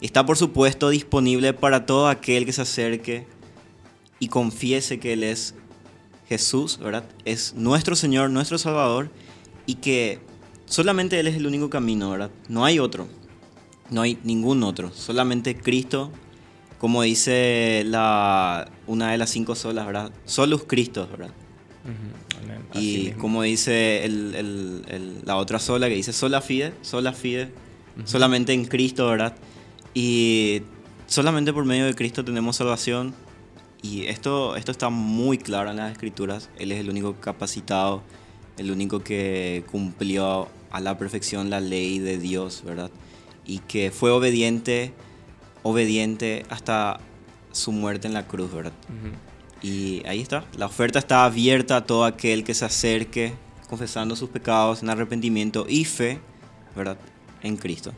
Está 0.00 0.24
por 0.24 0.38
supuesto 0.38 0.88
disponible 0.88 1.52
para 1.52 1.84
todo 1.84 2.08
aquel 2.08 2.46
que 2.46 2.52
se 2.52 2.62
acerque 2.62 3.26
y 4.18 4.28
confiese 4.28 4.98
que 4.98 5.12
Él 5.12 5.24
es 5.24 5.54
Jesús, 6.28 6.78
¿verdad? 6.78 7.04
Es 7.24 7.54
nuestro 7.54 7.96
Señor, 7.96 8.30
nuestro 8.30 8.56
Salvador 8.56 9.10
y 9.66 9.74
que 9.74 10.20
solamente 10.66 11.18
Él 11.18 11.26
es 11.26 11.36
el 11.36 11.46
único 11.46 11.68
camino, 11.68 12.10
¿verdad? 12.10 12.30
No 12.48 12.64
hay 12.64 12.78
otro, 12.78 13.08
no 13.90 14.02
hay 14.02 14.18
ningún 14.22 14.62
otro, 14.62 14.92
solamente 14.92 15.56
Cristo, 15.56 16.12
como 16.78 17.02
dice 17.02 17.82
la, 17.84 18.70
una 18.86 19.10
de 19.10 19.18
las 19.18 19.30
cinco 19.30 19.54
solas, 19.54 19.84
¿verdad? 19.84 20.12
Solus 20.24 20.64
Cristo, 20.66 21.08
¿verdad? 21.10 21.34
Y 22.74 23.10
como 23.12 23.42
dice 23.42 24.06
la 25.24 25.36
otra 25.36 25.58
sola 25.58 25.88
que 25.88 25.94
dice 25.94 26.12
sola 26.12 26.40
fide, 26.40 26.72
sola 26.82 27.12
fide, 27.12 27.52
solamente 28.04 28.52
en 28.52 28.64
Cristo, 28.64 29.08
¿verdad? 29.08 29.34
Y 29.92 30.62
solamente 31.06 31.52
por 31.52 31.64
medio 31.64 31.86
de 31.86 31.94
Cristo 31.94 32.24
tenemos 32.24 32.56
salvación. 32.56 33.14
Y 33.82 34.04
esto, 34.06 34.56
esto 34.56 34.72
está 34.72 34.90
muy 34.90 35.38
claro 35.38 35.70
en 35.70 35.76
las 35.76 35.90
escrituras. 35.90 36.50
Él 36.58 36.70
es 36.70 36.78
el 36.80 36.90
único 36.90 37.14
capacitado, 37.14 38.02
el 38.58 38.70
único 38.70 39.00
que 39.00 39.64
cumplió 39.70 40.48
a 40.70 40.80
la 40.80 40.98
perfección 40.98 41.50
la 41.50 41.60
ley 41.60 41.98
de 41.98 42.18
Dios, 42.18 42.62
¿verdad? 42.64 42.90
Y 43.46 43.60
que 43.60 43.90
fue 43.90 44.10
obediente, 44.10 44.92
obediente 45.62 46.44
hasta 46.50 47.00
su 47.52 47.72
muerte 47.72 48.06
en 48.06 48.14
la 48.14 48.26
cruz, 48.28 48.52
¿verdad? 48.52 48.72
Y 49.62 50.02
ahí 50.06 50.20
está, 50.20 50.44
la 50.56 50.66
oferta 50.66 50.98
está 50.98 51.24
abierta 51.24 51.76
a 51.76 51.84
todo 51.84 52.04
aquel 52.04 52.44
que 52.44 52.54
se 52.54 52.64
acerque 52.64 53.34
confesando 53.68 54.16
sus 54.16 54.30
pecados 54.30 54.82
en 54.82 54.90
arrepentimiento 54.90 55.66
y 55.68 55.84
fe, 55.84 56.18
¿verdad? 56.74 56.98
En 57.42 57.56
Cristo. 57.56 57.92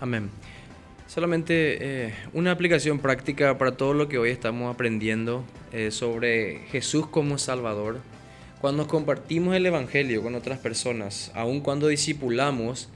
Amén. 0.00 0.30
Solamente 1.06 2.06
eh, 2.06 2.14
una 2.32 2.52
aplicación 2.52 2.98
práctica 2.98 3.58
para 3.58 3.76
todo 3.76 3.92
lo 3.92 4.08
que 4.08 4.16
hoy 4.16 4.30
estamos 4.30 4.72
aprendiendo 4.74 5.44
eh, 5.70 5.90
sobre 5.90 6.60
Jesús 6.70 7.06
como 7.06 7.36
Salvador. 7.36 8.00
Cuando 8.62 8.86
compartimos 8.86 9.54
el 9.54 9.66
Evangelio 9.66 10.22
con 10.22 10.34
otras 10.34 10.58
personas, 10.58 11.30
aun 11.34 11.60
cuando 11.60 11.88
discipulamos, 11.88 12.88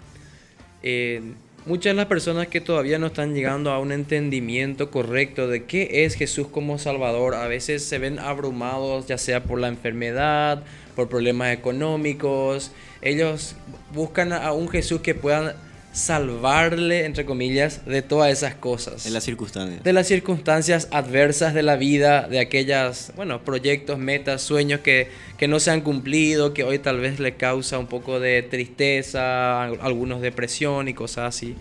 eh, 0.82 1.34
muchas 1.66 1.90
de 1.90 1.94
las 1.94 2.06
personas 2.06 2.46
que 2.46 2.60
todavía 2.60 2.98
no 2.98 3.08
están 3.08 3.34
llegando 3.34 3.72
a 3.72 3.80
un 3.80 3.92
entendimiento 3.92 4.90
correcto 4.90 5.48
de 5.48 5.64
qué 5.64 6.04
es 6.04 6.14
Jesús 6.14 6.46
como 6.46 6.78
Salvador, 6.78 7.34
a 7.34 7.48
veces 7.48 7.84
se 7.84 7.98
ven 7.98 8.18
abrumados, 8.18 9.06
ya 9.06 9.18
sea 9.18 9.42
por 9.42 9.58
la 9.58 9.68
enfermedad, 9.68 10.62
por 10.94 11.08
problemas 11.08 11.52
económicos. 11.52 12.70
Ellos 13.02 13.56
buscan 13.92 14.32
a 14.32 14.52
un 14.52 14.68
Jesús 14.68 15.00
que 15.00 15.14
puedan 15.14 15.54
salvarle, 15.96 17.06
entre 17.06 17.24
comillas, 17.24 17.86
de 17.86 18.02
todas 18.02 18.30
esas 18.30 18.54
cosas. 18.54 19.04
De 19.04 19.10
las 19.10 19.24
circunstancias. 19.24 19.82
De 19.82 19.94
las 19.94 20.06
circunstancias 20.06 20.88
adversas 20.90 21.54
de 21.54 21.62
la 21.62 21.76
vida, 21.76 22.28
de 22.28 22.38
aquellas, 22.38 23.14
bueno, 23.16 23.40
proyectos, 23.42 23.98
metas, 23.98 24.42
sueños 24.42 24.80
que, 24.80 25.08
que 25.38 25.48
no 25.48 25.58
se 25.58 25.70
han 25.70 25.80
cumplido, 25.80 26.52
que 26.52 26.64
hoy 26.64 26.78
tal 26.78 27.00
vez 27.00 27.18
le 27.18 27.36
causa 27.36 27.78
un 27.78 27.86
poco 27.86 28.20
de 28.20 28.42
tristeza, 28.42 29.62
algunos 29.62 30.20
depresión 30.20 30.86
y 30.88 30.92
cosas 30.92 31.34
así. 31.34 31.54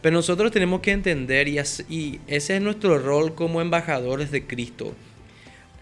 Pero 0.00 0.16
nosotros 0.16 0.50
tenemos 0.50 0.80
que 0.80 0.92
entender, 0.92 1.46
y, 1.46 1.58
y 1.90 2.20
ese 2.26 2.56
es 2.56 2.62
nuestro 2.62 2.98
rol 2.98 3.34
como 3.34 3.60
embajadores 3.60 4.30
de 4.30 4.46
Cristo, 4.46 4.94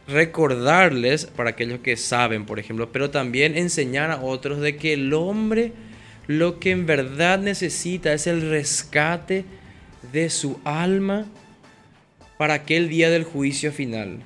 recordarles, 0.09 1.27
para 1.27 1.51
aquellos 1.51 1.79
que 1.79 1.97
saben, 1.97 2.47
por 2.47 2.59
ejemplo, 2.59 2.91
pero 2.91 3.11
también 3.11 3.57
enseñar 3.57 4.11
a 4.11 4.21
otros 4.21 4.61
de 4.61 4.75
que 4.75 4.95
el 4.95 5.15
hombre 5.15 5.86
lo 6.27 6.59
que 6.59 6.71
en 6.71 6.87
verdad 6.87 7.39
necesita 7.39 8.13
es 8.13 8.27
el 8.27 8.51
rescate 8.51 9.45
de 10.13 10.31
su 10.31 10.59
alma 10.65 11.27
para 12.37 12.55
aquel 12.55 12.89
día 12.89 13.11
del 13.11 13.25
juicio 13.25 13.73
final. 13.73 14.21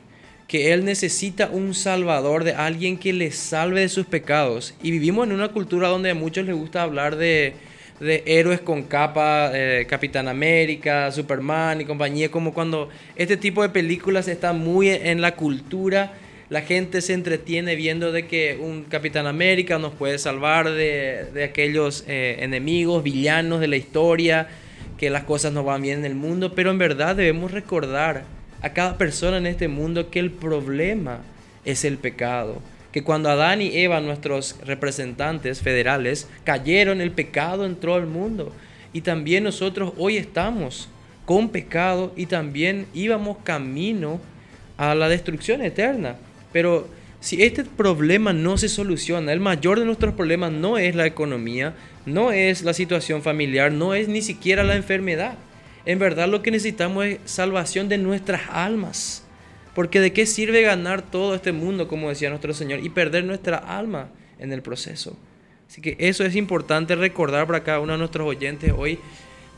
Que 0.48 0.72
él 0.72 0.84
necesita 0.84 1.48
un 1.48 1.74
salvador, 1.74 2.42
de 2.42 2.55
alguien 2.55 2.98
que 2.98 3.12
le 3.12 3.30
salve 3.30 3.82
de 3.82 3.88
sus 3.88 4.07
pecados. 4.07 4.74
Y 4.82 4.90
vivimos 4.90 5.26
en 5.26 5.32
una 5.32 5.48
cultura 5.48 5.88
donde 5.88 6.11
a 6.11 6.14
muchos 6.14 6.44
les 6.44 6.57
gusta 6.57 6.82
hablar 6.82 7.16
de, 7.16 7.55
héroes 8.01 8.61
con 8.61 8.82
capa, 8.82 9.53
eh, 9.55 9.86
Capitán 9.88 10.26
América, 10.26 11.12
Superman 11.12 11.80
y 11.80 11.84
compañía, 11.84 12.30
como 12.30 12.53
cuando 12.53 12.88
este 13.14 13.36
tipo 13.36 13.62
de 13.62 13.68
películas 13.68 14.26
están 14.26 14.59
muy 14.59 14.88
en 14.88 15.20
la 15.20 15.36
cultura 15.36 16.14
la 16.51 16.62
gente 16.62 17.01
se 17.01 17.14
entretiene 17.14 17.76
viendo 17.76 18.11
de 18.11 18.26
que 18.26 18.59
un 18.61 18.82
Capitán 18.82 19.28
América 19.28 19.78
nos 19.78 19.94
puede 19.94 20.18
salvar 20.18 20.68
de, 20.68 21.44
aquellos 21.44 22.05
eh, 22.09 22.38
enemigos, 22.40 23.05
villanos 23.05 23.61
de 23.61 23.68
la 23.68 23.76
historia, 23.76 24.48
que 24.98 25.11
las 25.11 25.22
cosas 25.22 25.53
no 25.53 25.62
van 25.62 25.82
bien 25.82 26.01
en 26.01 26.05
el 26.05 26.16
mundo, 26.16 26.53
pero 26.53 26.72
en 26.72 26.78
verdad 26.78 27.14
debemos 27.14 27.53
recordar 27.53 28.24
a 28.62 28.72
cada 28.72 28.98
persona 28.98 29.38
en 29.38 29.46
este 29.46 29.68
mundo 29.68 30.11
que 30.11 30.18
el 30.18 30.32
problema 30.32 31.20
es 31.64 31.84
el 31.84 31.98
pecado. 31.98 32.61
Que 32.90 33.05
cuando 33.05 33.30
Adán 33.30 33.62
y 33.62 33.76
Eva, 33.78 34.01
nuestros 34.01 34.57
representantes 34.66 35.61
federales, 35.61 36.28
cayeron, 36.42 37.01
el 37.01 37.12
pecado 37.12 37.64
entró 37.64 37.94
al 37.94 38.07
mundo. 38.07 38.53
Y 38.92 39.03
también 39.03 39.44
nosotros 39.44 39.92
hoy 39.96 40.16
estamos 40.16 40.88
con 41.24 41.51
pecado 41.51 42.12
y 42.16 42.26
también 42.26 42.86
íbamos 42.92 43.38
camino 43.44 44.20
a 44.76 44.96
la 44.96 45.09
destrucción 45.09 45.62
eterna. 45.62 46.16
Pero 46.53 46.88
si 47.20 47.42
este 47.42 47.64
problema 47.64 48.32
no 48.32 48.57
se 48.57 48.68
soluciona, 48.68 49.32
el 49.32 49.40
mayor 49.40 49.78
de 49.78 49.84
nuestros 49.84 50.14
problemas 50.14 50.53
no 50.53 50.78
es 50.78 50.94
la 50.94 51.07
economía, 51.07 51.74
no 52.07 52.32
es 52.32 52.62
la 52.62 52.72
situación 52.72 53.22
familiar, 53.22 53.70
no 53.70 53.94
es 53.94 54.09
ni 54.09 54.22
siquiera 54.22 54.64
la 54.64 54.76
enfermedad. 54.76 55.36
En 55.84 55.98
verdad 55.98 56.28
lo 56.28 56.42
que 56.42 56.51
necesitamos 56.51 57.05
es 57.05 57.18
salvación 57.24 57.88
de 57.88 57.98
nuestras 57.98 58.42
almas. 58.51 59.24
Porque 59.74 60.01
de 60.01 60.12
qué 60.12 60.26
sirve 60.26 60.62
ganar 60.62 61.03
todo 61.03 61.34
este 61.34 61.53
mundo, 61.53 61.88
como 61.88 62.09
decía 62.09 62.28
nuestro 62.30 62.55
Señor, 62.55 62.80
y 62.84 62.88
perder 62.88 63.24
nuestra 63.24 63.57
alma 63.57 64.09
en 64.38 64.53
el 64.53 64.62
proceso. 64.62 65.16
Así 65.68 65.80
que 65.80 65.96
eso 66.01 66.24
es 66.24 66.34
importante 66.34 66.96
recordar 66.96 67.46
para 67.46 67.62
cada 67.62 67.80
uno 67.80 67.92
de 67.92 67.98
nuestros 67.98 68.26
oyentes 68.26 68.72
hoy, 68.76 68.98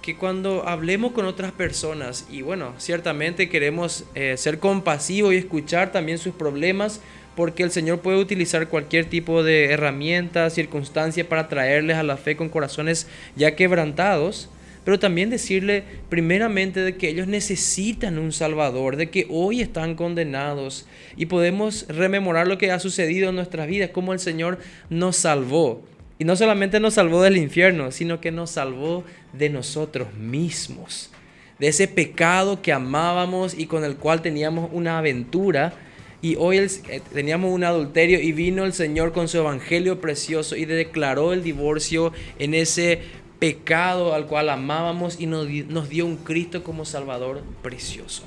que 0.03 0.17
cuando 0.17 0.69
hablemos 0.69 1.13
con 1.13 1.25
otras 1.25 1.53
personas, 1.53 2.27
y 2.29 2.43
bueno, 2.43 2.75
ciertamente 2.77 3.49
queremos 3.49 4.05
eh, 4.15 4.37
ser 4.37 4.59
compasivos 4.59 5.33
y 5.33 5.37
escuchar 5.37 5.93
también 5.93 6.19
sus 6.19 6.35
problemas, 6.35 7.01
porque 7.37 7.63
el 7.63 7.71
Señor 7.71 8.01
puede 8.01 8.19
utilizar 8.19 8.69
cualquier 8.69 9.07
tipo 9.07 9.43
de 9.43 9.67
herramienta, 9.67 10.51
circunstancia 10.51 11.29
para 11.29 11.49
traerles 11.49 11.97
a 11.97 12.03
la 12.03 12.17
fe 12.17 12.37
con 12.37 12.49
corazones 12.49 13.07
ya 13.37 13.55
quebrantados, 13.55 14.51
pero 14.85 14.99
también 14.99 15.31
decirle 15.31 15.85
primeramente 16.09 16.81
de 16.81 16.97
que 16.97 17.09
ellos 17.09 17.29
necesitan 17.29 18.19
un 18.19 18.33
Salvador, 18.33 18.97
de 18.97 19.09
que 19.09 19.27
hoy 19.31 19.61
están 19.61 19.95
condenados 19.95 20.87
y 21.17 21.27
podemos 21.27 21.87
rememorar 21.89 22.49
lo 22.49 22.59
que 22.59 22.73
ha 22.73 22.81
sucedido 22.81 23.31
en 23.31 23.37
nuestras 23.37 23.69
vidas, 23.69 23.91
cómo 23.91 24.13
el 24.13 24.19
Señor 24.19 24.59
nos 24.91 25.17
salvó. 25.17 25.83
Y 26.19 26.25
no 26.25 26.37
solamente 26.37 26.81
nos 26.81 26.95
salvó 26.95 27.23
del 27.23 27.37
infierno, 27.37 27.91
sino 27.91 28.21
que 28.21 28.31
nos 28.31 28.51
salvó 28.51 29.05
de 29.33 29.51
nosotros 29.51 30.15
mismos, 30.15 31.11
de 31.59 31.69
ese 31.69 31.89
pecado 31.89 32.63
que 32.63 32.73
amábamos 32.73 33.59
y 33.59 33.67
con 33.67 33.85
el 33.85 33.97
cual 33.97 34.23
teníamos 34.23 34.71
una 34.73 34.99
aventura. 34.99 35.75
Y 36.21 36.37
hoy 36.37 36.59
eh, 36.59 37.01
teníamos 37.13 37.53
un 37.53 37.65
adulterio 37.65 38.21
y 38.21 38.33
vino 38.33 38.65
el 38.65 38.73
Señor 38.73 39.13
con 39.13 39.27
su 39.27 39.39
evangelio 39.39 40.01
precioso 40.01 40.55
y 40.55 40.65
declaró 40.65 41.33
el 41.33 41.43
divorcio 41.43 42.13
en 42.39 42.55
ese 42.55 43.01
pecado 43.41 44.15
al 44.15 44.29
cual 44.29 44.51
amábamos 44.51 45.21
y 45.21 45.27
nos 45.27 45.89
dio 45.89 46.07
un 46.07 46.17
Cristo 46.19 46.63
como 46.63 46.85
Salvador 46.85 47.43
precioso. 47.61 48.23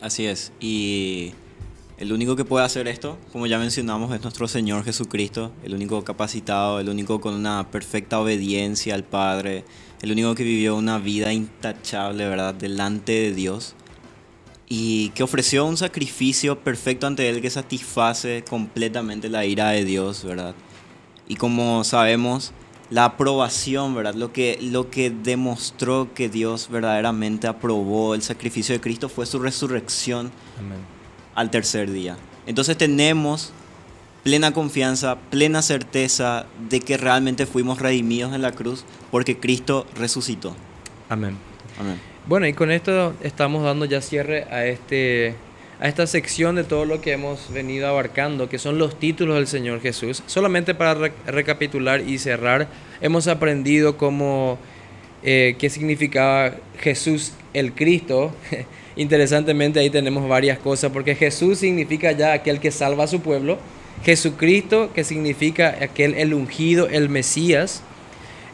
Así 0.00 0.26
es. 0.26 0.52
Y 0.60 1.34
el 1.98 2.12
único 2.12 2.36
que 2.36 2.44
puede 2.44 2.64
hacer 2.64 2.86
esto, 2.86 3.18
como 3.32 3.46
ya 3.46 3.58
mencionamos, 3.58 4.14
es 4.14 4.22
nuestro 4.22 4.46
Señor 4.46 4.84
Jesucristo, 4.84 5.50
el 5.64 5.74
único 5.74 6.04
capacitado, 6.04 6.78
el 6.78 6.88
único 6.88 7.20
con 7.20 7.34
una 7.34 7.68
perfecta 7.70 8.20
obediencia 8.20 8.94
al 8.94 9.02
Padre, 9.02 9.64
el 10.00 10.12
único 10.12 10.34
que 10.36 10.44
vivió 10.44 10.76
una 10.76 10.98
vida 10.98 11.32
intachable, 11.32 12.28
¿verdad?, 12.28 12.54
delante 12.54 13.12
de 13.12 13.34
Dios 13.34 13.74
y 14.68 15.08
que 15.10 15.24
ofreció 15.24 15.64
un 15.64 15.76
sacrificio 15.76 16.60
perfecto 16.60 17.06
ante 17.06 17.28
Él 17.28 17.40
que 17.40 17.50
satisface 17.50 18.44
completamente 18.48 19.28
la 19.28 19.44
ira 19.44 19.70
de 19.70 19.84
Dios, 19.84 20.22
¿verdad? 20.24 20.54
Y 21.26 21.36
como 21.36 21.82
sabemos, 21.82 22.52
la 22.90 23.06
aprobación, 23.06 23.94
¿verdad? 23.94 24.14
Lo 24.14 24.32
que, 24.32 24.58
lo 24.60 24.88
que 24.90 25.10
demostró 25.10 26.14
que 26.14 26.28
Dios 26.28 26.68
verdaderamente 26.70 27.48
aprobó 27.48 28.14
el 28.14 28.22
sacrificio 28.22 28.74
de 28.74 28.80
Cristo 28.80 29.08
fue 29.08 29.26
su 29.26 29.38
resurrección. 29.38 30.30
Amén 30.58 30.97
al 31.38 31.50
tercer 31.50 31.92
día. 31.92 32.16
Entonces 32.48 32.76
tenemos 32.76 33.52
plena 34.24 34.52
confianza, 34.52 35.18
plena 35.30 35.62
certeza 35.62 36.46
de 36.68 36.80
que 36.80 36.96
realmente 36.96 37.46
fuimos 37.46 37.80
redimidos 37.80 38.34
en 38.34 38.42
la 38.42 38.50
cruz 38.50 38.84
porque 39.12 39.38
Cristo 39.38 39.86
resucitó. 39.94 40.56
Amén. 41.08 41.36
Amén. 41.78 42.00
Bueno, 42.26 42.48
y 42.48 42.54
con 42.54 42.72
esto 42.72 43.14
estamos 43.22 43.62
dando 43.62 43.84
ya 43.84 44.02
cierre 44.02 44.48
a, 44.50 44.66
este, 44.66 45.36
a 45.78 45.86
esta 45.86 46.08
sección 46.08 46.56
de 46.56 46.64
todo 46.64 46.84
lo 46.86 47.00
que 47.00 47.12
hemos 47.12 47.52
venido 47.52 47.86
abarcando, 47.86 48.48
que 48.48 48.58
son 48.58 48.76
los 48.76 48.98
títulos 48.98 49.36
del 49.36 49.46
Señor 49.46 49.80
Jesús. 49.80 50.24
Solamente 50.26 50.74
para 50.74 51.12
recapitular 51.24 52.00
y 52.00 52.18
cerrar, 52.18 52.66
hemos 53.00 53.28
aprendido 53.28 53.96
cómo, 53.96 54.58
eh, 55.22 55.54
qué 55.60 55.70
significaba 55.70 56.56
Jesús 56.80 57.34
el 57.58 57.72
Cristo. 57.72 58.32
Interesantemente 58.96 59.80
ahí 59.80 59.90
tenemos 59.90 60.28
varias 60.28 60.58
cosas, 60.58 60.90
porque 60.92 61.14
Jesús 61.14 61.58
significa 61.58 62.12
ya 62.12 62.32
aquel 62.32 62.60
que 62.60 62.70
salva 62.70 63.04
a 63.04 63.06
su 63.06 63.20
pueblo, 63.20 63.58
Jesucristo 64.04 64.90
que 64.94 65.04
significa 65.04 65.76
aquel 65.80 66.14
el 66.14 66.34
ungido, 66.34 66.88
el 66.88 67.08
Mesías. 67.08 67.82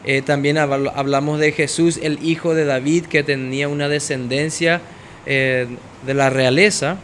Eh, 0.05 0.21
también 0.21 0.57
hablamos 0.57 1.39
de 1.39 1.51
Jesús, 1.51 1.99
el 2.01 2.19
hijo 2.23 2.53
de 2.53 2.65
David, 2.65 3.05
que 3.05 3.23
tenía 3.23 3.67
una 3.67 3.89
descendencia 3.89 4.81
eh, 5.25 5.67
de 6.05 6.13
la 6.13 6.29
realeza. 6.29 6.97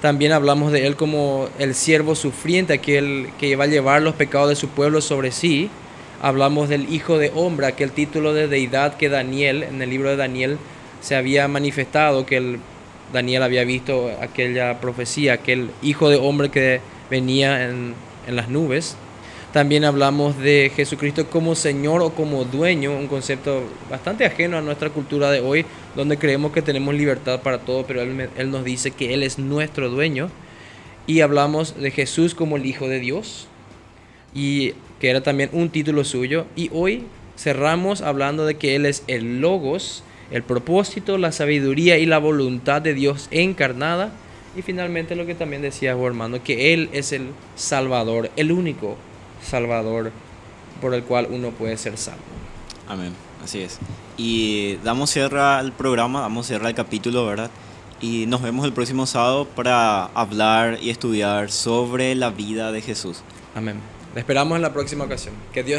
También 0.00 0.32
hablamos 0.32 0.72
de 0.72 0.86
él 0.86 0.96
como 0.96 1.50
el 1.58 1.74
siervo 1.74 2.14
sufriente, 2.14 2.72
aquel 2.72 3.28
que 3.38 3.56
va 3.56 3.64
a 3.64 3.66
llevar 3.66 4.00
los 4.00 4.14
pecados 4.14 4.48
de 4.48 4.56
su 4.56 4.68
pueblo 4.68 5.02
sobre 5.02 5.30
sí. 5.30 5.68
Hablamos 6.22 6.70
del 6.70 6.90
hijo 6.92 7.18
de 7.18 7.30
hombre, 7.34 7.66
aquel 7.66 7.92
título 7.92 8.32
de 8.32 8.48
deidad 8.48 8.96
que 8.96 9.10
Daniel, 9.10 9.62
en 9.62 9.82
el 9.82 9.90
libro 9.90 10.08
de 10.08 10.16
Daniel, 10.16 10.56
se 11.00 11.16
había 11.16 11.48
manifestado, 11.48 12.26
que 12.26 12.36
el 12.36 12.60
Daniel 13.12 13.42
había 13.42 13.64
visto 13.64 14.10
aquella 14.20 14.80
profecía, 14.80 15.34
aquel 15.34 15.70
hijo 15.82 16.08
de 16.08 16.16
hombre 16.16 16.50
que 16.50 16.80
venía 17.10 17.68
en, 17.68 17.94
las 18.28 18.48
nubes. 18.48 18.96
También 19.52 19.84
hablamos 19.84 20.38
de 20.38 20.70
Jesucristo 20.76 21.28
como 21.28 21.56
Señor 21.56 22.00
o 22.02 22.10
como 22.10 22.44
dueño, 22.44 22.96
un 22.96 23.08
concepto 23.08 23.64
bastante 23.90 24.24
ajeno 24.24 24.56
a 24.56 24.60
nuestra 24.60 24.90
cultura 24.90 25.32
de 25.32 25.40
hoy, 25.40 25.66
donde 25.96 26.16
creemos 26.16 26.52
que 26.52 26.62
tenemos 26.62 26.94
libertad 26.94 27.40
para 27.40 27.58
todo, 27.58 27.84
pero 27.86 28.02
Él, 28.02 28.28
Él 28.36 28.50
nos 28.52 28.64
dice 28.64 28.92
que 28.92 29.14
Él 29.14 29.24
es 29.24 29.40
nuestro 29.40 29.88
dueño. 29.90 30.30
Y 31.08 31.22
hablamos 31.22 31.80
de 31.80 31.90
Jesús 31.90 32.36
como 32.36 32.56
el 32.56 32.66
Hijo 32.66 32.86
de 32.86 33.00
Dios, 33.00 33.48
y 34.32 34.74
que 35.00 35.10
era 35.10 35.22
también 35.22 35.50
un 35.52 35.70
título 35.70 36.04
suyo. 36.04 36.46
Y 36.54 36.70
hoy 36.72 37.06
cerramos 37.36 38.02
hablando 38.02 38.46
de 38.46 38.56
que 38.56 38.76
Él 38.76 38.86
es 38.86 39.02
el 39.08 39.40
Logos, 39.40 40.04
el 40.30 40.42
propósito, 40.42 41.18
la 41.18 41.32
sabiduría 41.32 41.98
y 41.98 42.06
la 42.06 42.18
voluntad 42.18 42.82
de 42.82 42.94
Dios 42.94 43.28
encarnada. 43.30 44.12
Y 44.56 44.62
finalmente 44.62 45.14
lo 45.16 45.26
que 45.26 45.34
también 45.34 45.62
decía 45.62 45.94
vos, 45.94 46.06
hermano, 46.06 46.42
que 46.42 46.74
Él 46.74 46.88
es 46.92 47.12
el 47.12 47.28
Salvador, 47.54 48.30
el 48.36 48.52
único 48.52 48.96
Salvador 49.42 50.12
por 50.80 50.94
el 50.94 51.04
cual 51.04 51.28
uno 51.30 51.50
puede 51.50 51.76
ser 51.76 51.96
salvo. 51.96 52.20
Amén, 52.88 53.12
así 53.44 53.60
es. 53.60 53.78
Y 54.16 54.76
damos 54.82 55.10
cierre 55.10 55.40
al 55.40 55.72
programa, 55.72 56.22
damos 56.22 56.46
cierre 56.46 56.66
al 56.66 56.74
capítulo, 56.74 57.26
¿verdad? 57.26 57.50
Y 58.00 58.26
nos 58.26 58.42
vemos 58.42 58.64
el 58.64 58.72
próximo 58.72 59.06
sábado 59.06 59.46
para 59.46 60.06
hablar 60.06 60.78
y 60.80 60.90
estudiar 60.90 61.50
sobre 61.50 62.14
la 62.14 62.30
vida 62.30 62.72
de 62.72 62.80
Jesús. 62.80 63.22
Amén. 63.54 63.76
Le 64.14 64.20
esperamos 64.20 64.56
en 64.56 64.62
la 64.62 64.72
próxima 64.72 65.04
ocasión. 65.04 65.34
Que 65.52 65.62
Dios 65.62 65.78